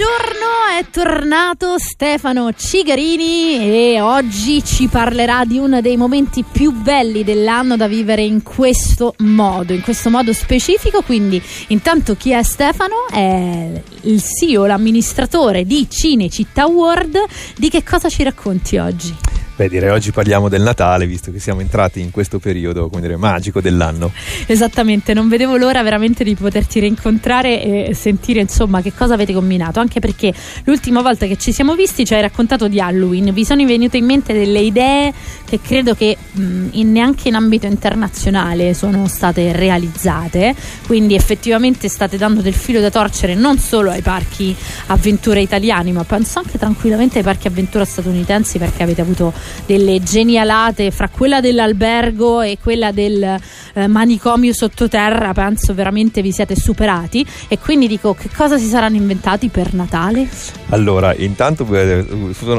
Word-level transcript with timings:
Buongiorno, 0.00 0.78
è 0.78 0.86
tornato 0.90 1.78
Stefano 1.78 2.54
Cigarini 2.54 3.58
e 3.58 4.00
oggi 4.00 4.64
ci 4.64 4.88
parlerà 4.88 5.44
di 5.44 5.58
uno 5.58 5.82
dei 5.82 5.98
momenti 5.98 6.42
più 6.42 6.72
belli 6.72 7.22
dell'anno 7.22 7.76
da 7.76 7.86
vivere 7.86 8.22
in 8.22 8.42
questo 8.42 9.14
modo, 9.18 9.74
in 9.74 9.82
questo 9.82 10.08
modo 10.08 10.32
specifico. 10.32 11.02
Quindi, 11.02 11.42
intanto 11.66 12.16
chi 12.16 12.30
è 12.30 12.42
Stefano? 12.42 13.08
È 13.10 13.82
il 14.00 14.22
CEO, 14.22 14.64
l'amministratore 14.64 15.66
di 15.66 15.86
Cinecittà 15.90 16.64
World. 16.64 17.18
Di 17.58 17.68
che 17.68 17.84
cosa 17.84 18.08
ci 18.08 18.22
racconti 18.22 18.78
oggi? 18.78 19.14
Beh, 19.60 19.68
direi 19.68 19.90
oggi 19.90 20.10
parliamo 20.10 20.48
del 20.48 20.62
Natale, 20.62 21.06
visto 21.06 21.30
che 21.30 21.38
siamo 21.38 21.60
entrati 21.60 22.00
in 22.00 22.10
questo 22.10 22.38
periodo, 22.38 22.88
come 22.88 23.02
dire, 23.02 23.18
magico 23.18 23.60
dell'anno. 23.60 24.10
Esattamente, 24.46 25.12
non 25.12 25.28
vedevo 25.28 25.58
l'ora 25.58 25.82
veramente 25.82 26.24
di 26.24 26.34
poterti 26.34 26.80
rincontrare 26.80 27.88
e 27.88 27.94
sentire 27.94 28.40
insomma 28.40 28.80
che 28.80 28.94
cosa 28.94 29.12
avete 29.12 29.34
combinato, 29.34 29.78
anche 29.78 30.00
perché 30.00 30.32
l'ultima 30.64 31.02
volta 31.02 31.26
che 31.26 31.36
ci 31.36 31.52
siamo 31.52 31.74
visti 31.74 32.06
ci 32.06 32.14
hai 32.14 32.22
raccontato 32.22 32.68
di 32.68 32.80
Halloween, 32.80 33.34
vi 33.34 33.44
sono 33.44 33.62
venute 33.66 33.98
in 33.98 34.06
mente 34.06 34.32
delle 34.32 34.60
idee 34.60 35.12
che 35.44 35.60
credo 35.60 35.94
che 35.94 36.16
mh, 36.32 36.68
in, 36.70 36.92
neanche 36.92 37.28
in 37.28 37.34
ambito 37.34 37.66
internazionale 37.66 38.72
sono 38.72 39.08
state 39.08 39.52
realizzate, 39.52 40.54
quindi 40.86 41.14
effettivamente 41.14 41.90
state 41.90 42.16
dando 42.16 42.40
del 42.40 42.54
filo 42.54 42.80
da 42.80 42.88
torcere 42.88 43.34
non 43.34 43.58
solo 43.58 43.90
ai 43.90 44.00
parchi 44.00 44.56
avventura 44.86 45.38
italiani, 45.38 45.92
ma 45.92 46.04
penso 46.04 46.38
anche 46.38 46.56
tranquillamente 46.56 47.18
ai 47.18 47.24
parchi 47.24 47.46
avventura 47.46 47.84
statunitensi 47.84 48.56
perché 48.56 48.84
avete 48.84 49.02
avuto 49.02 49.34
delle 49.66 50.02
genialate 50.02 50.90
fra 50.90 51.08
quella 51.08 51.40
dell'albergo 51.40 52.40
e 52.40 52.58
quella 52.60 52.92
del 52.92 53.38
eh, 53.74 53.86
manicomio 53.86 54.52
sottoterra 54.52 55.32
penso 55.32 55.74
veramente 55.74 56.22
vi 56.22 56.32
siete 56.32 56.56
superati. 56.56 57.26
E 57.48 57.58
quindi 57.58 57.86
dico 57.86 58.14
che 58.14 58.28
cosa 58.34 58.58
si 58.58 58.66
saranno 58.66 58.96
inventati 58.96 59.48
per 59.48 59.74
Natale? 59.74 60.28
Allora 60.70 61.14
intanto 61.14 61.66
eh, 61.74 62.04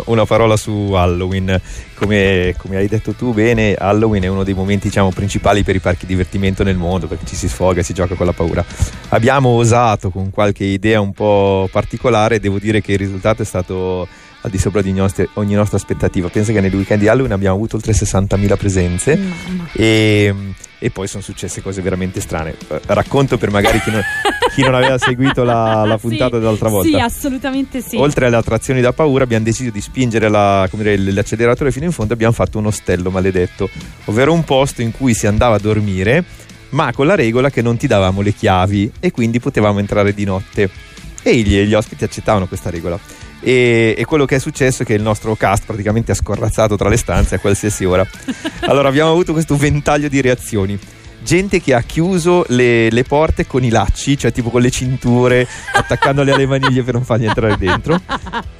una 0.06 0.26
parola 0.26 0.58
su 0.58 0.92
Halloween. 0.94 1.60
Come, 2.02 2.56
come, 2.58 2.78
hai 2.78 2.88
detto 2.88 3.12
tu 3.12 3.32
bene 3.32 3.76
Halloween 3.76 4.24
è 4.24 4.28
uno 4.28 4.44
dei 4.44 4.56
momenti 4.56 4.88
diciamo, 4.88 5.12
principali 5.12 5.62
per 5.62 5.76
i 5.76 5.80
parchi 5.80 6.08
divertimento 6.08 6.64
nel 6.64 6.76
mondo 6.76 7.06
perché 7.06 7.28
ci 7.28 7.36
si 7.36 7.48
sfoga, 7.48 7.84
si 7.84 7.94
gioca 7.94 8.16
con 8.16 8.26
la 8.26 8.34
paura. 8.34 8.66
Abbiamo 9.10 9.50
osato 9.50 10.10
con 10.10 10.32
qualche 10.32 10.64
idea 10.64 11.00
un 11.00 11.14
po' 11.14 11.70
particolare 11.72 12.40
devo 12.40 12.58
dire 12.58 12.82
che 12.82 12.94
il 12.94 12.98
risultato 12.98 13.44
è 13.44 13.46
stato 13.46 14.08
al 14.42 14.50
di 14.50 14.58
sopra 14.58 14.82
di 14.82 14.92
nostre, 14.92 15.30
ogni 15.34 15.54
nostra 15.54 15.78
aspettativa. 15.78 16.30
Pensa 16.30 16.52
che 16.52 16.62
nel 16.62 16.74
weekend 16.74 17.02
di 17.02 17.08
Halloween 17.08 17.32
abbiamo 17.32 17.56
avuto 17.56 17.76
oltre 17.76 17.94
60.000 17.94 18.58
presenze 18.58 19.20
e, 19.74 20.34
e, 20.80 20.90
poi 20.90 21.08
sono 21.08 21.22
successe 21.22 21.62
cose 21.62 21.82
veramente 21.82 22.20
strane. 22.20 22.56
Eh, 22.68 22.82
racconto 22.88 23.38
per 23.38 23.52
magari 23.52 23.80
chi 23.82 23.92
non, 23.92 24.02
chi 24.54 24.62
non 24.62 24.74
aveva 24.74 24.98
seguito 24.98 25.44
la, 25.44 25.86
la 25.86 25.98
puntata 25.98 26.36
sì, 26.36 26.40
dell'altra 26.40 26.70
volta. 26.70 26.90
Sì, 26.90 26.96
assolutamente 26.96 27.82
sì. 27.82 27.98
Oltre 27.98 28.26
alle 28.26 28.38
attrazioni 28.38 28.82
da 28.82 28.94
paura 28.94 29.24
abbiamo 29.24 29.44
deciso 29.44 29.70
di 29.70 29.82
spingere 29.82 30.28
la, 30.28 30.68
dire, 30.72 30.98
l'acceleratore 30.98 31.72
fino 31.72 31.86
in 31.86 31.92
fondo 31.92 32.14
e 32.14 32.16
abbiamo 32.16 32.34
fatto 32.34 32.58
un 32.58 32.66
ostello 32.66 33.12
maledetto, 33.12 33.70
ovvero 34.06 34.34
un 34.34 34.44
posto 34.44 34.82
in 34.82 34.92
cui 34.92 35.14
si 35.14 35.28
andava 35.28 35.56
a 35.56 35.60
dormire 35.60 36.24
ma 36.72 36.94
con 36.94 37.06
la 37.06 37.16
regola 37.16 37.50
che 37.50 37.62
non 37.62 37.76
ti 37.76 37.86
davamo 37.86 38.22
le 38.22 38.34
chiavi 38.34 38.94
e 39.00 39.12
quindi 39.12 39.40
potevamo 39.40 39.80
entrare 39.80 40.14
di 40.14 40.24
notte. 40.24 40.70
E 41.24 41.36
gli, 41.42 41.62
gli 41.64 41.74
ospiti 41.74 42.04
accettavano 42.04 42.48
questa 42.48 42.70
regola. 42.70 43.00
E, 43.42 43.96
e, 43.98 44.06
quello 44.06 44.26
che 44.26 44.36
è 44.36 44.40
successo 44.40 44.84
è 44.84 44.86
che 44.86 44.94
il 44.94 45.02
nostro 45.02 45.36
cast 45.36 45.66
praticamente 45.66 46.12
ha 46.12 46.16
scorrazzato 46.16 46.78
tra 46.78 46.90
le 46.90 46.98
stanze 46.98 47.36
a 47.36 47.40
qualsiasi 47.40 47.86
ora. 47.86 48.08
Allora 48.66 48.88
abbiamo 48.88 49.12
avuto 49.12 49.34
questo 49.34 49.58
ventaglio 49.58 50.08
di 50.08 50.22
reazioni 50.22 50.80
gente 51.24 51.62
che 51.62 51.74
ha 51.74 51.82
chiuso 51.82 52.46
le, 52.50 52.90
le, 52.90 53.04
porte 53.04 53.46
con 53.46 53.64
i 53.64 53.70
lacci, 53.70 54.18
cioè 54.18 54.32
tipo 54.32 54.50
con 54.50 54.62
le 54.62 54.70
cinture, 54.70 55.48
attaccandole 55.74 56.32
alle 56.32 56.46
maniglie 56.46 56.84
per 56.84 56.96
non 56.96 57.04
fargli 57.04 57.26
entrare 57.26 57.58
dentro. 57.58 58.00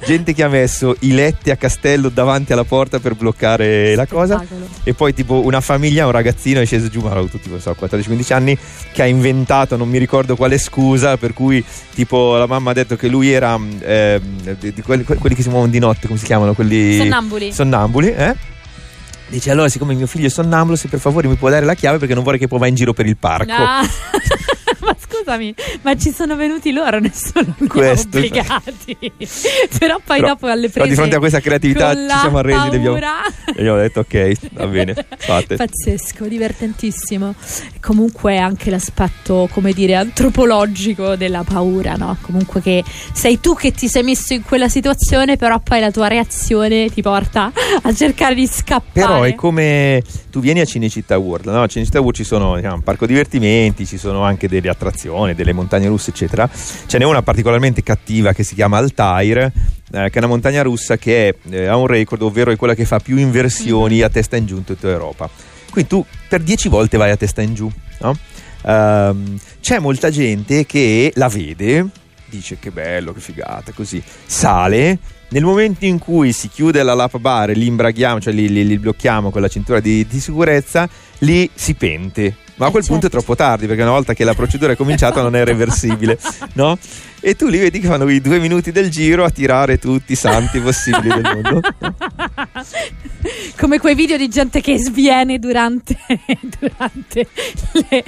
Gente 0.04 0.34
che 0.34 0.42
ha 0.42 0.48
messo 0.48 0.96
i 1.00 1.12
letti 1.12 1.50
a 1.50 1.56
castello 1.56 2.08
davanti 2.08 2.52
alla 2.52 2.64
porta 2.64 2.98
per 2.98 3.14
bloccare 3.14 3.94
la 3.94 4.06
cosa. 4.06 4.44
E 4.82 4.94
poi 4.94 5.14
tipo 5.14 5.44
una 5.44 5.60
famiglia, 5.60 6.06
un 6.06 6.12
ragazzino 6.12 6.60
è 6.60 6.66
sceso 6.66 6.88
giù, 6.88 7.00
ma 7.00 7.10
avevo 7.10 7.26
tutti, 7.26 7.50
so, 7.58 7.76
14-15 7.78 8.32
anni, 8.32 8.58
che 8.92 9.02
ha 9.02 9.06
inventato, 9.06 9.76
non 9.76 9.88
mi 9.88 9.98
ricordo 9.98 10.36
quale 10.36 10.58
scusa, 10.58 11.16
per 11.16 11.32
cui 11.32 11.64
tipo 11.94 12.36
la 12.36 12.46
mamma 12.46 12.70
ha 12.70 12.74
detto 12.74 12.96
che 12.96 13.08
lui 13.08 13.30
era 13.30 13.58
eh, 13.80 14.20
di 14.58 14.82
quelli, 14.82 15.04
quelli, 15.04 15.34
che 15.34 15.42
si 15.42 15.48
muovono 15.48 15.70
di 15.70 15.78
notte, 15.78 16.06
come 16.06 16.18
si 16.18 16.24
chiamano? 16.24 16.54
Quelli... 16.54 16.96
Sonnambuli. 16.96 17.52
Sonnambuli, 17.52 18.14
eh? 18.14 18.51
Dice 19.32 19.50
allora 19.50 19.70
siccome 19.70 19.94
mio 19.94 20.06
figlio 20.06 20.26
è 20.26 20.28
sonnambulo 20.28 20.76
se 20.76 20.88
per 20.88 21.00
favore 21.00 21.26
mi 21.26 21.36
può 21.36 21.48
dare 21.48 21.64
la 21.64 21.72
chiave 21.72 21.96
perché 21.96 22.12
non 22.12 22.22
vorrei 22.22 22.38
che 22.38 22.48
poi 22.48 22.58
va 22.58 22.66
in 22.66 22.74
giro 22.74 22.92
per 22.92 23.06
il 23.06 23.16
parco. 23.16 23.50
No. 23.50 23.80
scusami, 25.12 25.54
ma 25.82 25.94
ci 25.96 26.10
sono 26.10 26.36
venuti 26.36 26.72
loro, 26.72 26.98
nessuno 27.00 27.54
li 27.58 27.68
Questo. 27.68 28.16
obbligati. 28.16 28.96
però 29.78 30.00
poi 30.04 30.20
però, 30.20 30.28
dopo 30.28 30.46
alle 30.46 30.70
prese 30.70 30.88
di 30.88 30.94
fronte 30.94 31.16
a 31.16 31.18
questa 31.18 31.40
creatività 31.40 31.94
ci 31.94 32.18
siamo 32.18 32.38
arresi 32.38 32.58
e 32.58 32.76
abbiamo, 32.76 32.98
abbiamo 33.46 33.76
detto 33.76 34.00
ok, 34.00 34.32
va 34.52 34.66
bene, 34.66 34.94
fate. 35.18 35.56
Pazzesco, 35.56 36.26
divertentissimo. 36.26 37.34
Comunque 37.80 38.38
anche 38.38 38.70
l'aspetto, 38.70 39.48
come 39.52 39.72
dire, 39.72 39.96
antropologico 39.96 41.16
della 41.16 41.44
paura, 41.44 41.94
no? 41.94 42.16
Comunque 42.22 42.62
che 42.62 42.82
sei 43.12 43.40
tu 43.40 43.54
che 43.54 43.72
ti 43.72 43.88
sei 43.88 44.02
messo 44.02 44.32
in 44.32 44.42
quella 44.42 44.68
situazione, 44.68 45.36
però 45.36 45.58
poi 45.58 45.80
la 45.80 45.90
tua 45.90 46.08
reazione 46.08 46.88
ti 46.88 47.02
porta 47.02 47.52
a 47.82 47.92
cercare 47.92 48.34
di 48.34 48.46
scappare. 48.46 48.90
Però 48.92 49.22
è 49.22 49.34
come 49.34 50.02
tu 50.30 50.40
vieni 50.40 50.60
a 50.60 50.64
Cinecittà 50.64 51.18
World, 51.18 51.46
no? 51.46 51.62
A 51.62 51.66
Cinecittà 51.66 51.98
World 51.98 52.16
ci 52.16 52.24
sono 52.24 52.56
diciamo, 52.56 52.76
un 52.76 52.82
parco 52.82 53.06
divertimenti, 53.06 53.84
ci 53.84 53.98
sono 53.98 54.22
anche 54.22 54.48
delle 54.48 54.68
attrazioni, 54.68 55.01
delle 55.34 55.52
montagne 55.52 55.88
russe, 55.88 56.10
eccetera. 56.10 56.48
Ce 56.86 56.98
n'è 56.98 57.04
una 57.04 57.22
particolarmente 57.22 57.82
cattiva 57.82 58.32
che 58.32 58.42
si 58.42 58.54
chiama 58.54 58.78
Altair, 58.78 59.38
eh, 59.38 59.52
che 59.90 60.10
è 60.10 60.18
una 60.18 60.26
montagna 60.26 60.62
russa 60.62 60.96
che 60.96 61.28
è, 61.28 61.34
eh, 61.50 61.66
ha 61.66 61.76
un 61.76 61.86
record, 61.86 62.22
ovvero 62.22 62.50
è 62.50 62.56
quella 62.56 62.74
che 62.74 62.84
fa 62.84 62.98
più 62.98 63.16
inversioni 63.16 63.96
mm-hmm. 63.96 64.04
a 64.04 64.08
testa 64.08 64.36
in 64.36 64.46
giù 64.46 64.56
in 64.56 64.64
tutta 64.64 64.88
Europa. 64.88 65.28
Quindi 65.70 65.90
tu 65.90 66.04
per 66.28 66.42
dieci 66.42 66.68
volte 66.68 66.96
vai 66.96 67.10
a 67.10 67.16
testa 67.16 67.40
in 67.40 67.54
giù, 67.54 67.70
no? 68.00 68.16
um, 68.64 69.38
c'è 69.60 69.78
molta 69.78 70.10
gente 70.10 70.66
che 70.66 71.12
la 71.14 71.28
vede, 71.28 71.86
dice 72.28 72.58
che 72.58 72.70
bello, 72.70 73.12
che 73.12 73.20
figata, 73.20 73.72
così, 73.72 74.02
sale 74.26 74.98
nel 75.32 75.44
momento 75.44 75.86
in 75.86 75.98
cui 75.98 76.32
si 76.32 76.48
chiude 76.48 76.82
la 76.82 76.92
lap 76.92 77.16
bar 77.16 77.50
e 77.50 77.54
li 77.54 77.66
imbraghiamo, 77.66 78.20
cioè 78.20 78.34
li, 78.34 78.50
li, 78.50 78.66
li 78.66 78.78
blocchiamo 78.78 79.30
con 79.30 79.40
la 79.40 79.48
cintura 79.48 79.80
di, 79.80 80.06
di, 80.06 80.20
sicurezza, 80.20 80.86
lì 81.20 81.50
si 81.54 81.72
pente. 81.72 82.36
Ma 82.56 82.66
a 82.66 82.70
quel 82.70 82.82
certo. 82.82 82.98
punto 82.98 83.06
è 83.06 83.10
troppo 83.10 83.34
tardi 83.34 83.66
perché 83.66 83.82
una 83.82 83.92
volta 83.92 84.14
che 84.14 84.24
la 84.24 84.34
procedura 84.34 84.72
è 84.72 84.76
cominciata 84.76 85.22
non 85.22 85.34
è 85.34 85.44
reversibile, 85.44 86.18
no? 86.54 86.78
E 87.24 87.36
tu 87.36 87.46
li 87.46 87.58
vedi 87.58 87.78
che 87.78 87.86
fanno 87.86 88.08
i 88.10 88.20
due 88.20 88.40
minuti 88.40 88.72
del 88.72 88.90
giro 88.90 89.22
a 89.22 89.30
tirare 89.30 89.78
tutti 89.78 90.10
i 90.10 90.16
santi 90.16 90.58
possibili 90.58 91.06
del 91.06 91.22
mondo. 91.22 91.60
Come 93.56 93.78
quei 93.78 93.94
video 93.94 94.16
di 94.16 94.28
gente 94.28 94.60
che 94.60 94.76
sviene 94.76 95.38
durante, 95.38 95.96
durante 96.58 97.28
le, 97.74 98.04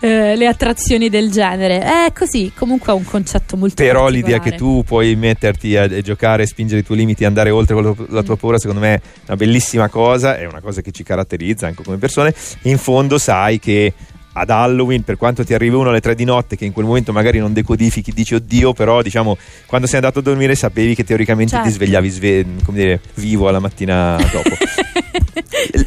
eh, 0.00 0.34
le, 0.34 0.46
attrazioni 0.48 1.08
del 1.08 1.30
genere. 1.30 1.82
È 1.82 2.12
così, 2.12 2.50
comunque 2.52 2.92
è 2.92 2.96
un 2.96 3.04
concetto 3.04 3.56
molto 3.56 3.80
Però 3.80 4.08
l'idea 4.08 4.40
che 4.40 4.56
tu 4.56 4.82
puoi 4.84 5.14
metterti 5.14 5.76
a, 5.76 5.84
a 5.84 6.00
giocare, 6.00 6.44
spingere 6.44 6.80
i 6.80 6.84
tuoi 6.84 6.98
limiti, 6.98 7.24
andare 7.24 7.50
oltre 7.50 7.74
con 7.76 8.08
la 8.08 8.24
tua 8.24 8.36
paura, 8.36 8.58
secondo 8.58 8.80
me 8.80 8.94
è 8.94 9.00
una 9.26 9.36
bellissima 9.36 9.88
cosa, 9.88 10.36
è 10.36 10.46
una 10.46 10.60
cosa 10.60 10.80
che 10.80 10.90
ci 10.90 11.04
caratterizza 11.04 11.68
anche 11.68 11.84
come 11.84 11.98
persone. 11.98 12.34
In 12.62 12.78
fondo 12.78 13.18
sai 13.18 13.60
che 13.60 13.92
ad 14.32 14.50
Halloween, 14.50 15.02
per 15.02 15.16
quanto 15.16 15.44
ti 15.44 15.54
arrivi 15.54 15.74
uno 15.74 15.90
alle 15.90 16.00
tre 16.00 16.14
di 16.14 16.24
notte, 16.24 16.56
che 16.56 16.64
in 16.64 16.72
quel 16.72 16.86
momento 16.86 17.12
magari 17.12 17.38
non 17.38 17.52
decodifichi, 17.52 18.12
dici 18.12 18.34
oddio, 18.34 18.72
però 18.72 19.02
diciamo 19.02 19.36
quando 19.66 19.86
sei 19.86 19.96
andato 19.96 20.20
a 20.20 20.22
dormire 20.22 20.54
sapevi 20.54 20.94
che 20.94 21.04
teoricamente 21.04 21.52
certo. 21.52 21.68
ti 21.68 21.74
svegliavi 21.74 22.08
sve- 22.08 22.46
dire, 22.68 23.00
vivo 23.14 23.48
alla 23.48 23.60
mattina 23.60 24.16
dopo. 24.30 24.50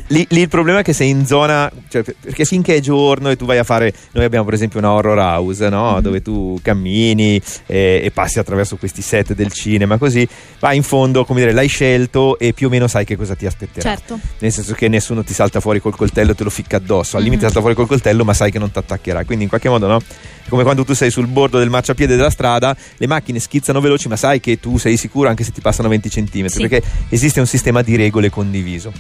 lì, 0.08 0.26
lì 0.30 0.42
il 0.42 0.48
problema 0.48 0.80
è 0.80 0.84
che 0.84 0.94
sei 0.94 1.10
in 1.10 1.26
zona, 1.26 1.72
cioè, 1.90 2.04
perché 2.04 2.46
finché 2.46 2.76
è 2.76 2.80
giorno 2.80 3.30
e 3.30 3.36
tu 3.36 3.46
vai 3.46 3.58
a 3.58 3.64
fare, 3.64 3.94
noi 4.12 4.26
abbiamo 4.26 4.46
per 4.46 4.54
esempio 4.54 4.80
una 4.80 4.92
horror 4.92 5.18
house, 5.18 5.68
no? 5.70 5.94
mm-hmm. 5.94 6.02
dove 6.02 6.22
tu 6.22 6.60
cammini 6.62 7.42
e, 7.66 8.02
e, 8.04 8.12
passi 8.12 8.40
attraverso 8.40 8.78
questi 8.78 9.02
set 9.02 9.34
del 9.34 9.52
cinema, 9.52 9.98
così 9.98 10.28
vai 10.60 10.78
in 10.78 10.84
fondo, 10.84 11.26
come 11.26 11.42
dire, 11.42 11.54
l'hai 11.54 11.68
scelto 11.68 12.38
e 12.40 12.54
più 12.54 12.68
o 12.68 12.70
meno 12.70 12.88
sai 12.88 13.06
che 13.06 13.16
cosa 13.16 13.36
ti 13.36 13.46
aspetterà. 13.46 13.90
Certo. 13.96 14.20
Nel 14.40 14.52
senso 14.52 14.74
che 14.74 14.88
nessuno 14.88 15.24
ti 15.24 15.34
salta 15.34 15.60
fuori 15.60 15.80
col 15.80 15.96
coltello 15.96 16.32
e 16.32 16.36
te 16.36 16.44
lo 16.44 16.50
ficca 16.50 16.78
addosso, 16.78 17.18
al 17.18 17.24
limite 17.24 17.42
ti 17.42 17.46
salta 17.46 17.60
fuori 17.60 17.76
col 17.76 17.88
coltello 17.88 18.24
ma 18.24 18.34
sai 18.34 18.52
che 18.52 18.60
non 18.60 18.72
ti 18.72 18.78
attaccherà, 18.78 19.24
quindi 19.26 19.44
in 19.44 19.50
qualche 19.50 19.70
modo 19.70 19.88
no? 19.88 20.02
Come 20.50 20.64
quando 20.64 20.84
tu 20.84 20.94
sei 20.94 21.12
sul 21.12 21.28
bordo 21.28 21.60
del 21.60 21.70
marciapiede 21.70 22.16
della 22.16 22.30
strada, 22.30 22.76
le 22.98 23.08
macchine 23.08 23.40
schizzano 23.40 23.80
veloci 23.80 24.08
ma 24.08 24.16
sai 24.16 24.40
che 24.40 24.60
tu 24.60 24.78
sei 24.78 24.98
sicuro 24.98 25.30
anche 25.30 25.44
se 25.44 25.52
ti 25.52 25.62
passano 25.62 25.88
20 25.88 26.10
cm, 26.10 26.46
sì. 26.48 26.60
perché 26.60 26.84
esiste 27.10 27.40
un 27.40 27.46
sistema 27.46 27.82
di 27.82 27.96
regole 27.96 28.30
condiviso. 28.30 28.92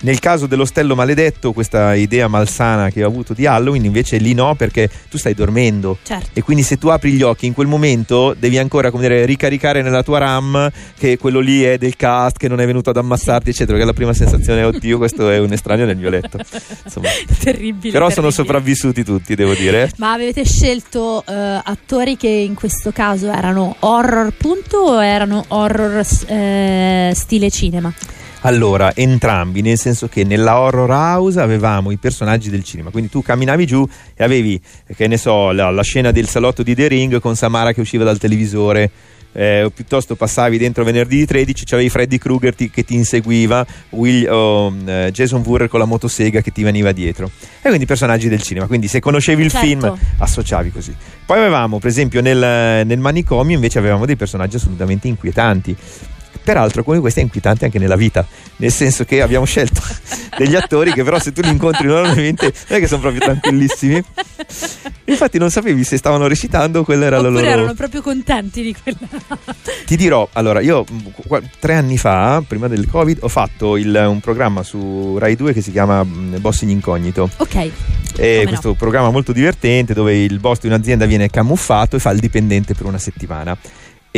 Nel 0.00 0.20
caso 0.20 0.46
dell'ostello 0.46 0.94
maledetto, 0.94 1.52
questa 1.52 1.94
idea 1.94 2.28
malsana 2.28 2.90
che 2.90 3.02
ho 3.02 3.08
avuto 3.08 3.34
di 3.34 3.46
Halloween, 3.46 3.84
invece 3.84 4.18
lì 4.18 4.32
no, 4.32 4.54
perché 4.54 4.88
tu 5.10 5.18
stai 5.18 5.34
dormendo. 5.34 5.98
Certo. 6.02 6.30
E 6.34 6.42
quindi 6.42 6.62
se 6.62 6.78
tu 6.78 6.88
apri 6.88 7.12
gli 7.12 7.22
occhi 7.22 7.46
in 7.46 7.52
quel 7.52 7.66
momento 7.66 8.34
devi 8.38 8.58
ancora 8.58 8.90
come 8.90 9.02
dire, 9.02 9.24
ricaricare 9.24 9.82
nella 9.82 10.04
tua 10.04 10.18
RAM 10.18 10.70
che 10.96 11.18
quello 11.18 11.40
lì 11.40 11.62
è 11.62 11.78
del 11.78 11.96
cast, 11.96 12.36
che 12.36 12.46
non 12.46 12.60
è 12.60 12.66
venuto 12.66 12.90
ad 12.90 12.96
ammazzarti, 12.96 13.50
eccetera. 13.50 13.76
Che 13.76 13.82
è 13.82 13.86
la 13.86 13.92
prima 13.92 14.12
sensazione, 14.12 14.62
oddio, 14.62 14.98
questo 14.98 15.30
è 15.30 15.38
un 15.38 15.52
estraneo 15.52 15.84
nel 15.84 15.96
mio 15.96 16.10
letto. 16.10 16.38
Insomma. 16.84 17.08
terribile. 17.42 17.92
Però 17.92 18.06
terribile. 18.06 18.10
sono 18.10 18.30
sopravvissuti 18.30 19.02
tutti, 19.02 19.34
devo 19.34 19.54
dire. 19.54 19.90
Ma 19.96 20.12
avete 20.12 20.44
scelto 20.44 21.24
uh, 21.26 21.32
attori 21.64 22.16
che 22.16 22.28
in 22.28 22.54
questo 22.54 22.92
caso 22.92 23.32
erano 23.32 23.74
horror 23.80 24.32
punto 24.36 24.78
o 24.78 25.04
erano 25.04 25.44
horror 25.48 26.00
uh, 26.00 27.14
stile 27.14 27.50
cinema? 27.50 27.92
Allora, 28.42 28.94
entrambi, 28.94 29.62
nel 29.62 29.78
senso 29.78 30.06
che 30.06 30.22
nella 30.22 30.60
horror 30.60 30.90
house 30.90 31.40
avevamo 31.40 31.90
i 31.90 31.96
personaggi 31.96 32.50
del 32.50 32.62
cinema, 32.62 32.90
quindi 32.90 33.10
tu 33.10 33.20
camminavi 33.20 33.66
giù 33.66 33.86
e 34.14 34.22
avevi, 34.22 34.60
che 34.94 35.08
ne 35.08 35.16
so, 35.16 35.50
la, 35.50 35.70
la 35.70 35.82
scena 35.82 36.12
del 36.12 36.28
salotto 36.28 36.62
di 36.62 36.74
The 36.74 36.86
Ring 36.86 37.20
con 37.20 37.34
Samara 37.34 37.72
che 37.72 37.80
usciva 37.80 38.04
dal 38.04 38.18
televisore. 38.18 38.90
Eh, 39.30 39.62
o 39.62 39.70
piuttosto 39.70 40.16
passavi 40.16 40.56
dentro 40.56 40.84
venerdì 40.84 41.26
13 41.26 41.64
c'avevi 41.66 41.90
Freddy 41.90 42.16
Krueger 42.16 42.54
ti, 42.54 42.70
che 42.70 42.82
ti 42.82 42.94
inseguiva 42.94 43.64
Will, 43.90 44.26
oh, 44.26 44.74
eh, 44.86 45.10
Jason 45.12 45.42
Voorhees 45.42 45.70
con 45.70 45.78
la 45.78 45.84
motosega 45.84 46.40
che 46.40 46.50
ti 46.50 46.62
veniva 46.62 46.92
dietro. 46.92 47.30
E 47.60 47.68
quindi 47.68 47.84
personaggi 47.84 48.28
del 48.28 48.40
cinema. 48.40 48.66
Quindi 48.66 48.88
se 48.88 49.00
conoscevi 49.00 49.44
il 49.44 49.50
certo. 49.50 49.66
film 49.66 49.98
associavi 50.16 50.72
così. 50.72 50.96
Poi 51.26 51.38
avevamo 51.38 51.78
per 51.78 51.90
esempio 51.90 52.22
nel, 52.22 52.86
nel 52.86 52.98
manicomio 52.98 53.54
invece 53.54 53.78
avevamo 53.78 54.06
dei 54.06 54.16
personaggi 54.16 54.56
assolutamente 54.56 55.08
inquietanti 55.08 55.76
Peraltro, 56.48 56.82
come 56.82 56.98
questo 56.98 57.20
è 57.20 57.22
inquietante 57.22 57.66
anche 57.66 57.78
nella 57.78 57.94
vita, 57.94 58.26
nel 58.56 58.72
senso 58.72 59.04
che 59.04 59.20
abbiamo 59.20 59.44
scelto 59.44 59.82
degli 60.38 60.54
attori 60.54 60.94
che 60.94 61.04
però 61.04 61.18
se 61.18 61.30
tu 61.30 61.42
li 61.42 61.50
incontri 61.50 61.86
normalmente 61.86 62.54
non 62.68 62.78
è 62.78 62.80
che 62.80 62.86
sono 62.86 63.02
proprio 63.02 63.20
tranquillissimi. 63.20 64.02
Infatti 65.04 65.36
non 65.36 65.50
sapevi 65.50 65.84
se 65.84 65.98
stavano 65.98 66.26
recitando, 66.26 66.84
quella 66.84 67.04
era 67.04 67.18
Oppure 67.18 67.34
la 67.34 67.40
loro... 67.40 67.52
erano 67.52 67.74
proprio 67.74 68.00
contenti 68.00 68.62
di 68.62 68.74
quella. 68.74 68.96
Ti 69.84 69.94
dirò, 69.96 70.26
allora, 70.32 70.60
io 70.60 70.86
tre 71.58 71.74
anni 71.74 71.98
fa, 71.98 72.42
prima 72.46 72.66
del 72.66 72.88
Covid, 72.88 73.18
ho 73.20 73.28
fatto 73.28 73.76
il, 73.76 74.06
un 74.08 74.20
programma 74.20 74.62
su 74.62 75.18
Rai 75.18 75.36
2 75.36 75.52
che 75.52 75.60
si 75.60 75.70
chiama 75.70 76.02
mm, 76.02 76.36
Boss 76.40 76.62
in 76.62 76.70
Incognito. 76.70 77.28
Ok. 77.36 77.70
Come 78.16 78.44
questo 78.46 78.68
no. 78.68 78.74
programma 78.74 79.10
molto 79.10 79.32
divertente 79.32 79.92
dove 79.92 80.16
il 80.16 80.40
boss 80.40 80.60
di 80.60 80.66
un'azienda 80.66 81.04
viene 81.04 81.28
camuffato 81.28 81.96
e 81.96 81.98
fa 81.98 82.10
il 82.10 82.18
dipendente 82.18 82.72
per 82.72 82.86
una 82.86 82.98
settimana. 82.98 83.56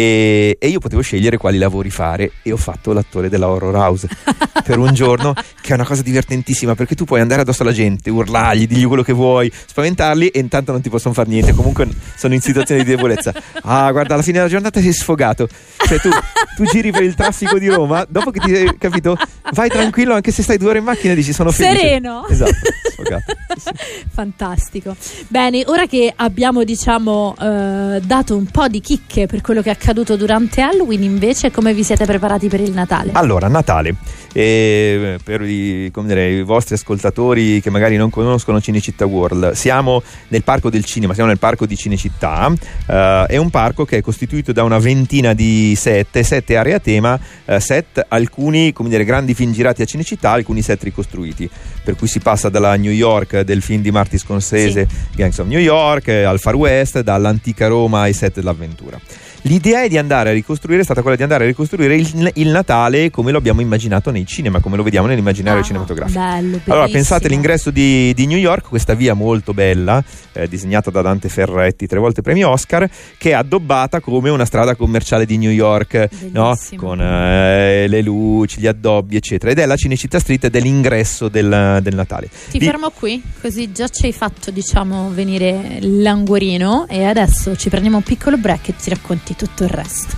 E, 0.01 0.57
e, 0.59 0.69
io 0.69 0.79
potevo 0.79 1.03
scegliere 1.03 1.37
quali 1.37 1.59
lavori 1.59 1.91
fare 1.91 2.33
e 2.43 2.53
ho 2.53 2.57
fatto 2.57 2.95
l'attore 2.95 3.29
della 3.29 3.49
horror 3.49 3.75
house 3.75 4.09
per 4.65 4.79
un 4.79 4.95
giorno 4.95 5.35
che 5.61 5.73
è 5.73 5.75
una 5.75 5.85
cosa 5.85 6.01
divertentissima 6.01 6.75
perché 6.75 6.95
tu 6.95 7.05
puoi 7.05 7.21
andare 7.21 7.43
addosso 7.43 7.65
alla 7.65 7.73
gente 7.73 8.09
urlargli, 8.09 8.67
dirgli 8.67 8.87
quello 8.87 9.03
che 9.03 9.13
vuoi 9.13 9.53
spaventarli 9.53 10.29
e 10.29 10.39
intanto 10.39 10.73
non 10.73 10.81
ti 10.81 10.89
possono 10.89 11.13
fare 11.13 11.29
niente. 11.29 11.53
Comunque 11.53 11.87
sono 12.17 12.33
in 12.33 12.41
situazione 12.41 12.83
di 12.83 12.89
debolezza. 12.89 13.35
Ah 13.63 13.93
guarda 13.93 14.15
alla 14.15 14.23
fine 14.23 14.39
della 14.39 14.49
giornata 14.49 14.81
sei 14.81 14.93
sfogato. 14.93 15.47
Cioè 15.77 15.99
tu, 16.01 16.09
tu 16.57 16.65
giri 16.65 16.91
per 16.91 17.03
il 17.03 17.15
traffico 17.15 17.59
di 17.59 17.69
Roma 17.69 18.07
dopo 18.09 18.31
che 18.31 18.41
ti 18.41 18.55
hai 18.55 18.79
capito 18.79 19.17
vai 19.53 19.69
tranquillo 19.69 20.15
anche 20.15 20.33
se 20.33 20.43
stai 20.43 20.57
due 20.57 20.71
ore 20.71 20.79
in 20.79 20.85
macchina 20.85 21.13
e 21.13 21.17
dici 21.17 21.33
sono 21.35 21.51
felice 21.51 21.77
sereno. 21.77 22.27
Esatto 22.31 22.57
sfogato. 23.01 23.37
Sì. 23.57 23.71
fantastico. 24.11 24.97
Bene 25.29 25.65
ora 25.67 25.87
che 25.87 26.13
abbiamo 26.15 26.65
diciamo 26.65 27.35
eh, 27.41 28.01
dato 28.03 28.37
un 28.37 28.47
po' 28.47 28.69
di 28.69 28.81
chicche 28.81 29.27
per 29.27 29.41
quello 29.41 29.63
che 29.63 29.71
è 29.71 29.77
accaduto 29.91 30.15
durante 30.15 30.61
Halloween, 30.61 31.03
invece 31.03 31.51
come 31.51 31.75
vi 31.75 31.83
siete 31.83 32.05
preparati 32.05 32.47
per 32.47 32.61
il 32.61 32.71
Natale? 32.71 33.11
Allora, 33.15 33.49
Natale, 33.49 33.97
eh, 34.33 35.19
per 35.23 35.43
i, 35.43 35.91
dire, 35.93 36.31
i, 36.31 36.43
vostri 36.43 36.77
ascoltatori 36.77 37.61
che 37.61 37.71
magari 37.71 37.97
non 37.97 38.09
conoscono 38.09 38.61
Cinecittà 38.61 39.05
World, 39.05 39.53
siamo 39.53 40.01
nel 40.29 40.45
parco 40.45 40.71
del 40.71 40.85
cinema, 40.85 41.13
siamo 41.13 41.29
nel 41.29 41.41
parco 41.41 41.67
di 41.67 41.77
Cinecittà, 41.77 42.53
eh, 42.87 43.25
è 43.27 43.37
un 43.37 43.51
parco 43.51 43.85
che 43.85 43.97
è 43.97 44.01
costituito 44.01 44.53
da 44.53 44.63
una 44.63 44.79
ventina 44.79 45.33
di 45.33 45.75
set, 45.77 46.21
sette 46.21 46.57
aree 46.57 46.75
a 46.75 46.79
tema, 46.79 47.19
eh, 47.45 47.59
set, 47.59 48.05
alcuni 48.07 48.73
come 48.73 48.91
dire, 48.91 49.05
grandi 49.05 49.35
film 49.35 49.51
girati 49.51 49.83
a 49.83 49.87
Cinecittà, 49.87 50.31
alcuni 50.31 50.63
set 50.63 50.85
ricostruiti, 50.85 51.51
per 51.83 51.97
cui 51.97 52.07
si 52.07 52.21
passa 52.21 52.49
dalla 52.49 52.77
New 52.77 52.93
York 52.93 53.41
del 53.41 53.61
film 53.61 53.83
di 53.83 53.91
Marty 53.91 54.19
Scorsese, 54.19 54.87
sì. 54.89 55.17
Gangs 55.17 55.39
of 55.39 55.49
New 55.49 55.59
York, 55.59 56.07
al 56.09 56.39
Far 56.39 56.55
West, 56.55 57.01
dall'antica 57.01 57.67
Roma 57.67 58.03
ai 58.03 58.13
set 58.13 58.35
dell'avventura. 58.35 59.01
L'idea 59.43 59.83
è 59.83 59.89
di 59.89 59.97
andare 59.97 60.31
a 60.31 60.33
ricostruire, 60.33 60.81
è 60.81 60.85
stata 60.85 61.01
quella 61.01 61.17
di 61.17 61.23
andare 61.23 61.45
a 61.45 61.47
ricostruire 61.47 61.97
il, 61.97 62.31
il 62.35 62.49
Natale 62.49 63.11
come 63.11 63.33
lo 63.33 63.39
abbiamo 63.39 63.63
immaginato 63.63 64.11
nei 64.11 64.27
cinema, 64.27 64.61
come 64.61 64.77
lo 64.77 64.83
vediamo 64.83 65.07
nell'immaginario 65.07 65.61
ah, 65.61 65.65
cinematografico. 65.65 66.19
Bello, 66.19 66.61
allora, 66.67 66.89
pensate 66.89 67.27
all'ingresso 67.27 67.71
di, 67.71 68.13
di, 68.13 68.27
New 68.27 68.37
York, 68.37 68.69
questa 68.69 68.95
via 68.95 69.15
molto 69.15 69.55
bella, 69.55 70.03
eh, 70.33 70.47
disegnata 70.47 70.91
da 70.91 71.01
Dante 71.01 71.29
Ferretti, 71.31 71.87
tre 71.87 71.99
volte 71.99 72.21
premio 72.21 72.51
Oscar, 72.51 72.89
che 73.17 73.31
è 73.31 73.33
addobbata 73.33 74.01
come 74.01 74.29
una 74.29 74.45
strada 74.45 74.75
commerciale 74.75 75.25
di 75.25 75.39
New 75.39 75.51
York, 75.51 76.09
no? 76.33 76.55
con 76.77 77.01
eh, 77.01 77.87
le 77.89 78.03
luci, 78.03 78.61
gli 78.61 78.67
addobbi, 78.67 79.17
eccetera. 79.17 79.53
Ed 79.53 79.59
è 79.59 79.65
la 79.65 79.77
Cinecittà 79.77 80.19
Street 80.19 80.45
ed 80.45 80.55
è 80.55 80.61
l'ingresso 80.61 81.29
del, 81.29 81.79
del 81.83 81.95
Natale. 81.95 82.29
Ti 82.51 82.59
di... 82.59 82.65
fermo 82.65 82.91
qui, 82.91 83.23
così 83.41 83.73
già 83.73 83.89
ci 83.89 84.05
hai 84.05 84.13
fatto, 84.13 84.51
diciamo, 84.51 85.11
venire 85.11 85.79
l'anguorino 85.81 86.87
e 86.89 87.05
adesso 87.05 87.57
ci 87.57 87.71
prendiamo 87.71 87.97
un 87.97 88.03
piccolo 88.03 88.37
break 88.37 88.69
e 88.69 88.77
ti 88.77 88.91
racconti 88.91 89.30
avanti 89.31 89.37
tutto 89.37 89.63
il 89.65 89.71
resto. 89.71 90.17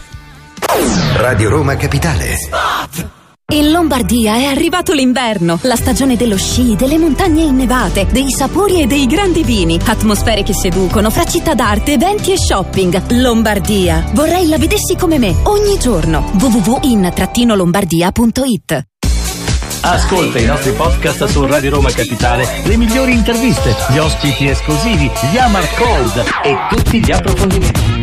Radio 1.17 1.49
Roma 1.51 1.77
Capitale. 1.77 2.37
In 3.53 3.71
Lombardia 3.71 4.37
è 4.37 4.45
arrivato 4.45 4.95
l'inverno, 4.95 5.59
la 5.63 5.75
stagione 5.77 6.17
dello 6.17 6.39
sci, 6.39 6.75
delle 6.75 6.97
montagne 6.97 7.43
innevate, 7.43 8.07
dei 8.11 8.31
sapori 8.31 8.81
e 8.81 8.87
dei 8.87 9.05
grandi 9.07 9.43
vini, 9.43 9.79
atmosfere 9.85 10.43
che 10.43 10.55
seducono 10.55 11.11
fra 11.11 11.25
città 11.25 11.53
d'arte, 11.53 11.93
eventi 11.93 12.33
e 12.33 12.39
shopping. 12.39 13.21
Lombardia. 13.21 14.07
Vorrei 14.13 14.49
la 14.49 14.57
vedessi 14.57 14.97
come 14.97 15.19
me 15.19 15.35
ogni 15.45 15.79
giorno. 15.79 16.31
www.in-lombardia.it 16.39 18.87
Ascolta 19.85 20.39
i 20.39 20.47
nostri 20.47 20.71
podcast 20.73 21.27
su 21.27 21.45
Radio 21.45 21.71
Roma 21.71 21.91
Capitale, 21.91 22.63
le 22.65 22.77
migliori 22.77 23.13
interviste, 23.13 23.75
gli 23.91 23.99
ospiti 23.99 24.47
esclusivi, 24.47 25.11
gli 25.31 25.37
Amar 25.37 25.69
Cold 25.75 26.25
e 26.45 26.57
tutti 26.71 27.05
gli 27.05 27.11
approfondimenti. 27.11 28.01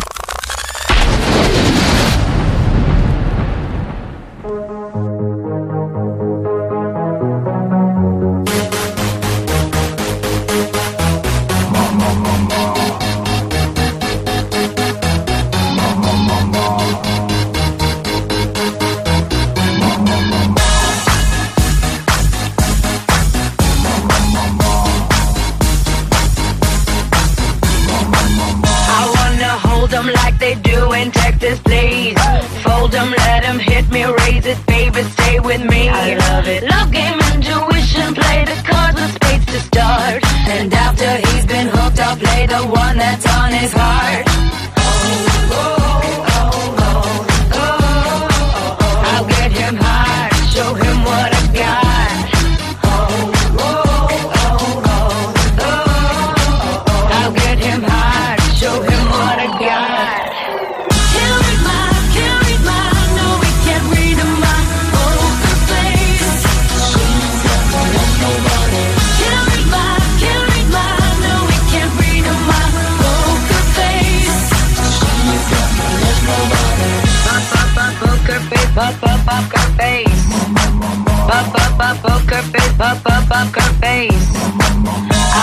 Poker 81.30 82.42
face, 82.52 82.74
poker 82.78 83.70
face. 83.82 84.30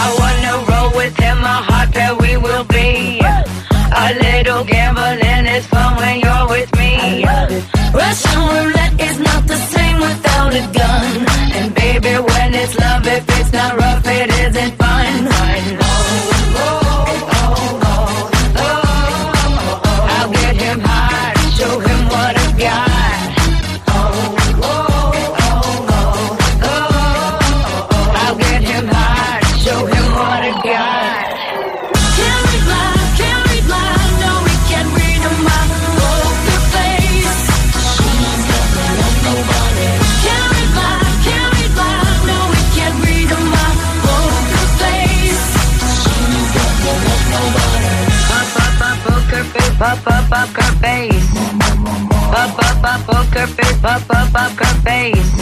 I 0.03 0.05
wanna 0.19 0.55
roll 0.71 0.91
with 0.97 1.17
him, 1.17 1.39
my 1.41 1.61
heart 1.69 1.93
that 1.95 2.19
we 2.21 2.37
will 2.37 2.65
be. 2.65 3.21
A 4.05 4.07
little 4.25 4.65
gambling 4.65 5.47
is 5.47 5.67
fun 5.67 5.97
when 5.97 6.21
you're 6.21 6.49
with 6.49 6.71
me. 6.77 7.25
Russian 7.95 8.41
roulette 8.53 9.01
is 9.01 9.19
not 9.19 9.47
the 9.47 9.57
same 9.57 9.99
without 10.01 10.53
a 10.55 10.65
gun. 10.79 11.27
And 11.57 11.75
baby, 11.75 12.15
when 12.31 12.55
it's 12.55 12.75
love, 12.79 13.07
if 13.07 13.25
it's 13.39 13.53
not 13.53 13.77
rough, 13.77 14.07
it 14.07 14.29
isn't 14.29 14.36
up 50.33 50.49
poker 50.49 50.73
face. 50.81 51.31
Pop 52.33 52.59
up 52.59 52.85
up 52.85 53.01
poker 53.07 53.47
face, 53.47 53.79
pop 53.81 54.03
up 54.11 54.33
poker 54.33 54.75
face. 54.85 55.33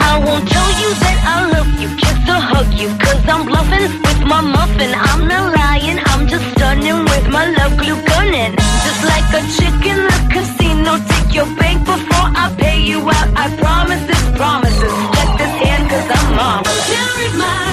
I 0.00 0.22
won't 0.24 0.48
tell 0.48 0.70
you 0.80 0.90
that 1.02 1.18
I 1.24 1.50
love 1.52 1.68
you 1.80 1.88
just 1.96 2.26
to 2.26 2.34
hug 2.34 2.72
you. 2.74 2.88
Cause 2.98 3.28
I'm 3.28 3.46
bluffing 3.46 3.90
with 4.02 4.20
my 4.26 4.40
muffin. 4.40 4.94
I'm 4.94 5.28
not 5.28 5.54
lying, 5.54 5.98
I'm 6.06 6.26
just 6.26 6.44
stunning 6.52 7.04
with 7.04 7.28
my 7.28 7.50
love 7.50 7.76
glue 7.76 8.00
gunning. 8.06 8.54
Just 8.84 9.02
like 9.04 9.28
a 9.34 9.42
chick 9.56 9.78
in 9.84 9.98
the 10.08 10.18
casino. 10.32 10.98
Take 11.08 11.34
your 11.34 11.46
bank 11.56 11.84
before 11.84 12.28
I 12.42 12.54
pay 12.56 12.80
you 12.80 13.00
out. 13.00 13.28
I 13.36 13.54
promise 13.56 14.06
this 14.06 14.36
promises 14.36 15.15
cause 15.96 16.10
I'm 16.10 16.36
marvelous. 16.36 16.86
Carry 16.88 17.28
my 17.38 17.65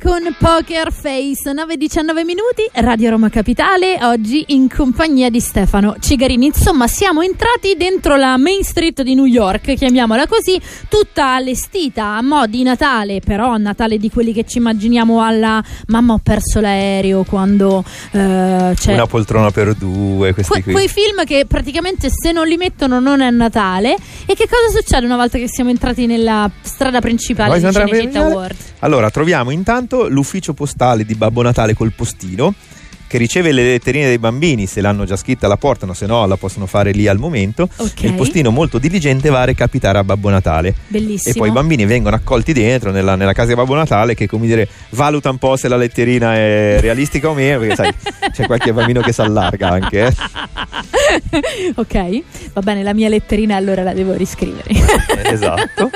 con 0.00 0.20
Poker 0.38 0.92
Face, 0.92 1.50
9-19 1.50 2.24
minuti, 2.24 2.62
Radio 2.74 3.10
Roma 3.10 3.30
Capitale, 3.30 3.98
oggi 4.02 4.44
in 4.48 4.68
compagnia 4.68 5.28
di 5.28 5.40
Stefano 5.40 5.96
Cigarini. 5.98 6.46
Insomma, 6.46 6.86
siamo 6.86 7.22
entrati 7.22 7.74
dentro 7.76 8.16
la 8.16 8.36
Main 8.36 8.62
Street 8.62 9.02
di 9.02 9.14
New 9.14 9.24
York, 9.24 9.74
chiamiamola 9.74 10.26
così, 10.26 10.60
tutta 10.88 11.34
allestita 11.34 12.16
a 12.16 12.22
mo' 12.22 12.46
di 12.46 12.62
Natale, 12.62 13.20
però 13.24 13.56
Natale 13.56 13.98
di 13.98 14.08
quelli 14.10 14.32
che 14.32 14.44
ci 14.44 14.58
immaginiamo 14.58 15.22
alla 15.22 15.62
mamma 15.88 16.14
ho 16.14 16.20
perso 16.22 16.60
l'aereo 16.60 17.24
quando 17.24 17.82
eh, 18.12 18.72
c'è... 18.74 18.92
Una 18.92 19.06
poltrona 19.06 19.50
per 19.50 19.74
due, 19.74 20.32
questi 20.32 20.52
Que- 20.52 20.62
qui. 20.62 20.72
quei 20.72 20.88
film 20.88 21.24
che 21.24 21.44
praticamente 21.46 22.08
se 22.10 22.30
non 22.30 22.46
li 22.46 22.56
mettono 22.56 23.00
non 23.00 23.20
è 23.20 23.30
Natale. 23.30 23.96
E 24.26 24.34
che 24.34 24.46
cosa 24.48 24.78
succede 24.78 25.06
una 25.06 25.16
volta 25.16 25.38
che 25.38 25.48
siamo 25.48 25.70
entrati 25.70 26.06
nella 26.06 26.48
strada 26.60 27.00
principale 27.00 27.58
Vuoi 27.58 27.72
di 27.72 27.76
Cinecittà? 27.76 28.20
World? 28.20 28.56
Allora, 28.80 29.10
troviamo 29.10 29.50
intanto 29.50 29.87
l'ufficio 30.08 30.52
postale 30.52 31.04
di 31.04 31.14
Babbo 31.14 31.42
Natale 31.42 31.74
col 31.74 31.92
postino 31.92 32.54
che 33.08 33.18
riceve 33.18 33.50
le 33.50 33.64
letterine 33.64 34.06
dei 34.06 34.18
bambini, 34.18 34.66
se 34.66 34.80
l'hanno 34.80 35.04
già 35.04 35.16
scritta 35.16 35.48
la 35.48 35.56
portano, 35.56 35.94
se 35.94 36.06
no 36.06 36.26
la 36.26 36.36
possono 36.36 36.66
fare 36.66 36.92
lì 36.92 37.08
al 37.08 37.18
momento. 37.18 37.68
Ok. 37.76 38.04
E 38.04 38.06
il 38.06 38.14
postino 38.14 38.50
molto 38.50 38.78
diligente 38.78 39.30
va 39.30 39.40
a 39.40 39.44
recapitare 39.44 39.98
a 39.98 40.04
Babbo 40.04 40.28
Natale. 40.28 40.74
Bellissimo. 40.86 41.34
E 41.34 41.38
poi 41.38 41.48
i 41.48 41.52
bambini 41.52 41.86
vengono 41.86 42.14
accolti 42.14 42.52
dentro 42.52 42.90
nella, 42.92 43.16
nella 43.16 43.32
casa 43.32 43.48
di 43.48 43.54
Babbo 43.54 43.74
Natale 43.74 44.14
che 44.14 44.26
come 44.28 44.46
dire 44.46 44.68
valuta 44.90 45.30
un 45.30 45.38
po' 45.38 45.56
se 45.56 45.68
la 45.68 45.76
letterina 45.76 46.34
è 46.34 46.78
realistica 46.80 47.30
o 47.30 47.34
meno, 47.34 47.58
perché 47.58 47.74
sai, 47.74 47.94
c'è 48.30 48.46
qualche 48.46 48.72
bambino 48.72 49.00
che 49.00 49.12
si 49.12 49.20
allarga 49.22 49.70
anche. 49.70 50.06
eh. 50.06 50.14
ok, 51.74 52.22
va 52.52 52.60
bene, 52.60 52.82
la 52.82 52.92
mia 52.94 53.08
letterina 53.08 53.56
allora 53.56 53.82
la 53.82 53.92
devo 53.92 54.12
riscrivere. 54.12 54.68
Eh, 54.68 55.32
esatto, 55.32 55.90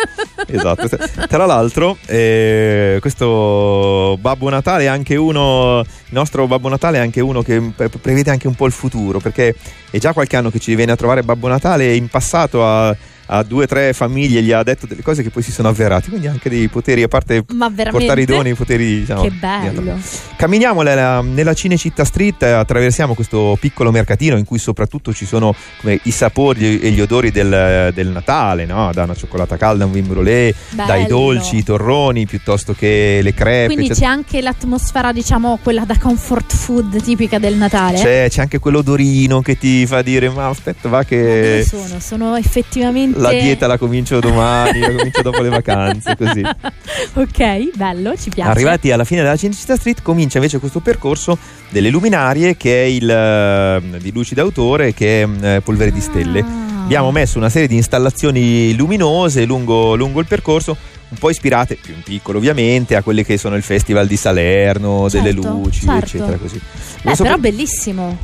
esatto. 0.46 0.88
Tra 1.28 1.46
l'altro, 1.46 1.96
eh, 2.06 2.98
questo 3.00 4.16
Babbo 4.20 4.48
Natale 4.48 4.84
è 4.84 4.86
anche 4.86 5.16
uno. 5.16 5.80
Il 5.80 6.18
nostro 6.18 6.46
Babbo 6.46 6.68
Natale 6.68 6.98
è 6.98 7.00
anche 7.02 7.20
uno 7.20 7.42
che 7.42 7.60
pre- 7.74 7.88
prevede 7.88 8.30
anche 8.30 8.48
un 8.48 8.54
po' 8.54 8.66
il 8.66 8.72
futuro, 8.72 9.18
perché 9.18 9.54
è 9.90 9.98
già 9.98 10.12
qualche 10.12 10.36
anno 10.36 10.50
che 10.50 10.58
ci 10.58 10.74
viene 10.74 10.92
a 10.92 10.96
trovare 10.96 11.22
Babbo 11.22 11.48
Natale 11.48 11.88
e 11.88 11.96
in 11.96 12.08
passato 12.08 12.64
a, 12.64 12.96
a 13.26 13.42
due 13.42 13.64
o 13.64 13.66
tre 13.66 13.92
famiglie 13.92 14.42
gli 14.42 14.52
ha 14.52 14.62
detto 14.62 14.86
delle 14.86 15.02
cose 15.02 15.22
che 15.22 15.30
poi 15.30 15.42
si 15.42 15.52
sono 15.52 15.68
avverate, 15.68 16.08
quindi 16.08 16.26
anche 16.26 16.48
dei 16.48 16.68
poteri, 16.68 17.02
a 17.02 17.08
parte 17.08 17.44
Ma 17.54 17.70
portare 17.70 18.22
i 18.22 18.24
doni, 18.24 18.50
i 18.50 18.54
poteri 18.54 19.00
diciamo. 19.00 19.22
Che 19.22 19.30
bello. 19.30 19.98
Camminiamo 20.36 20.82
nella, 20.82 21.20
nella 21.20 21.54
Cinecittà 21.54 22.04
Street, 22.04 22.42
attraversiamo 22.42 23.14
questo 23.14 23.56
piccolo 23.60 23.90
mercatino 23.90 24.36
in 24.36 24.44
cui 24.44 24.58
soprattutto 24.58 25.12
ci 25.12 25.24
sono 25.26 25.54
come, 25.80 26.00
i 26.04 26.10
sapori 26.10 26.80
e 26.80 26.90
gli 26.90 27.00
odori 27.00 27.30
del, 27.30 27.90
del 27.94 28.08
Natale, 28.08 28.64
no? 28.64 28.90
da 28.92 29.04
una 29.04 29.14
cioccolata 29.14 29.56
calda, 29.56 29.84
un 29.84 29.92
vin 29.92 30.06
brûlé, 30.06 30.54
dai 30.70 31.06
dolci, 31.06 31.56
i 31.58 31.62
torroni, 31.64 32.26
piuttosto 32.26 32.74
che 32.74 33.20
le 33.22 33.34
crepe. 33.34 33.74
Quindi 33.74 33.88
c'è, 33.88 34.00
c'è 34.00 34.04
anche 34.04 34.40
l'atmosfera, 34.40 35.12
diciamo, 35.12 35.58
quella 35.62 35.84
da 35.84 35.96
comfort 35.98 36.54
food 36.54 37.02
tipica 37.02 37.38
del 37.38 37.54
Natale. 37.56 37.98
c'è- 37.98 38.28
c'è 38.28 38.40
anche 38.40 38.58
quell'odorino 38.58 39.40
che 39.42 39.58
ti 39.58 39.86
fa 39.86 40.02
dire 40.02 40.28
ma 40.30 40.48
aspetta 40.48 40.88
va 40.88 40.98
Ma 40.98 41.04
che 41.04 41.62
dove 41.62 41.64
sono? 41.64 42.00
Sono 42.00 42.36
effettivamente. 42.36 43.11
La 43.16 43.30
dieta 43.30 43.66
la 43.66 43.78
comincio 43.78 44.20
domani, 44.20 44.80
la 44.80 44.92
comincio 44.92 45.22
dopo 45.22 45.42
le 45.42 45.48
vacanze, 45.48 46.16
così. 46.16 46.42
ok, 47.14 47.76
bello, 47.76 48.16
ci 48.16 48.30
piace. 48.30 48.50
Arrivati 48.50 48.90
alla 48.90 49.04
fine 49.04 49.22
della 49.22 49.36
Cinecittà 49.36 49.76
Street 49.76 50.02
comincia 50.02 50.38
invece 50.38 50.58
questo 50.58 50.80
percorso 50.80 51.38
delle 51.70 51.90
luminarie 51.90 52.56
che 52.56 52.82
è 52.82 52.86
il 52.86 53.08
eh, 53.08 53.80
di 54.00 54.12
luci 54.12 54.34
d'autore 54.34 54.94
che 54.94 55.22
è 55.22 55.56
eh, 55.56 55.60
Polvere 55.60 55.92
di 55.92 56.00
Stelle. 56.00 56.40
Ah. 56.40 56.82
Abbiamo 56.84 57.10
messo 57.12 57.38
una 57.38 57.48
serie 57.48 57.68
di 57.68 57.76
installazioni 57.76 58.74
luminose 58.74 59.44
lungo, 59.44 59.94
lungo 59.94 60.20
il 60.20 60.26
percorso, 60.26 60.76
un 61.08 61.16
po' 61.16 61.30
ispirate, 61.30 61.76
più 61.76 61.94
in 61.94 62.02
piccolo 62.02 62.38
ovviamente, 62.38 62.96
a 62.96 63.02
quelli 63.02 63.24
che 63.24 63.38
sono 63.38 63.56
il 63.56 63.62
Festival 63.62 64.06
di 64.06 64.16
Salerno, 64.16 65.08
delle 65.08 65.32
Certo, 65.32 65.48
luci, 65.48 65.80
certo. 65.86 66.04
eccetera 66.04 66.36
così. 66.36 66.56
Beh, 66.58 67.00
Questo 67.02 67.22
però 67.22 67.38
per- 67.38 67.50
bellissimo. 67.50 68.18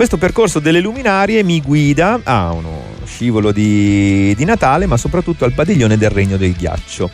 Questo 0.00 0.16
percorso 0.16 0.60
delle 0.60 0.80
luminarie 0.80 1.42
mi 1.42 1.60
guida 1.60 2.20
a 2.22 2.52
uno 2.52 2.84
scivolo 3.04 3.52
di, 3.52 4.34
di 4.34 4.46
Natale, 4.46 4.86
ma 4.86 4.96
soprattutto 4.96 5.44
al 5.44 5.52
padiglione 5.52 5.98
del 5.98 6.08
Regno 6.08 6.38
del 6.38 6.54
Ghiaccio. 6.54 7.10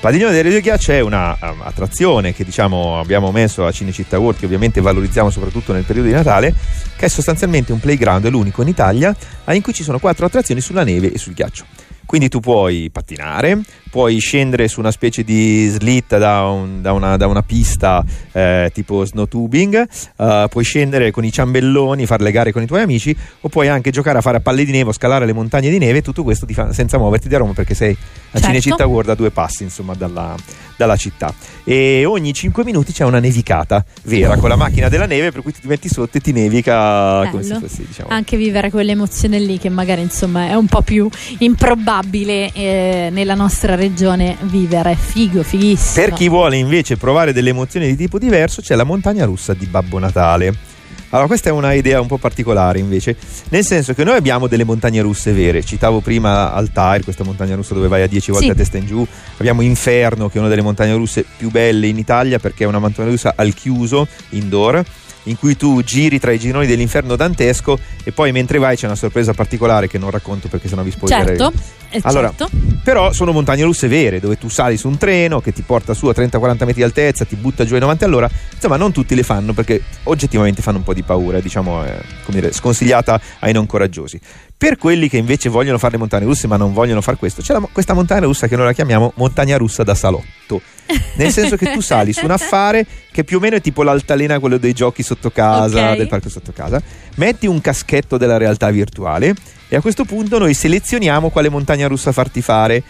Padiglione 0.00 0.32
del 0.32 0.40
Regno 0.44 0.54
del 0.54 0.62
Ghiaccio 0.62 0.92
è 0.92 1.00
un'attrazione 1.00 2.32
che 2.32 2.42
diciamo, 2.42 2.98
abbiamo 2.98 3.30
messo 3.30 3.66
a 3.66 3.72
Cinecittà 3.72 4.18
World, 4.18 4.38
che 4.38 4.46
ovviamente 4.46 4.80
valorizziamo 4.80 5.28
soprattutto 5.28 5.74
nel 5.74 5.84
periodo 5.84 6.08
di 6.08 6.14
Natale, 6.14 6.54
che 6.96 7.04
è 7.04 7.08
sostanzialmente 7.08 7.72
un 7.72 7.80
playground, 7.80 8.24
è 8.24 8.30
l'unico 8.30 8.62
in 8.62 8.68
Italia, 8.68 9.14
in 9.50 9.60
cui 9.60 9.74
ci 9.74 9.82
sono 9.82 9.98
quattro 9.98 10.24
attrazioni 10.24 10.62
sulla 10.62 10.82
neve 10.82 11.12
e 11.12 11.18
sul 11.18 11.34
ghiaccio. 11.34 11.66
Quindi 12.06 12.28
tu 12.28 12.40
puoi 12.40 12.90
pattinare, 12.92 13.60
puoi 13.90 14.18
scendere 14.18 14.68
su 14.68 14.78
una 14.80 14.90
specie 14.90 15.24
di 15.24 15.68
slitta 15.68 16.18
da, 16.18 16.42
un- 16.44 16.80
da 16.82 16.92
una, 16.92 17.16
da 17.16 17.26
una 17.26 17.42
pista 17.42 18.04
eh, 18.32 18.70
tipo 18.74 19.04
snow 19.04 19.26
tubing, 19.26 19.88
eh, 20.16 20.46
puoi 20.50 20.64
scendere 20.64 21.10
con 21.10 21.24
i 21.24 21.32
ciambelloni, 21.32 22.06
fare 22.06 22.22
le 22.22 22.30
gare 22.30 22.52
con 22.52 22.62
i 22.62 22.66
tuoi 22.66 22.82
amici 22.82 23.16
o 23.40 23.48
puoi 23.48 23.68
anche 23.68 23.90
giocare 23.90 24.18
a 24.18 24.20
fare 24.20 24.36
a 24.36 24.40
palle 24.40 24.64
di 24.64 24.72
neve 24.72 24.90
o 24.90 24.92
scalare 24.92 25.24
le 25.26 25.32
montagne 25.32 25.70
di 25.70 25.78
neve, 25.78 26.02
tutto 26.02 26.22
questo 26.22 26.46
fa- 26.50 26.72
senza 26.72 26.98
muoverti 26.98 27.28
da 27.28 27.38
Roma 27.38 27.52
perché 27.52 27.74
sei 27.74 27.92
a 27.92 27.96
Certo. 28.34 28.46
Cinecittà 28.46 28.86
World 28.86 29.10
a 29.10 29.14
due 29.14 29.30
passi 29.30 29.62
insomma 29.62 29.94
dalla, 29.94 30.34
dalla 30.76 30.96
città. 30.96 31.32
E 31.62 32.04
ogni 32.04 32.32
5 32.34 32.64
minuti 32.64 32.92
c'è 32.92 33.04
una 33.04 33.20
nevicata 33.20 33.84
vera 34.02 34.36
con 34.36 34.48
la 34.48 34.56
macchina 34.56 34.88
della 34.88 35.06
neve 35.06 35.30
per 35.32 35.42
cui 35.42 35.52
ti 35.52 35.60
metti 35.66 35.88
sotto 35.88 36.18
e 36.18 36.20
ti 36.20 36.32
nevica 36.32 37.26
come 37.30 37.42
se 37.42 37.54
Bello. 37.54 37.60
fossi 37.66 37.84
diciamo 37.86 38.08
Anche 38.10 38.36
vivere 38.36 38.70
quell'emozione 38.70 39.38
lì 39.38 39.58
che 39.58 39.68
magari 39.68 40.02
insomma 40.02 40.48
è 40.48 40.54
un 40.54 40.66
po' 40.66 40.82
più 40.82 41.08
improbabile 41.38 41.92
eh, 42.02 43.08
nella 43.12 43.34
nostra 43.34 43.74
regione 43.74 44.36
vivere. 44.42 44.96
Figo, 44.96 45.42
fighissimo. 45.42 46.06
Per 46.06 46.14
chi 46.14 46.28
vuole 46.28 46.56
invece 46.56 46.96
provare 46.96 47.32
delle 47.32 47.50
emozioni 47.50 47.86
di 47.86 47.96
tipo 47.96 48.18
diverso, 48.18 48.60
c'è 48.62 48.74
la 48.74 48.84
montagna 48.84 49.24
russa 49.24 49.54
di 49.54 49.66
Babbo 49.66 49.98
Natale. 49.98 50.72
Allora, 51.10 51.28
questa 51.28 51.50
è 51.50 51.52
una 51.52 51.72
idea 51.74 52.00
un 52.00 52.08
po' 52.08 52.16
particolare 52.18 52.80
invece, 52.80 53.16
nel 53.50 53.64
senso 53.64 53.94
che 53.94 54.02
noi 54.02 54.16
abbiamo 54.16 54.48
delle 54.48 54.64
montagne 54.64 55.00
russe 55.00 55.32
vere. 55.32 55.62
Citavo 55.62 56.00
prima 56.00 56.52
Altair, 56.52 57.04
questa 57.04 57.22
montagna 57.22 57.54
russa 57.54 57.72
dove 57.72 57.86
vai 57.86 58.02
a 58.02 58.08
10 58.08 58.32
volte 58.32 58.46
Sì. 58.46 58.50
a 58.50 58.54
testa 58.56 58.78
in 58.78 58.86
giù. 58.86 59.06
Abbiamo 59.36 59.60
Inferno, 59.60 60.28
che 60.28 60.38
è 60.38 60.40
una 60.40 60.48
delle 60.48 60.62
montagne 60.62 60.94
russe 60.96 61.24
più 61.36 61.50
belle 61.52 61.86
in 61.86 61.98
Italia 61.98 62.40
perché 62.40 62.64
è 62.64 62.66
una 62.66 62.80
montagna 62.80 63.10
russa 63.10 63.34
al 63.36 63.54
chiuso, 63.54 64.08
indoor, 64.30 64.84
in 65.24 65.38
cui 65.38 65.56
tu 65.56 65.82
giri 65.82 66.18
tra 66.18 66.32
i 66.32 66.38
gironi 66.38 66.66
dell'inferno 66.66 67.16
dantesco 67.16 67.78
e 68.02 68.12
poi 68.12 68.32
mentre 68.32 68.58
vai 68.58 68.76
c'è 68.76 68.86
una 68.86 68.96
sorpresa 68.96 69.32
particolare 69.32 69.88
che 69.88 69.98
non 69.98 70.10
racconto 70.10 70.48
perché 70.48 70.68
sennò 70.68 70.82
vi 70.82 70.90
spoilerei. 70.90 71.36
Certo, 71.36 71.52
eh, 71.90 72.00
Allora, 72.02 72.34
certo. 72.36 72.56
però 72.82 73.12
sono 73.12 73.32
montagne 73.32 73.62
russe 73.62 73.86
vere, 73.86 74.18
dove 74.18 74.36
tu 74.36 74.48
sali 74.48 74.76
su 74.76 74.88
un 74.88 74.98
treno 74.98 75.40
che 75.40 75.52
ti 75.52 75.62
porta 75.62 75.94
su 75.94 76.06
a 76.06 76.12
30-40 76.12 76.40
metri 76.58 76.74
di 76.74 76.82
altezza, 76.82 77.24
ti 77.24 77.36
butta 77.36 77.64
giù 77.64 77.74
ai 77.74 77.80
90 77.80 78.04
all'ora. 78.04 78.28
Insomma, 78.52 78.76
non 78.76 78.92
tutti 78.92 79.14
le 79.14 79.22
fanno 79.22 79.52
perché 79.52 79.80
oggettivamente 80.04 80.60
fanno 80.60 80.78
un 80.78 80.82
po' 80.82 80.92
di 80.92 81.02
paura, 81.02 81.40
diciamo, 81.40 81.84
è, 81.84 81.96
come 82.24 82.40
dire, 82.40 82.52
sconsigliata 82.52 83.20
ai 83.38 83.52
non 83.52 83.66
coraggiosi. 83.66 84.18
Per 84.56 84.78
quelli 84.78 85.08
che 85.08 85.16
invece 85.18 85.48
vogliono 85.48 85.78
fare 85.78 85.92
le 85.92 85.98
montagne 85.98 86.24
russe 86.24 86.46
ma 86.46 86.56
non 86.56 86.72
vogliono 86.72 87.00
fare 87.00 87.16
questo, 87.16 87.42
c'è 87.42 87.52
la- 87.52 87.68
questa 87.70 87.92
montagna 87.92 88.24
russa 88.24 88.46
che 88.46 88.56
noi 88.56 88.66
la 88.66 88.72
chiamiamo 88.72 89.12
montagna 89.16 89.56
russa 89.56 89.82
da 89.82 89.94
salotto. 89.94 90.60
Nel 91.16 91.32
senso 91.32 91.56
che 91.56 91.72
tu 91.72 91.80
sali 91.80 92.12
su 92.12 92.24
un 92.24 92.30
affare 92.30 92.86
che 93.10 93.24
più 93.24 93.38
o 93.38 93.40
meno 93.40 93.56
è 93.56 93.60
tipo 93.60 93.82
l'altalena, 93.82 94.38
quello 94.38 94.56
dei 94.56 94.72
giochi 94.72 95.02
sotto 95.02 95.30
casa, 95.30 95.90
Ok. 95.90 95.96
del 95.96 96.08
parco 96.08 96.28
sotto 96.28 96.52
casa. 96.52 96.80
Metti 97.16 97.46
un 97.46 97.60
caschetto 97.60 98.16
della 98.16 98.36
realtà 98.36 98.70
virtuale 98.70 99.34
e 99.68 99.76
a 99.76 99.80
questo 99.80 100.04
punto 100.04 100.38
noi 100.38 100.54
selezioniamo 100.54 101.30
quale 101.30 101.48
montagna 101.48 101.86
russa 101.88 102.12
farti 102.12 102.40
fare 102.40 102.82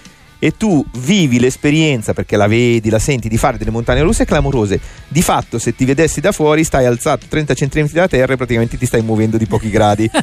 e 0.45 0.55
tu 0.59 0.85
vivi 0.99 1.41
l'esperienza 1.41 2.13
perché 2.13 2.37
la 2.37 2.47
vedi, 2.47 2.91
la 2.91 2.99
senti 2.99 3.29
di 3.31 3.39
fare 3.39 3.57
delle 3.57 3.71
montagne 3.71 4.03
russe 4.03 4.27
clamorose. 4.27 4.79
Di 5.09 5.23
fatto, 5.23 5.59
se 5.59 5.75
ti 5.75 5.87
vedessi 5.87 6.21
da 6.21 6.33
fuori, 6.33 6.65
stai 6.65 6.85
alzato 6.85 7.25
30 7.31 7.55
cm 7.55 7.89
dalla 7.93 8.09
terra 8.09 8.35
e 8.35 8.37
praticamente 8.37 8.77
ti 8.77 8.85
stai 8.85 9.01
muovendo 9.01 9.39
di 9.39 9.47
pochi 9.47 9.71
gradi. 9.71 10.11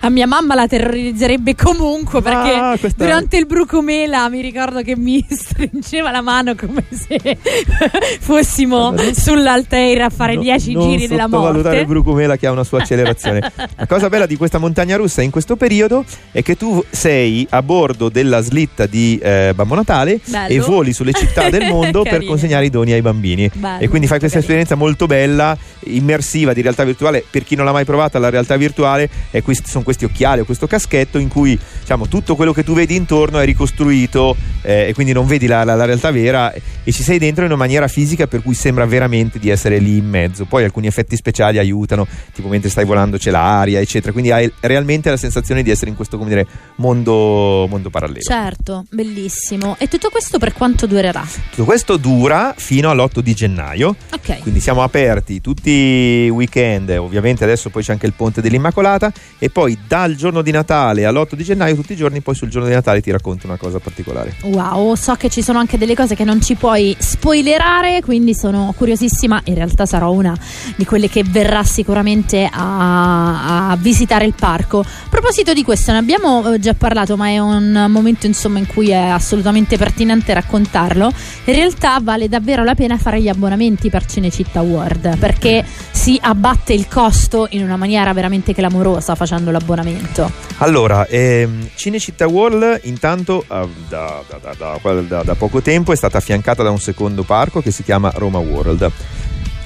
A 0.00 0.10
mia 0.10 0.26
mamma 0.28 0.54
la 0.54 0.68
terrorizzerebbe 0.68 1.54
comunque 1.56 2.22
perché 2.22 2.50
Ah, 2.52 2.76
questa- 2.78 3.02
durante 3.04 3.36
il 3.36 3.46
brucomela 3.46 4.28
mi 4.28 4.40
ricordo 4.40 4.82
che 4.82 4.96
mi 4.96 5.24
stringeva 5.28 6.10
la 6.12 6.20
mano 6.20 6.54
come 6.54 6.84
se 6.90 7.18
fossimo 8.20 8.88
Allora, 8.88 9.02
non- 9.04 9.14
sull'alteira 9.14 10.04
a 10.06 10.10
fare 10.10 10.34
No- 10.36 10.42
10 10.42 10.72
non 10.72 10.90
giri 10.90 11.06
della 11.08 11.22
sottovalutare 11.24 11.62
morte. 11.62 11.80
il 11.80 11.86
Brucumela 11.86 12.36
che 12.36 12.46
ha 12.46 12.52
una 12.52 12.64
sua 12.64 12.78
accelerazione. 12.80 13.52
La 13.76 13.86
cosa 13.86 14.08
bella 14.08 14.26
di 14.26 14.36
questa 14.36 14.58
montagna 14.58 14.96
russa 14.96 15.22
in 15.22 15.30
questo 15.30 15.56
periodo 15.56 16.04
è 16.30 16.42
che 16.42 16.56
tu 16.56 16.82
sei 16.90 17.44
a 17.50 17.60
bordo 17.62 18.08
della 18.08 18.40
slitta 18.40 18.66
di 18.88 19.18
eh, 19.22 19.52
Babbo 19.54 19.74
Natale 19.74 20.20
Bello. 20.24 20.52
e 20.54 20.58
voli 20.60 20.92
sulle 20.92 21.12
città 21.12 21.50
del 21.50 21.66
mondo 21.70 22.02
per 22.02 22.24
consegnare 22.24 22.66
i 22.66 22.70
doni 22.70 22.92
ai 22.92 23.02
bambini. 23.02 23.50
Bello, 23.54 23.80
e 23.82 23.88
quindi 23.88 24.06
fai 24.06 24.18
questa 24.18 24.38
carino. 24.40 24.58
esperienza 24.60 24.74
molto 24.74 25.06
bella, 25.06 25.56
immersiva 25.84 26.52
di 26.52 26.60
realtà 26.62 26.84
virtuale. 26.84 27.24
Per 27.28 27.44
chi 27.44 27.54
non 27.54 27.64
l'ha 27.64 27.72
mai 27.72 27.84
provata, 27.84 28.18
la 28.18 28.30
realtà 28.30 28.56
virtuale 28.56 29.08
è 29.30 29.42
questi, 29.42 29.68
sono 29.68 29.84
questi 29.84 30.04
occhiali 30.04 30.40
o 30.40 30.44
questo 30.44 30.66
caschetto 30.66 31.18
in 31.18 31.28
cui 31.28 31.58
diciamo, 31.80 32.08
tutto 32.08 32.36
quello 32.36 32.52
che 32.52 32.64
tu 32.64 32.74
vedi 32.74 32.94
intorno 32.94 33.38
è 33.38 33.44
ricostruito 33.44 34.36
eh, 34.62 34.88
e 34.88 34.94
quindi 34.94 35.12
non 35.12 35.26
vedi 35.26 35.46
la, 35.46 35.64
la- 35.64 35.74
la 35.74 35.84
realtà 35.84 36.10
vera 36.10 36.52
e 36.52 36.92
ci 36.92 37.02
sei 37.02 37.18
dentro 37.18 37.44
in 37.44 37.50
una 37.50 37.58
maniera 37.58 37.88
fisica 37.88 38.26
per 38.26 38.42
cui 38.42 38.54
sembra 38.54 38.84
veramente 38.86 39.38
di 39.38 39.48
essere 39.48 39.78
lì 39.78 39.96
in 39.98 40.08
mezzo. 40.08 40.44
Poi 40.44 40.64
alcuni 40.64 40.86
effetti 40.86 41.16
speciali 41.16 41.58
aiutano, 41.58 42.06
tipo 42.34 42.48
mentre 42.48 42.70
stai 42.70 42.84
volando 42.84 43.16
c'è 43.18 43.30
l'aria, 43.30 43.80
eccetera. 43.80 44.12
Quindi 44.12 44.30
hai 44.30 44.50
realmente 44.60 45.10
la 45.10 45.16
sensazione 45.16 45.62
di 45.62 45.70
essere 45.70 45.90
in 45.90 45.96
questo 45.96 46.16
dire, 46.24 46.46
mondo, 46.76 47.66
mondo 47.68 47.90
parallelo. 47.90 48.20
Certo, 48.20 48.57
bellissimo. 48.90 49.76
E 49.78 49.88
tutto 49.88 50.10
questo 50.10 50.38
per 50.38 50.52
quanto 50.52 50.86
durerà? 50.86 51.26
Tutto 51.50 51.64
questo 51.64 51.96
dura 51.96 52.54
fino 52.56 52.90
all'8 52.90 53.20
di 53.20 53.34
gennaio. 53.34 53.96
Ok. 54.12 54.40
Quindi 54.40 54.60
siamo 54.60 54.82
aperti 54.82 55.40
tutti 55.40 55.70
i 55.70 56.28
weekend, 56.30 56.90
ovviamente 56.90 57.44
adesso 57.44 57.70
poi 57.70 57.82
c'è 57.82 57.92
anche 57.92 58.06
il 58.06 58.12
ponte 58.12 58.40
dell'Immacolata 58.40 59.12
e 59.38 59.50
poi 59.50 59.78
dal 59.86 60.14
giorno 60.14 60.42
di 60.42 60.50
Natale 60.50 61.04
all'8 61.04 61.34
di 61.34 61.44
gennaio 61.44 61.74
tutti 61.74 61.92
i 61.92 61.96
giorni, 61.96 62.20
poi 62.20 62.34
sul 62.34 62.48
giorno 62.48 62.68
di 62.68 62.74
Natale 62.74 63.00
ti 63.00 63.10
racconto 63.10 63.46
una 63.46 63.56
cosa 63.56 63.78
particolare. 63.78 64.36
Wow, 64.42 64.94
so 64.94 65.14
che 65.14 65.28
ci 65.28 65.42
sono 65.42 65.58
anche 65.58 65.78
delle 65.78 65.94
cose 65.94 66.14
che 66.14 66.24
non 66.24 66.40
ci 66.40 66.54
puoi 66.54 66.94
spoilerare, 66.98 68.02
quindi 68.02 68.34
sono 68.34 68.72
curiosissima. 68.76 69.40
In 69.44 69.54
realtà 69.54 69.86
sarò 69.86 70.10
una 70.10 70.36
di 70.76 70.84
quelle 70.84 71.08
che 71.08 71.24
verrà 71.24 71.64
sicuramente 71.64 72.48
a, 72.50 73.70
a 73.70 73.76
visitare 73.76 74.24
il 74.24 74.34
parco. 74.34 74.80
A 74.80 75.08
proposito 75.08 75.52
di 75.52 75.62
questo, 75.62 75.92
ne 75.92 75.98
abbiamo 75.98 76.52
eh, 76.52 76.58
già 76.58 76.74
parlato, 76.74 77.16
ma 77.16 77.28
è 77.28 77.38
un 77.38 77.86
momento 77.88 78.26
insomma 78.38 78.58
in 78.60 78.66
cui 78.66 78.90
è 78.90 78.96
assolutamente 78.96 79.76
pertinente 79.76 80.32
raccontarlo. 80.32 81.12
In 81.44 81.54
realtà 81.54 81.98
vale 82.00 82.28
davvero 82.28 82.62
la 82.62 82.76
pena 82.76 82.96
fare 82.96 83.20
gli 83.20 83.28
abbonamenti 83.28 83.90
per 83.90 84.06
Cinecittà 84.06 84.60
World 84.60 85.18
perché 85.18 85.64
si 85.90 86.16
abbatte 86.22 86.72
il 86.72 86.86
costo 86.86 87.48
in 87.50 87.64
una 87.64 87.76
maniera 87.76 88.12
veramente 88.12 88.54
clamorosa 88.54 89.16
facendo 89.16 89.50
l'abbonamento. 89.50 90.30
Allora, 90.58 91.06
ehm, 91.08 91.68
Cinecittà 91.74 92.28
World 92.28 92.80
intanto 92.84 93.42
eh, 93.42 93.68
da, 93.88 94.22
da- 94.28 94.54
da- 95.02 95.22
da- 95.24 95.34
poco 95.34 95.60
tempo 95.60 95.92
è 95.92 95.96
stata 95.96 96.18
affiancata 96.18 96.62
da 96.62 96.70
un 96.70 96.78
secondo 96.78 97.24
parco 97.24 97.60
che 97.60 97.72
si 97.72 97.82
chiama 97.82 98.12
Roma 98.14 98.38
World. 98.38 98.90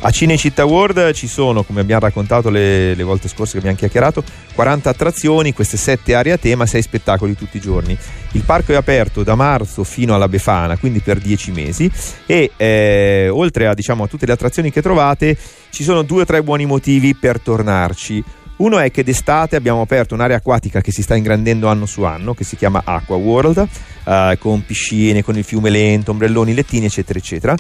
A 0.05 0.11
Cinecittà 0.11 0.65
World 0.65 1.13
ci 1.13 1.29
sono, 1.29 1.63
come 1.63 1.81
abbiamo 1.81 2.01
raccontato 2.01 2.51
le, 2.51 2.97
le 2.97 3.03
volte 3.05 3.29
scorse 3.29 3.53
che 3.53 3.59
abbiamo 3.59 3.77
chiacchierato, 3.77 4.25
40 4.53 4.91
attrazioni, 4.91 5.53
queste 5.53 5.77
7 5.77 6.17
aree 6.17 6.33
a 6.33 6.39
tema, 6.39 6.67
6 6.67 6.83
spettacoli 6.83 7.37
tutti 7.37 7.59
i 7.59 7.61
giorni. 7.61 7.97
Il 8.33 8.43
parco 8.43 8.73
è 8.73 8.75
aperto 8.75 9.23
da 9.23 9.37
marzo 9.37 9.85
fino 9.85 10.13
alla 10.13 10.27
Befana, 10.27 10.77
quindi 10.77 10.99
per 10.99 11.19
10 11.19 11.53
mesi 11.53 11.89
e 12.27 12.51
eh, 12.57 13.29
oltre 13.29 13.69
a, 13.69 13.75
diciamo, 13.75 14.03
a 14.03 14.07
tutte 14.09 14.27
le 14.27 14.33
attrazioni 14.33 14.73
che 14.73 14.83
trovate 14.83 15.39
ci 15.71 15.85
sono 15.85 16.03
due 16.03 16.23
o 16.23 16.27
tre 16.27 16.43
buoni 16.43 16.67
motivi 16.67 17.15
per 17.15 17.39
tornarci. 17.39 18.25
Uno 18.57 18.81
è 18.81 18.91
che 18.91 19.05
d'estate 19.05 19.55
abbiamo 19.55 19.83
aperto 19.83 20.15
un'area 20.15 20.37
acquatica 20.39 20.81
che 20.81 20.91
si 20.91 21.03
sta 21.03 21.15
ingrandendo 21.15 21.69
anno 21.69 21.87
su 21.87 22.03
anno, 22.03 22.35
che 22.35 22.43
si 22.43 22.57
chiama 22.57 22.83
Aqua 22.85 23.15
World, 23.15 23.69
eh, 24.05 24.37
con 24.41 24.65
piscine, 24.67 25.23
con 25.23 25.39
il 25.39 25.45
fiume 25.45 25.71
lento, 25.71 26.11
ombrelloni, 26.11 26.55
lettini, 26.55 26.87
eccetera, 26.87 27.21
eccetera. 27.21 27.55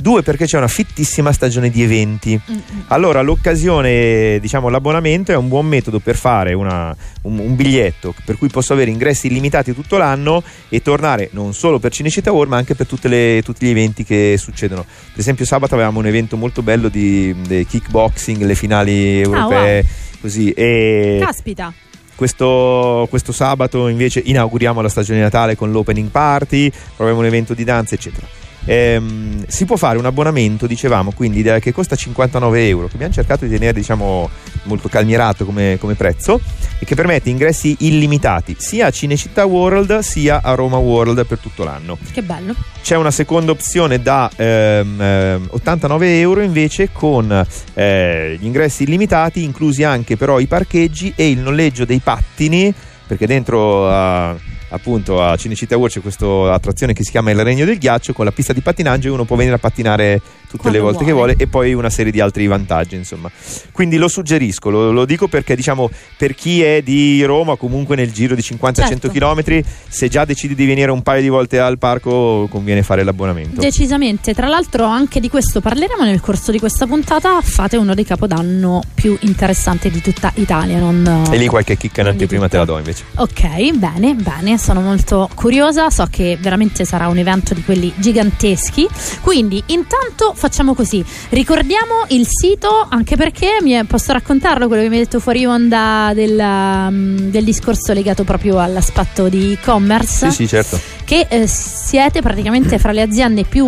Due 0.00 0.22
perché 0.22 0.44
c'è 0.44 0.56
una 0.58 0.68
fittissima 0.68 1.32
stagione 1.32 1.70
di 1.70 1.82
eventi. 1.82 2.40
Allora 2.88 3.20
l'occasione, 3.20 4.38
diciamo 4.40 4.68
l'abbonamento 4.68 5.32
è 5.32 5.36
un 5.36 5.48
buon 5.48 5.66
metodo 5.66 5.98
per 5.98 6.14
fare 6.14 6.52
una- 6.52 6.94
un, 7.22 7.38
un 7.40 7.56
biglietto 7.56 8.14
per 8.24 8.38
cui 8.38 8.48
posso 8.48 8.72
avere 8.72 8.92
ingressi 8.92 9.26
illimitati 9.26 9.74
tutto 9.74 9.96
l'anno 9.96 10.42
e 10.68 10.82
tornare 10.82 11.30
non 11.32 11.52
solo 11.52 11.80
per 11.80 11.90
Cinecittà 11.90 12.30
World 12.30 12.48
ma 12.52 12.58
anche 12.58 12.76
per 12.76 12.86
tutte 12.86 13.08
le- 13.08 13.42
tutti 13.44 13.66
gli 13.66 13.70
eventi 13.70 14.04
che 14.04 14.36
succedono. 14.38 14.84
Per 14.84 15.18
esempio 15.18 15.44
sabato 15.44 15.74
avevamo 15.74 15.98
un 15.98 16.06
evento 16.06 16.36
molto 16.36 16.62
bello 16.62 16.88
di, 16.88 17.34
di 17.46 17.66
kickboxing, 17.66 18.40
le 18.44 18.54
finali 18.54 19.20
europee. 19.20 19.84
Così, 20.20 20.50
e 20.52 21.18
Caspita. 21.20 21.72
questo, 22.14 23.06
questo 23.10 23.32
sabato 23.32 23.88
invece 23.88 24.22
inauguriamo 24.24 24.80
la 24.80 24.88
stagione 24.88 25.18
di 25.18 25.24
Natale 25.24 25.56
con 25.56 25.72
l'opening 25.72 26.08
party, 26.10 26.70
proviamo 26.94 27.18
un 27.18 27.26
evento 27.26 27.52
di 27.54 27.64
danza, 27.64 27.96
eccetera. 27.96 28.26
Ehm, 28.70 29.46
si 29.46 29.64
può 29.64 29.76
fare 29.76 29.96
un 29.96 30.04
abbonamento, 30.04 30.66
dicevamo, 30.66 31.12
quindi 31.12 31.40
eh, 31.40 31.58
che 31.58 31.72
costa 31.72 31.96
59 31.96 32.68
euro, 32.68 32.86
che 32.86 32.94
abbiamo 32.96 33.14
cercato 33.14 33.46
di 33.46 33.50
tenere 33.50 33.72
diciamo, 33.78 34.28
molto 34.64 34.88
calmierato 34.90 35.46
come, 35.46 35.78
come 35.80 35.94
prezzo 35.94 36.38
e 36.78 36.84
che 36.84 36.94
permette 36.94 37.30
ingressi 37.30 37.76
illimitati 37.80 38.54
sia 38.58 38.88
a 38.88 38.90
Cinecittà 38.90 39.46
World 39.46 40.00
sia 40.00 40.42
a 40.42 40.52
Roma 40.52 40.76
World 40.76 41.24
per 41.24 41.38
tutto 41.38 41.64
l'anno. 41.64 41.96
Che 42.12 42.22
bello. 42.22 42.54
C'è 42.82 42.96
una 42.96 43.10
seconda 43.10 43.52
opzione 43.52 44.02
da 44.02 44.30
ehm, 44.36 45.00
ehm, 45.00 45.46
89 45.50 46.20
euro 46.20 46.42
invece 46.42 46.90
con 46.92 47.46
eh, 47.72 48.36
gli 48.38 48.44
ingressi 48.44 48.82
illimitati, 48.82 49.44
inclusi 49.44 49.82
anche 49.82 50.18
però 50.18 50.38
i 50.38 50.46
parcheggi 50.46 51.14
e 51.16 51.30
il 51.30 51.38
noleggio 51.38 51.86
dei 51.86 52.00
pattini, 52.00 52.72
perché 53.06 53.26
dentro 53.26 53.88
a, 53.90 54.36
appunto 54.70 55.22
a 55.22 55.36
Cinecittà 55.36 55.76
World 55.76 55.92
c'è 55.94 56.00
questa 56.00 56.52
attrazione 56.52 56.92
che 56.92 57.02
si 57.04 57.10
chiama 57.10 57.30
Il 57.30 57.42
Regno 57.42 57.64
del 57.64 57.78
Ghiaccio 57.78 58.12
con 58.12 58.24
la 58.24 58.32
pista 58.32 58.52
di 58.52 58.60
pattinaggio 58.60 59.08
e 59.08 59.10
uno 59.10 59.24
può 59.24 59.36
venire 59.36 59.54
a 59.56 59.58
pattinare 59.58 60.20
tutte 60.48 60.62
Quando 60.62 60.78
le 60.78 60.84
volte 60.84 61.04
che 61.04 61.12
vuole. 61.12 61.32
vuole 61.34 61.42
e 61.42 61.46
poi 61.48 61.74
una 61.74 61.90
serie 61.90 62.10
di 62.12 62.20
altri 62.20 62.46
vantaggi 62.46 62.96
insomma 62.96 63.30
quindi 63.72 63.96
lo 63.96 64.08
suggerisco 64.08 64.70
lo, 64.70 64.92
lo 64.92 65.04
dico 65.04 65.28
perché 65.28 65.54
diciamo 65.54 65.90
per 66.16 66.34
chi 66.34 66.62
è 66.62 66.80
di 66.82 67.22
Roma 67.24 67.56
comunque 67.56 67.96
nel 67.96 68.12
giro 68.12 68.34
di 68.34 68.40
50-100 68.42 68.74
Certo. 68.74 69.10
km 69.10 69.60
se 69.88 70.08
già 70.08 70.24
decidi 70.24 70.54
di 70.54 70.66
venire 70.66 70.90
un 70.90 71.02
paio 71.02 71.20
di 71.22 71.28
volte 71.28 71.58
al 71.58 71.78
parco 71.78 72.46
conviene 72.50 72.82
fare 72.82 73.04
l'abbonamento 73.04 73.60
Decisamente, 73.60 74.34
tra 74.34 74.48
l'altro 74.48 74.84
anche 74.84 75.20
di 75.20 75.28
questo 75.28 75.60
parleremo 75.60 76.04
nel 76.04 76.20
corso 76.20 76.50
di 76.50 76.58
questa 76.58 76.86
puntata. 76.86 77.40
Fate 77.40 77.76
uno 77.76 77.94
dei 77.94 78.04
capodanno 78.04 78.82
più 78.94 79.16
interessanti 79.20 79.90
di 79.90 80.00
tutta 80.00 80.32
Italia. 80.34 80.78
Non, 80.78 81.26
e 81.30 81.36
lì 81.36 81.46
qualche 81.46 81.76
chicca 81.76 82.00
in 82.00 82.08
anteprima 82.08 82.48
te 82.48 82.56
la 82.56 82.64
do 82.64 82.76
invece 82.78 83.04
Ok, 83.16 83.72
bene, 83.76 84.14
bene, 84.14 84.57
sono 84.58 84.80
molto 84.80 85.28
curiosa, 85.34 85.90
so 85.90 86.06
che 86.10 86.36
veramente 86.40 86.84
sarà 86.84 87.08
un 87.08 87.18
evento 87.18 87.54
di 87.54 87.62
quelli 87.62 87.92
giganteschi, 87.96 88.86
quindi 89.20 89.62
intanto 89.66 90.32
facciamo 90.34 90.74
così, 90.74 91.04
ricordiamo 91.30 92.04
il 92.08 92.26
sito 92.28 92.86
anche 92.88 93.16
perché 93.16 93.58
mi 93.62 93.72
è- 93.72 93.84
posso 93.84 94.12
raccontarlo 94.12 94.66
quello 94.66 94.82
che 94.82 94.88
mi 94.88 94.96
hai 94.96 95.02
detto 95.02 95.20
fuori 95.20 95.46
onda 95.46 96.12
del, 96.14 96.38
um, 96.38 97.16
del 97.30 97.44
discorso 97.44 97.92
legato 97.92 98.24
proprio 98.24 98.58
all'aspetto 98.58 99.28
di 99.28 99.52
e-commerce, 99.52 100.30
sì 100.30 100.34
sì 100.36 100.48
certo. 100.48 100.78
Che 101.04 101.26
eh, 101.28 101.46
siete 101.46 102.20
praticamente 102.20 102.78
fra 102.78 102.92
le 102.92 103.02
aziende 103.02 103.44
più 103.44 103.66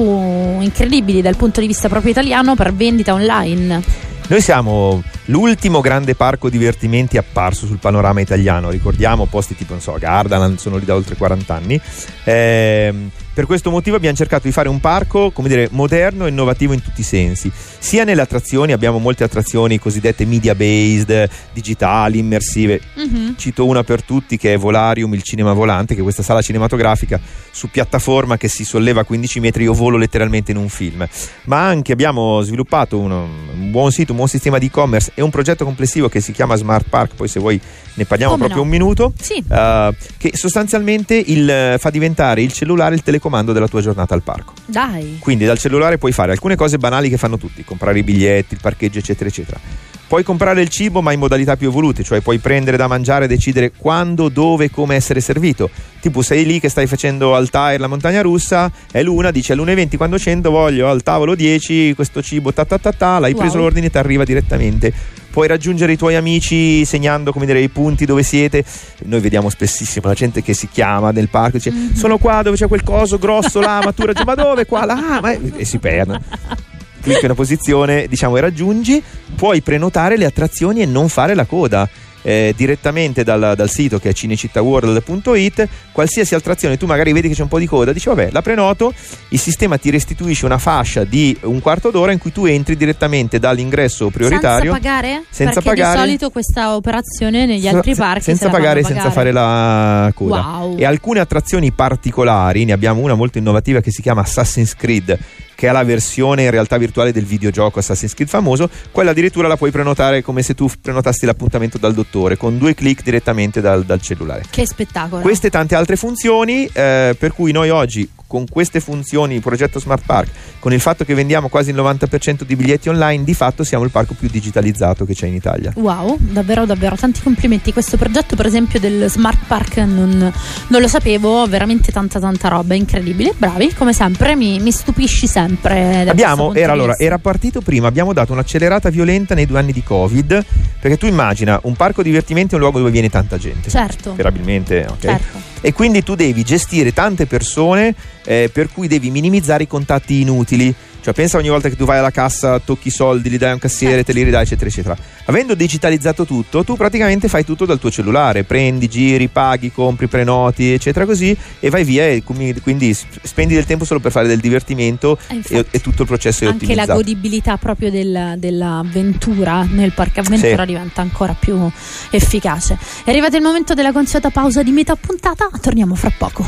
incredibili 0.61 1.23
dal 1.23 1.37
punto 1.37 1.61
di 1.61 1.67
vista 1.67 1.89
proprio 1.89 2.11
italiano 2.11 2.55
per 2.55 2.75
vendita 2.75 3.15
online. 3.15 3.83
Noi 4.29 4.41
siamo 4.41 5.03
l'ultimo 5.31 5.81
grande 5.81 6.15
parco 6.15 6.51
divertimenti 6.51 7.17
apparso 7.17 7.67
sul 7.67 7.79
panorama 7.79 8.21
italiano. 8.21 8.69
Ricordiamo 8.69 9.27
posti 9.27 9.57
tipo, 9.57 9.73
non 9.73 9.81
so, 9.81 9.97
Gardaland, 9.99 10.59
sono 10.59 10.77
lì 10.77 10.85
da 10.85 10.95
oltre 10.95 11.17
40 11.17 11.55
anni. 11.55 11.81
Ehm, 12.25 13.11
per 13.33 13.47
questo 13.47 13.71
motivo 13.71 13.97
abbiamo 13.97 14.17
cercato 14.17 14.49
di 14.49 14.53
fare 14.53 14.69
un 14.69 14.81
parco, 14.81 15.31
come 15.31 15.49
dire, 15.49 15.69
moderno 15.71 16.27
e 16.27 16.31
innovativo 16.31 16.73
in 16.73 16.83
tutti 16.83 17.01
i 17.01 17.05
sensi. 17.05 17.51
Sia 17.55 18.03
nelle 18.05 18.21
attrazioni, 18.21 18.73
abbiamo 18.73 18.99
molte 18.99 19.23
attrazioni 19.25 19.79
cosiddette 19.79 20.27
media 20.27 20.55
based, 20.55 21.29
digitali, 21.53 22.19
immersive. 22.19 22.81
Mhm. 22.97 23.37
Cito 23.39 23.65
una 23.67 23.85
per 23.85 24.03
tutti 24.03 24.37
che 24.37 24.53
è 24.53 24.59
Volarium, 24.59 25.15
il 25.15 25.23
cinema 25.23 25.53
volante, 25.53 25.95
che 25.95 26.01
è 26.01 26.03
questa 26.03 26.25
sala 26.25 26.43
cinematografica 26.43 27.21
su 27.53 27.71
piattaforma 27.71 28.37
che 28.37 28.49
si 28.49 28.65
solleva 28.65 29.03
a 29.03 29.05
15 29.05 29.41
metri. 29.41 29.63
Io 29.63 29.75
volo 29.75 29.97
letteralmente 29.97 30.51
in 30.51 30.59
un 30.59 30.69
film. 30.69 31.07
Ma 31.45 31.67
anche 31.67 31.93
abbiamo 31.93 32.43
sviluppato 32.43 32.99
uno- 32.99 33.29
un 33.55 33.71
buon 33.71 33.93
sito, 33.93 34.11
un 34.11 34.17
buon 34.19 34.29
sistema 34.29 34.59
di 34.59 34.67
e-commerce 34.67 35.13
e 35.21 35.23
un 35.23 35.31
progetto 35.31 35.65
complessivo 35.67 36.09
che 36.09 36.21
si 36.21 36.33
chiama 36.33 36.57
Smart 36.57 36.87
Park. 36.89 37.15
Poi, 37.15 37.29
se 37.29 37.39
vuoi, 37.41 37.61
ne 37.95 38.05
parliamo 38.07 38.33
Come 38.33 38.47
proprio 38.47 38.65
no? 38.65 38.71
un 38.71 38.77
minuto. 38.77 39.13
Sì. 39.21 39.43
eh, 39.49 39.95
che 40.17 40.31
sostanzialmente 40.35 41.15
il- 41.15 41.77
fa 41.79 41.91
diventare 41.91 42.41
il 42.43 42.53
cellulare 42.53 42.95
il 42.95 43.03
telecomando 43.03 43.53
della 43.53 43.69
tua 43.69 43.83
giornata 43.83 44.15
al 44.15 44.23
parco. 44.23 44.55
Dai. 44.65 45.19
Quindi 45.21 45.45
dal 45.45 45.59
cellulare 45.59 45.99
puoi 45.99 46.13
fare 46.13 46.33
alcune 46.33 46.57
cose 46.57 46.79
banali 46.79 47.09
che 47.11 47.19
fanno 47.19 47.37
tutti, 47.37 47.63
comprare 47.65 47.99
i 47.99 48.03
biglietti, 48.03 48.55
il 48.55 48.61
parcheggio, 48.63 48.99
eccetera, 48.99 49.29
eccetera. 49.29 49.61
Puoi 50.11 50.25
comprare 50.25 50.61
il 50.61 50.69
cibo, 50.71 51.03
ma 51.03 51.13
in 51.13 51.21
modalità 51.21 51.57
più 51.57 51.69
evolute, 51.69 52.03
cioè 52.03 52.21
puoi 52.21 52.39
prendere 52.39 52.77
da 52.77 52.89
mangiare 52.89 53.27
e 53.27 53.29
decidere 53.29 53.71
quando, 53.71 54.29
dove 54.29 54.65
e 54.65 54.71
come 54.71 54.97
essere 54.97 55.21
servito. 55.21 55.71
Tipo, 56.01 56.21
sei 56.23 56.45
lì 56.45 56.59
che 56.59 56.69
stai 56.69 56.89
facendo 56.89 57.37
Altair 57.37 57.79
la 57.79 57.87
montagna 57.87 58.21
russa, 58.21 58.73
è 58.91 59.05
l'una, 59.05 59.31
dice 59.31 59.53
all'1.20 59.53 59.97
quando 59.97 60.19
scendo 60.19 60.51
voglio 60.51 60.89
al 60.91 61.05
tavolo 61.05 61.37
10 61.37 61.93
questo 61.95 62.23
cibo, 62.23 62.53
ta 62.53 62.65
ta 62.65 62.79
ta 62.79 62.91
ta, 62.91 63.21
l'hai 63.21 63.31
Wow. 63.35 63.41
preso 63.41 63.59
l'ordine 63.59 63.87
e 63.87 63.91
ti 63.91 63.99
arriva 63.99 64.25
direttamente. 64.25 64.93
Puoi 65.31 65.47
raggiungere 65.47 65.93
i 65.93 65.97
tuoi 65.97 66.17
amici 66.17 66.85
segnando, 66.85 67.31
come 67.31 67.47
dire, 67.47 67.61
i 67.61 67.69
punti 67.69 68.05
dove 68.05 68.25
siete. 68.25 68.65
Noi 69.05 69.21
vediamo 69.21 69.49
spessissimo 69.49 70.09
la 70.09 70.15
gente 70.15 70.43
che 70.43 70.55
si 70.55 70.67
chiama 70.69 71.13
nel 71.13 71.29
parco 71.29 71.59
e 71.59 71.61
dice 71.61 71.71
Mhm. 71.71 71.95
sono 71.95 72.19
qua 72.19 72.43
dove 72.43 72.57
c'è 72.57 72.67
quel 72.67 72.83
coso 72.83 73.17
grosso 73.17 73.61
là, 73.61 73.81
ma 73.85 73.93
tu 73.93 74.05
raggi- 74.07 74.25
ma 74.25 74.35
dove? 74.35 74.67
Qua, 74.67 74.85
là, 74.85 75.21
ma- 75.23 75.31
e 75.57 75.65
si 75.65 75.79
perdono 75.79 76.21
clicchi 77.01 77.25
una 77.25 77.35
posizione, 77.35 78.07
diciamo, 78.09 78.37
e 78.37 78.41
raggiungi, 78.41 79.03
puoi 79.35 79.61
prenotare 79.63 80.17
le 80.17 80.27
attrazioni 80.27 80.81
e 80.83 80.87
non 80.87 81.09
fare 81.09 81.35
la 81.35 81.45
coda. 81.47 81.89
eh, 82.23 82.53
direttamente 82.55 83.25
dal, 83.25 83.55
dal 83.57 83.71
sito 83.71 83.99
che 83.99 84.11
è 84.11 84.13
cinecittaworld.it 84.13 85.69
qualsiasi 85.93 86.35
attrazione 86.35 86.77
tu 86.77 86.85
magari 86.85 87.15
vedi 87.15 87.29
che 87.29 87.35
c'è 87.35 87.41
un 87.41 87.49
po' 87.49 87.59
di 87.59 87.67
coda 87.67 87.95
dici 87.95 88.09
vabbè 88.11 88.29
la 88.31 88.43
prenoto 88.43 88.93
il 89.29 89.39
sistema 89.39 89.79
ti 89.79 89.89
restituisce 89.89 90.45
una 90.45 90.59
fascia 90.59 91.05
di 91.05 91.35
un 91.45 91.61
quarto 91.61 91.91
d'ora 91.91 92.13
in 92.13 92.19
cui 92.19 92.31
tu 92.31 92.45
entri 92.45 92.77
direttamente 92.77 93.39
dall'ingresso 93.39 94.11
prioritario 94.11 94.73
Senza 94.75 94.89
pagare? 94.91 95.23
Senza 95.31 95.61
Perché 95.63 95.69
pagare. 95.71 95.95
di 95.95 96.01
solito 96.05 96.29
questa 96.31 96.75
operazione 96.77 97.47
negli 97.47 97.67
altri 97.67 97.95
parchi 97.95 98.23
senza 98.25 98.45
se 98.45 98.51
fanno 98.51 98.63
pagare, 98.65 98.83
senza 98.85 99.11
fare 99.11 99.33
la 99.33 100.11
coda 100.15 100.29
Wow. 100.61 100.77
e 100.79 100.85
alcune 100.85 101.21
attrazioni 101.21 101.73
particolari 101.73 102.67
ne 102.67 102.73
abbiamo 102.73 103.01
una 103.01 103.15
molto 103.15 103.39
innovativa 103.39 103.81
che 103.81 103.91
si 103.91 104.03
chiama 104.03 104.21
Assassin's 104.21 104.75
Creed 104.77 105.19
che 105.61 105.69
è 105.69 105.73
la 105.73 105.85
versione 105.85 106.45
in 106.45 106.51
realtà 106.51 106.79
virtuale 106.79 107.13
del 107.13 107.27
videogioco 107.27 107.81
Assassin's 107.81 108.15
Creed 108.15 108.31
famoso 108.31 108.71
quella 108.91 109.11
addirittura 109.11 109.47
la 109.47 109.59
puoi 109.59 109.71
prenotare 109.71 110.23
come 110.23 110.41
se 110.41 110.55
tu 110.55 110.71
prenotassi 110.81 111.27
l'appuntamento 111.27 111.77
dal 111.77 111.93
dottore 111.93 112.39
con 112.39 112.57
due 112.57 112.73
clic 112.73 113.03
direttamente 113.03 113.61
dal, 113.61 113.85
dal 113.85 114.01
cellulare 114.01 114.45
Che 114.49 114.67
spettacolo. 114.67 115.21
queste 115.21 115.49
e 115.49 115.51
tante 115.51 115.75
altre 115.75 115.97
funzioni 115.97 116.65
eh, 116.65 117.15
per 117.19 117.35
cui 117.35 117.53
noi 117.53 117.69
oggi 117.69 118.09
con 118.31 118.47
queste 118.49 118.79
funzioni 118.79 119.35
il 119.35 119.41
progetto 119.41 119.81
Smart 119.81 120.05
Park 120.07 120.31
con 120.61 120.73
il 120.73 120.79
fatto 120.79 121.05
che 121.05 121.15
vendiamo 121.15 121.49
quasi 121.49 121.71
il 121.71 121.77
90% 121.77 122.45
di 122.45 122.55
biglietti 122.55 122.89
online 122.89 123.25
di 123.25 123.35
fatto 123.35 123.65
siamo 123.65 123.83
il 123.83 123.91
parco 123.91 124.15
più 124.15 124.29
digitalizzato 124.31 125.05
che 125.05 125.15
c'è 125.15 125.27
in 125.27 125.35
Italia 125.35 125.73
Wow, 125.81 126.17
davvero 126.21 126.67
davvero 126.67 126.95
tanti 126.95 127.23
complimenti. 127.23 127.73
Questo 127.73 127.97
progetto 127.97 128.37
per 128.37 128.47
esempio 128.47 128.79
del 128.79 129.09
Smart 129.09 129.39
Park 129.47 129.79
non, 129.79 130.33
non 130.69 130.81
lo 130.81 130.89
sapevo, 130.89 131.47
veramente 131.47 131.91
tanta 131.91 132.21
tanta 132.21 132.49
roba, 132.49 132.75
incredibile. 132.75 133.33
Bravi, 133.37 133.73
come 133.75 133.93
sempre, 133.93 134.37
mi, 134.37 134.61
mi 134.61 134.71
stupisci 134.71 135.27
sempre. 135.27 136.09
Abbiamo, 136.09 136.53
era, 136.55 136.73
allora, 136.73 136.97
era 136.99 137.19
partito 137.19 137.61
prima, 137.61 137.89
abbiamo 137.89 138.13
dato 138.13 138.33
un'accelerata 138.33 138.91
violenta 138.91 139.35
nei 139.35 139.47
due 139.47 139.59
anni 139.59 139.73
di 139.73 139.83
Covid, 139.83 140.45
perché 140.81 140.97
tu 140.97 141.07
immagina 141.07 141.59
un 141.63 141.75
parco 141.75 142.03
divertimenti 142.03 142.53
è 142.53 142.55
un 142.55 142.61
luogo 142.61 142.79
dove 142.79 142.91
viene 142.91 143.09
tanta 143.09 143.39
gente. 143.39 143.71
Certo. 143.71 144.13
Sperabilmente, 144.13 144.87
ok? 144.89 145.01
Certo. 145.01 145.50
E 145.61 145.73
quindi 145.73 146.03
tu 146.03 146.15
devi 146.15 146.43
gestire 146.43 146.93
tante 146.93 147.27
persone, 147.27 147.95
eh, 148.25 148.51
per 148.53 148.71
cui 148.73 148.89
devi 148.89 149.11
minimizzare 149.11 149.65
i 149.65 149.67
contatti 149.67 150.21
inutili. 150.21 150.75
Cioè, 151.03 151.15
pensa 151.15 151.39
ogni 151.39 151.49
volta 151.49 151.69
che 151.69 151.77
tu 151.77 151.85
vai 151.85 151.99
alla 151.99 152.11
cassa, 152.11 152.59
tocchi 152.59 152.89
i 152.89 152.91
soldi, 152.91 153.31
li 153.31 153.39
dai 153.39 153.51
a 153.51 153.55
un 153.55 153.59
cassiere, 153.59 153.97
Certo. 153.97 154.13
te 154.13 154.19
li 154.19 154.25
ridai, 154.25 154.43
eccetera, 154.43 154.69
eccetera. 154.69 154.97
Avendo 155.27 155.55
digitalizzato 155.55 156.25
tutto, 156.25 156.65
tu 156.65 156.77
praticamente 156.77 157.29
fai 157.29 157.45
tutto 157.45 157.65
dal 157.65 157.79
tuo 157.79 157.91
cellulare, 157.91 158.45
prendi, 158.45 158.89
giri, 158.89 159.29
paghi, 159.29 159.73
compri, 159.73 160.07
prenoti, 160.09 160.73
eccetera, 160.73 161.07
così, 161.07 161.37
e 161.61 161.71
vai 161.71 161.85
via. 161.85 162.07
E 162.07 162.23
quindi- 162.23 162.61
quindi 162.61 162.93
sp- 162.95 163.19
spendi 163.23 163.55
del 163.55 163.65
tempo 163.65 163.85
solo 163.85 164.01
per 164.01 164.13
fare 164.13 164.27
del 164.27 164.41
divertimento 164.41 165.19
Eh, 165.29 165.33
e, 165.33 165.37
infatti. 165.37 165.67
e 165.71 165.81
tutto 165.81 166.03
il 166.03 166.09
processo 166.09 166.45
è 166.45 166.49
Anche 166.49 166.67
la 166.67 166.83
ottimizzato. 166.83 166.99
godibilità 166.99 167.57
proprio 167.57 167.91
del- 167.91 168.35
dell'avventura 168.39 169.67
nel 169.71 169.93
parco 169.93 170.21
avventura 170.21 170.61
Sì. 170.63 170.67
diventa 170.67 171.01
ancora 171.01 171.35
più 171.39 171.71
efficace. 172.11 172.79
È 173.05 173.11
arrivato 173.11 173.37
il 173.37 173.43
momento 173.43 173.75
della 173.75 173.93
consueta 173.93 174.31
pausa 174.31 174.63
di 174.63 174.71
metà 174.71 174.97
puntata, 174.97 175.49
torniamo 175.61 175.95
fra 175.95 176.13
poco. 176.17 176.47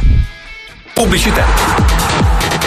Pubblicità. 0.95 2.61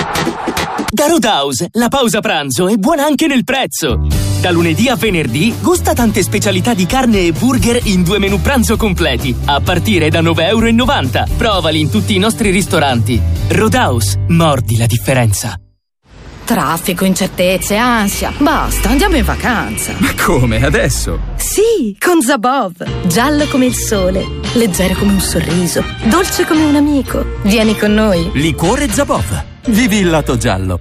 Da 0.96 1.08
Roadhouse, 1.08 1.68
la 1.74 1.90
pausa 1.90 2.22
pranzo 2.22 2.70
è 2.70 2.78
buona 2.78 3.04
anche 3.04 3.28
nel 3.28 3.44
prezzo. 3.44 4.08
Da 4.40 4.50
lunedì 4.50 4.88
a 4.88 4.96
venerdì 4.96 5.54
gusta 5.60 5.94
tante 5.94 6.24
specialità 6.24 6.74
di 6.74 6.86
carne 6.86 7.20
e 7.20 7.34
burger 7.34 7.82
in 7.84 8.02
due 8.02 8.18
menù 8.18 8.40
pranzo 8.40 8.78
completi, 8.78 9.36
a 9.44 9.60
partire 9.60 10.08
da 10.08 10.22
9,90 10.22 10.38
euro. 10.48 11.36
Provali 11.36 11.82
in 11.82 11.90
tutti 11.90 12.16
i 12.16 12.18
nostri 12.18 12.50
ristoranti. 12.50 13.22
Roadhouse, 13.50 14.20
mordi 14.30 14.78
la 14.78 14.86
differenza. 14.86 15.60
Traffico, 16.46 17.04
incertezze, 17.04 17.76
ansia. 17.76 18.32
Basta, 18.38 18.88
andiamo 18.88 19.18
in 19.18 19.26
vacanza. 19.26 19.96
Ma 19.98 20.14
come 20.24 20.64
adesso? 20.64 21.20
Sì, 21.36 21.98
con 22.00 22.22
Zabov. 22.22 23.06
Giallo 23.06 23.48
come 23.48 23.66
il 23.66 23.76
sole, 23.76 24.26
leggero 24.54 24.98
come 24.98 25.12
un 25.12 25.20
sorriso, 25.20 25.84
dolce 26.06 26.46
come 26.46 26.64
un 26.64 26.76
amico. 26.78 27.26
Vieni 27.44 27.78
con 27.78 27.94
noi. 27.94 28.30
Liquore 28.32 28.90
Zabov. 28.90 29.55
Vivi 29.68 29.98
il 29.98 30.10
lato 30.10 30.38
giallo. 30.38 30.80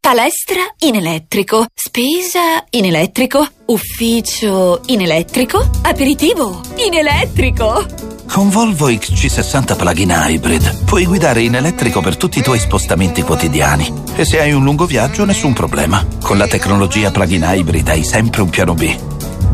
Palestra 0.00 0.62
in 0.80 0.96
elettrico, 0.96 1.66
spesa 1.74 2.64
in 2.70 2.86
elettrico, 2.86 3.46
ufficio 3.66 4.80
in 4.86 5.02
elettrico, 5.02 5.62
aperitivo 5.82 6.60
in 6.76 6.94
elettrico. 6.94 7.84
Con 8.26 8.48
Volvo 8.48 8.88
XC60 8.88 9.76
Plug-in 9.76 10.14
Hybrid 10.16 10.84
puoi 10.84 11.04
guidare 11.04 11.42
in 11.42 11.56
elettrico 11.56 12.00
per 12.00 12.16
tutti 12.16 12.38
i 12.38 12.42
tuoi 12.42 12.58
spostamenti 12.58 13.20
quotidiani. 13.20 13.92
E 14.16 14.24
se 14.24 14.40
hai 14.40 14.52
un 14.52 14.64
lungo 14.64 14.86
viaggio, 14.86 15.26
nessun 15.26 15.52
problema. 15.52 16.04
Con 16.22 16.38
la 16.38 16.46
tecnologia 16.46 17.10
Plug-in 17.10 17.46
Hybrid 17.46 17.86
hai 17.88 18.02
sempre 18.02 18.40
un 18.40 18.48
piano 18.48 18.72
B. 18.72 18.96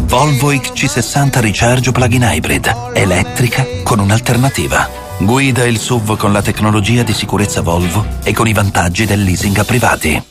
Volvo 0.04 0.52
XC60 0.52 1.40
Recharge 1.40 1.90
Plug-in 1.90 2.22
Hybrid. 2.22 2.92
Elettrica 2.94 3.66
con 3.82 3.98
un'alternativa. 3.98 5.07
Guida 5.20 5.66
il 5.66 5.78
SUV 5.78 6.16
con 6.16 6.32
la 6.32 6.42
tecnologia 6.42 7.02
di 7.02 7.12
sicurezza 7.12 7.60
Volvo 7.60 8.06
e 8.22 8.32
con 8.32 8.46
i 8.46 8.52
vantaggi 8.52 9.04
del 9.04 9.22
leasing 9.22 9.58
a 9.58 9.64
privati. 9.64 10.22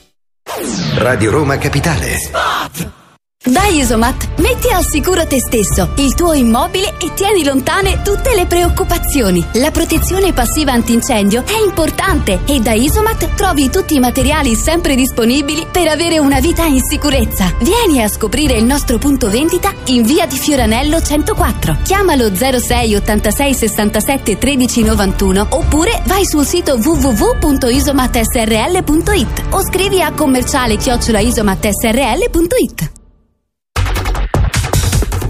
Radio 0.96 1.30
Roma 1.30 1.58
Capitale. 1.58 2.18
Da 3.48 3.66
Isomat 3.68 4.40
metti 4.40 4.70
al 4.70 4.84
sicuro 4.84 5.26
te 5.26 5.40
stesso, 5.40 5.92
il 5.96 6.14
tuo 6.16 6.34
immobile 6.34 6.96
e 7.00 7.14
tieni 7.14 7.46
lontane 7.46 8.02
tutte 8.02 8.36
le 8.36 8.46
preoccupazioni. 8.46 9.42
La 9.54 9.72
protezione 9.72 10.34
passiva 10.34 10.74
antincendio 10.74 11.46
è 11.46 11.56
importante 11.66 12.42
e 12.46 12.60
da 12.60 12.74
Isomat 12.74 13.36
trovi 13.36 13.70
tutti 13.70 13.96
i 13.96 14.00
materiali 14.00 14.54
sempre 14.54 14.96
disponibili 14.96 15.66
per 15.72 15.88
avere 15.88 16.20
una 16.20 16.42
vita 16.42 16.66
in 16.66 16.82
sicurezza. 16.82 17.54
Vieni 17.62 18.04
a 18.04 18.10
scoprire 18.10 18.56
il 18.56 18.66
nostro 18.66 18.98
punto 18.98 19.30
vendita 19.30 19.74
in 19.86 20.04
via 20.04 20.26
di 20.26 20.36
Fioranello 20.36 21.02
104. 21.02 21.78
Chiamalo 21.84 22.36
06 22.36 22.96
86 22.96 23.54
67 23.54 24.38
13 24.38 24.84
91 24.84 25.48
oppure 25.52 26.02
vai 26.06 26.26
sul 26.26 26.46
sito 26.46 26.76
www.isomatsrl.it 26.76 29.44
o 29.52 29.64
scrivi 29.64 30.02
a 30.02 30.12
commerciale 30.12 30.76
chiocciolaisomatsrl.it. 30.76 32.97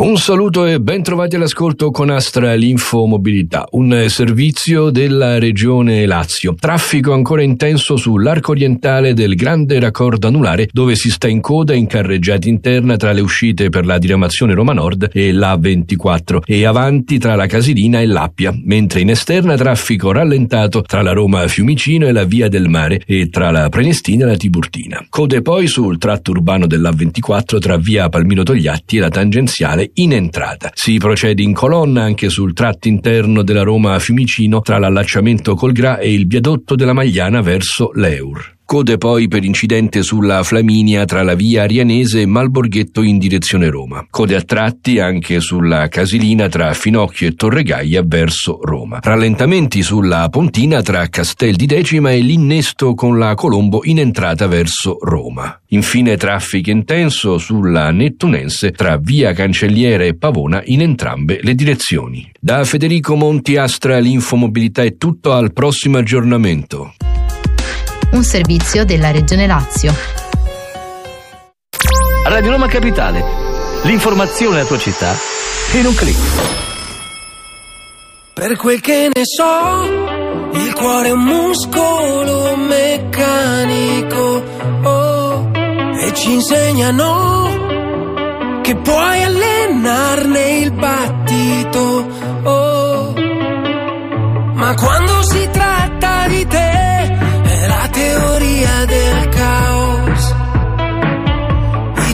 Un 0.00 0.16
saluto 0.16 0.64
e 0.64 0.80
ben 0.80 1.02
trovati 1.02 1.36
all'ascolto 1.36 1.90
con 1.90 2.08
Astral 2.08 2.62
Info 2.62 3.04
Mobilità, 3.04 3.66
un 3.72 4.06
servizio 4.08 4.88
della 4.88 5.38
regione 5.38 6.06
Lazio. 6.06 6.54
Traffico 6.58 7.12
ancora 7.12 7.42
intenso 7.42 7.96
sull'arco 7.96 8.52
orientale 8.52 9.12
del 9.12 9.34
grande 9.34 9.78
raccordo 9.78 10.26
anulare 10.26 10.70
dove 10.72 10.94
si 10.94 11.10
sta 11.10 11.28
in 11.28 11.42
coda 11.42 11.74
in 11.74 11.86
carreggiata 11.86 12.48
interna 12.48 12.96
tra 12.96 13.12
le 13.12 13.20
uscite 13.20 13.68
per 13.68 13.84
la 13.84 13.98
diramazione 13.98 14.54
Roma 14.54 14.72
Nord 14.72 15.10
e 15.12 15.32
la 15.32 15.54
24 15.58 16.44
e 16.46 16.64
avanti 16.64 17.18
tra 17.18 17.34
la 17.34 17.44
Casilina 17.44 18.00
e 18.00 18.06
l'Appia, 18.06 18.54
mentre 18.64 19.00
in 19.00 19.10
esterna 19.10 19.54
traffico 19.54 20.12
rallentato 20.12 20.80
tra 20.80 21.02
la 21.02 21.12
Roma 21.12 21.46
Fiumicino 21.46 22.06
e 22.06 22.12
la 22.12 22.24
Via 22.24 22.48
del 22.48 22.70
Mare 22.70 23.02
e 23.04 23.28
tra 23.28 23.50
la 23.50 23.68
Prenestina 23.68 24.24
e 24.24 24.28
la 24.28 24.36
Tiburtina. 24.36 25.04
Code 25.10 25.42
poi 25.42 25.66
sul 25.66 25.98
tratto 25.98 26.30
urbano 26.30 26.66
della 26.66 26.90
24 26.90 27.58
tra 27.58 27.76
Via 27.76 28.08
Palmiro 28.08 28.44
Togliatti 28.44 28.96
e 28.96 29.00
la 29.00 29.10
tangenziale 29.10 29.88
in 29.94 30.12
entrata. 30.12 30.70
Si 30.74 30.98
procede 30.98 31.42
in 31.42 31.52
colonna 31.52 32.02
anche 32.02 32.28
sul 32.28 32.52
tratto 32.52 32.88
interno 32.88 33.42
della 33.42 33.62
Roma 33.62 33.98
Fiumicino 33.98 34.60
tra 34.60 34.78
l'allacciamento 34.78 35.54
col 35.54 35.72
Gra 35.72 35.98
e 35.98 36.12
il 36.12 36.26
viadotto 36.26 36.74
della 36.74 36.92
Magliana 36.92 37.40
verso 37.40 37.90
l'Eur. 37.94 38.58
Code 38.70 38.98
poi 38.98 39.26
per 39.26 39.42
incidente 39.42 40.04
sulla 40.04 40.44
Flaminia 40.44 41.04
tra 41.04 41.24
la 41.24 41.34
via 41.34 41.64
Arianese 41.64 42.20
e 42.20 42.26
Malborghetto 42.26 43.02
in 43.02 43.18
direzione 43.18 43.68
Roma. 43.68 44.06
Code 44.08 44.36
a 44.36 44.42
tratti 44.42 45.00
anche 45.00 45.40
sulla 45.40 45.88
Casilina 45.88 46.48
tra 46.48 46.72
Finocchio 46.72 47.26
e 47.26 47.34
Torregaia 47.34 48.04
verso 48.06 48.60
Roma. 48.62 49.00
Rallentamenti 49.02 49.82
sulla 49.82 50.28
Pontina 50.28 50.82
tra 50.82 51.08
Castel 51.08 51.56
di 51.56 51.66
Decima 51.66 52.12
e 52.12 52.20
l'innesto 52.20 52.94
con 52.94 53.18
la 53.18 53.34
Colombo 53.34 53.80
in 53.82 53.98
entrata 53.98 54.46
verso 54.46 54.98
Roma. 55.00 55.62
Infine 55.70 56.16
traffico 56.16 56.70
intenso 56.70 57.38
sulla 57.38 57.90
Nettunense 57.90 58.70
tra 58.70 58.98
via 58.98 59.32
Cancelliere 59.32 60.06
e 60.06 60.14
Pavona 60.14 60.62
in 60.66 60.82
entrambe 60.82 61.40
le 61.42 61.56
direzioni. 61.56 62.30
Da 62.38 62.62
Federico 62.62 63.16
Monti 63.16 63.56
Astra 63.56 63.98
l'infomobilità 63.98 64.84
è 64.84 64.96
tutto 64.96 65.32
al 65.32 65.52
prossimo 65.52 65.98
aggiornamento 65.98 66.92
un 68.12 68.24
servizio 68.24 68.84
della 68.84 69.10
Regione 69.10 69.46
Lazio. 69.46 69.94
Radio 72.24 72.50
Roma 72.50 72.66
Capitale, 72.66 73.24
l'informazione 73.82 74.56
della 74.56 74.66
tua 74.66 74.78
città 74.78 75.14
in 75.72 75.86
un 75.86 75.94
clic. 75.94 76.18
Per 78.34 78.56
quel 78.56 78.80
che 78.80 79.10
ne 79.12 79.22
so, 79.24 79.84
il 80.52 80.72
cuore 80.74 81.08
è 81.08 81.12
un 81.12 81.22
muscolo 81.22 82.56
meccanico, 82.56 84.42
oh, 84.82 85.50
e 85.52 86.14
ci 86.14 86.32
insegnano 86.32 87.58
che 88.62 88.76
puoi 88.76 89.22
allenarne 89.22 90.50
il 90.58 90.72
battito, 90.72 92.06
oh, 92.44 93.12
ma 94.54 94.74
quando 94.74 95.19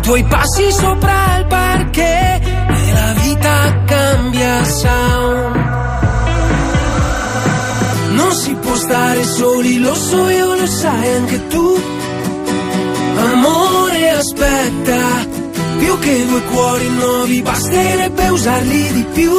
tuoi 0.07 0.23
passi 0.23 0.71
sopra 0.71 1.38
il 1.38 1.47
parquet 1.47 2.40
e 2.47 2.92
la 2.92 3.12
vita 3.23 3.83
cambia 3.87 4.64
sound. 4.64 5.57
Non 8.11 8.33
si 8.33 8.55
può 8.55 8.77
stare 8.77 9.25
soli, 9.25 9.79
lo 9.81 9.95
so 9.95 10.29
io, 10.29 10.55
lo 10.55 10.66
sai 10.66 11.14
anche 11.16 11.49
tu. 11.49 11.83
Amore, 13.33 14.11
aspetta, 14.11 15.27
più 15.79 15.99
che 15.99 16.27
due 16.29 16.42
cuori 16.53 16.88
nuovi, 16.88 17.42
basterebbe 17.42 18.29
usarli 18.29 18.92
di 18.92 19.07
più. 19.12 19.33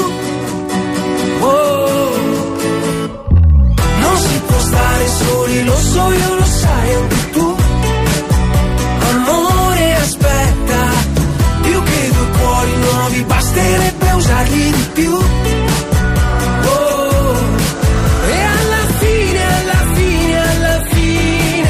Oh 1.40 1.78
non 4.02 4.18
si 4.18 4.42
può 4.46 4.60
stare 4.60 5.08
soli, 5.08 5.64
lo 5.64 5.78
so 5.78 6.12
io, 6.12 6.36
lo 6.36 6.46
sai 6.46 6.94
anche 6.94 7.30
tu. 7.32 7.57
Basterebbe 13.58 14.12
usarli 14.14 14.72
di 14.72 14.88
più. 14.94 15.14
Oh, 15.14 15.26
e 18.30 18.42
alla 18.42 18.86
fine, 19.00 19.44
alla 19.60 19.84
fine, 19.94 20.50
alla 20.50 20.84
fine, 20.90 21.70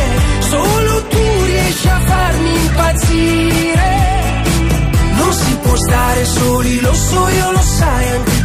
solo 0.49 1.07
tu 1.07 1.43
riesci 1.45 1.87
a 1.87 1.99
farmi 1.99 2.55
impazzire. 2.65 3.91
Non 5.15 5.33
si 5.33 5.57
può 5.61 5.75
stare 5.75 6.25
soli, 6.25 6.79
lo 6.81 6.93
so 6.93 7.27
io, 7.29 7.51
lo 7.51 7.61
sai 7.61 8.09
anche 8.09 8.36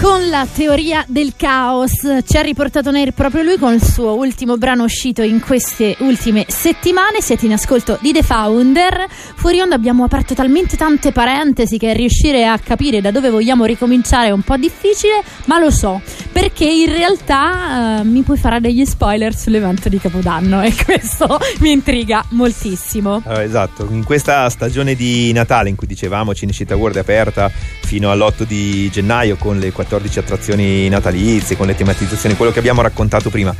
con 0.00 0.28
la 0.28 0.46
teoria 0.46 1.04
del 1.08 1.34
caos. 1.36 1.92
Ci 2.24 2.36
ha 2.36 2.40
riportato 2.40 2.90
Nair 2.90 3.12
proprio 3.12 3.42
lui 3.42 3.58
con 3.58 3.74
il 3.74 3.82
suo 3.82 4.14
ultimo 4.14 4.56
brano 4.56 4.84
uscito 4.84 5.22
in 5.22 5.40
queste 5.40 5.96
ultime 6.00 6.44
settimane. 6.48 7.20
Siete 7.20 7.46
in 7.46 7.52
ascolto 7.52 7.98
di 8.00 8.12
The 8.12 8.22
Founder. 8.22 9.06
Fuori 9.08 9.60
onda 9.60 9.74
abbiamo 9.74 10.04
aperto 10.04 10.34
talmente 10.34 10.76
tante 10.76 11.12
parentesi 11.12 11.78
che 11.78 11.92
riuscire 11.92 12.46
a 12.46 12.58
capire 12.58 13.00
da 13.00 13.10
dove 13.10 13.30
vogliamo 13.30 13.64
ricominciare 13.64 14.28
è 14.28 14.30
un 14.30 14.42
po' 14.42 14.56
difficile, 14.56 15.22
ma 15.46 15.58
lo 15.58 15.70
so, 15.70 16.00
perché 16.40 16.66
in 16.66 16.86
realtà 16.86 17.98
eh, 17.98 18.04
mi 18.04 18.22
puoi 18.22 18.38
fare 18.38 18.60
degli 18.60 18.84
spoiler 18.84 19.34
sull'evento 19.34 19.88
di 19.88 19.98
Capodanno 19.98 20.62
e 20.62 20.72
questo 20.72 21.36
mi 21.58 21.72
intriga 21.72 22.24
moltissimo. 22.28 23.20
Eh, 23.26 23.42
esatto, 23.42 23.88
in 23.90 24.04
questa 24.04 24.48
stagione 24.48 24.94
di 24.94 25.32
Natale 25.32 25.68
in 25.68 25.74
cui 25.74 25.88
dicevamo 25.88 26.32
Cinecittà 26.34 26.76
World 26.76 26.94
è 26.94 27.00
aperta 27.00 27.50
fino 27.50 28.12
all'8 28.12 28.44
di 28.44 28.88
gennaio 28.88 29.34
con 29.34 29.58
le 29.58 29.72
14 29.72 30.20
attrazioni 30.20 30.88
natalizie, 30.88 31.56
con 31.56 31.66
le 31.66 31.74
tematizzazioni, 31.74 32.36
quello 32.36 32.52
che 32.52 32.60
abbiamo 32.60 32.82
raccontato 32.82 33.30
prima 33.30 33.52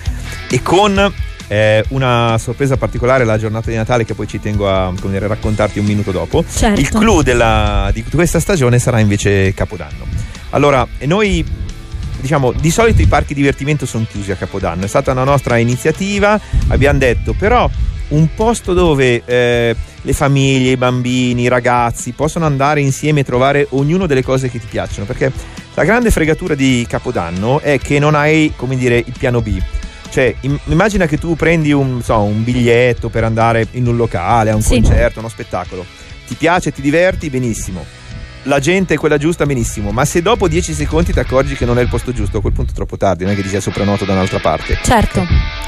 e 0.49 0.63
con 0.63 1.13
eh, 1.49 1.85
una 1.89 2.39
sorpresa 2.39 2.77
particolare 2.77 3.25
la 3.25 3.39
giornata 3.39 3.71
di 3.71 3.77
Natale 3.77 4.05
che 4.05 4.15
poi 4.15 4.29
ci 4.29 4.39
tengo 4.39 4.71
a 4.71 4.93
dire, 5.03 5.27
raccontarti 5.27 5.81
un 5.81 5.85
minuto 5.85 6.13
dopo. 6.13 6.45
Certo. 6.49 6.79
Il 6.79 6.89
clou 6.91 7.23
della- 7.23 7.91
di 7.93 8.05
questa 8.05 8.39
stagione 8.39 8.79
sarà 8.79 9.01
invece 9.01 9.53
Capodanno. 9.53 10.07
Allora, 10.51 10.87
e 10.97 11.07
noi 11.07 11.67
diciamo 12.21 12.53
di 12.53 12.71
solito 12.71 13.03
i 13.03 13.07
parchi 13.07 13.35
divertimento 13.35 13.87
sono 13.87 14.07
chiusi 14.11 14.31
a 14.33 14.37
Capodanno, 14.37 14.85
è 14.85 14.89
stata 14.89 15.13
una 15.13 15.25
nostra 15.25 15.57
iniziativa, 15.57 16.39
abbiamo 16.69 16.99
detto 16.99 17.33
però 17.35 17.69
un 18.09 18.29
posto 18.35 18.73
dove 18.73 19.23
eh, 19.25 19.77
le 20.01 20.13
famiglie, 20.13 20.71
i 20.73 20.77
bambini, 20.77 21.43
i 21.43 21.49
ragazzi 21.49 22.13
possono 22.13 22.47
andare 22.47 22.81
insieme 22.81 23.21
e 23.21 23.25
trovare 23.25 23.67
ognuno 23.71 24.07
delle 24.07 24.23
cose 24.23 24.49
che 24.51 24.59
ti 24.59 24.67
piacciono, 24.69 25.05
perché 25.07 25.31
la 25.75 25.85
grande 25.85 26.11
fregatura 26.11 26.55
di 26.55 26.87
Capodanno 26.89 27.61
è 27.61 27.79
che 27.79 27.99
non 27.99 28.15
hai, 28.15 28.53
come 28.57 28.77
dire, 28.77 28.97
il 28.97 29.15
piano 29.17 29.43
B. 29.43 29.61
Cioè, 30.11 30.35
im- 30.41 30.59
immagina 30.67 31.07
che 31.07 31.19
tu 31.19 31.37
prendi 31.37 31.71
un, 31.71 32.01
so, 32.03 32.21
un 32.23 32.43
biglietto 32.43 33.11
per 33.11 33.25
andare 33.25 33.67
in 33.73 33.87
un 33.87 33.97
locale, 33.97 34.51
a 34.51 34.55
un 34.55 34.63
Sì. 34.63 34.71
concerto, 34.81 35.19
a 35.19 35.21
uno 35.21 35.29
spettacolo. 35.29 35.85
Ti 36.27 36.35
piace, 36.35 36.73
ti 36.73 36.81
diverti, 36.81 37.29
benissimo. 37.29 37.85
La 38.49 38.61
gente 38.61 38.95
è 38.95 38.97
quella 38.97 39.19
giusta, 39.19 39.45
benissimo. 39.45 39.91
Ma 39.91 40.07
se 40.07 40.23
dopo 40.23 40.49
10 40.49 40.73
secondi 40.73 41.13
ti 41.13 41.19
accorgi 41.19 41.55
che 41.55 41.67
non 41.67 41.79
è 41.79 41.83
il 41.83 41.89
posto 41.89 42.15
giusto, 42.15 42.39
a 42.39 42.41
quel 42.41 42.55
punto 42.55 42.73
è 42.73 42.75
troppo 42.75 42.97
tardi, 42.97 43.25
non 43.25 43.35
è 43.35 43.37
che 43.37 43.43
ti 43.43 43.49
sia 43.49 43.61
sopranoto 43.61 44.07
da 44.07 44.15
un'altra 44.15 44.39
parte. 44.39 44.79
Certo. 44.83 45.23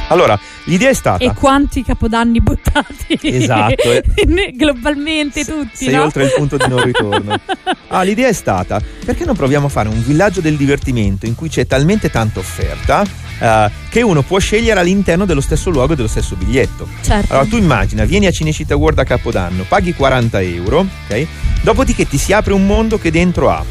Allora, 0.09 0.41
l'idea 0.65 0.89
è 0.89 0.95
stata. 0.95 1.23
E 1.23 1.35
quanti 1.35 1.85
capodanni 1.85 2.41
buttati 2.41 3.19
Esatto, 3.21 3.93
eh. 3.93 4.03
globalmente 4.57 5.45
tutti, 5.45 5.85
sei 5.85 5.95
no? 5.95 6.05
oltre 6.05 6.25
il 6.25 6.33
punto 6.35 6.57
di 6.57 6.69
non 6.69 6.83
ritorno. 6.83 7.39
Ah, 7.93 8.03
l'idea 8.03 8.29
è 8.29 8.33
stata: 8.33 8.81
perché 9.05 9.25
non 9.25 9.35
proviamo 9.35 9.67
a 9.67 9.69
fare 9.69 9.89
un 9.89 10.01
villaggio 10.05 10.41
del 10.41 10.57
divertimento 10.57 11.27
in 11.27 11.35
cui 11.35 11.49
c'è 11.49 11.67
talmente 11.67 12.09
tanta 12.09 12.39
offerta 12.39 13.05
eh, 13.41 13.71
che 13.89 14.03
uno 14.03 14.23
può 14.23 14.39
scegliere 14.39 14.79
all'interno 14.79 15.25
dello 15.25 15.41
stesso 15.41 15.71
luogo 15.71 15.95
e 15.95 15.97
dello 15.97 16.09
stesso 16.09 16.37
biglietto? 16.37 16.87
Certo. 17.03 17.33
Allora, 17.33 17.49
tu 17.49 17.57
immagina, 17.57 18.05
vieni 18.05 18.27
a 18.27 18.31
Cinecittà 18.31 18.77
World 18.77 18.99
a 18.99 19.05
Capodanno, 19.05 19.65
paghi 19.67 19.95
40 19.95 20.41
euro, 20.43 20.87
ok? 21.09 21.27
Dopodiché 21.63 22.07
ti 22.07 22.19
si 22.19 22.33
apre 22.33 22.53
un 22.53 22.67
mondo 22.67 22.99
che 22.99 23.11
dentro 23.11 23.51
ha 23.51 23.65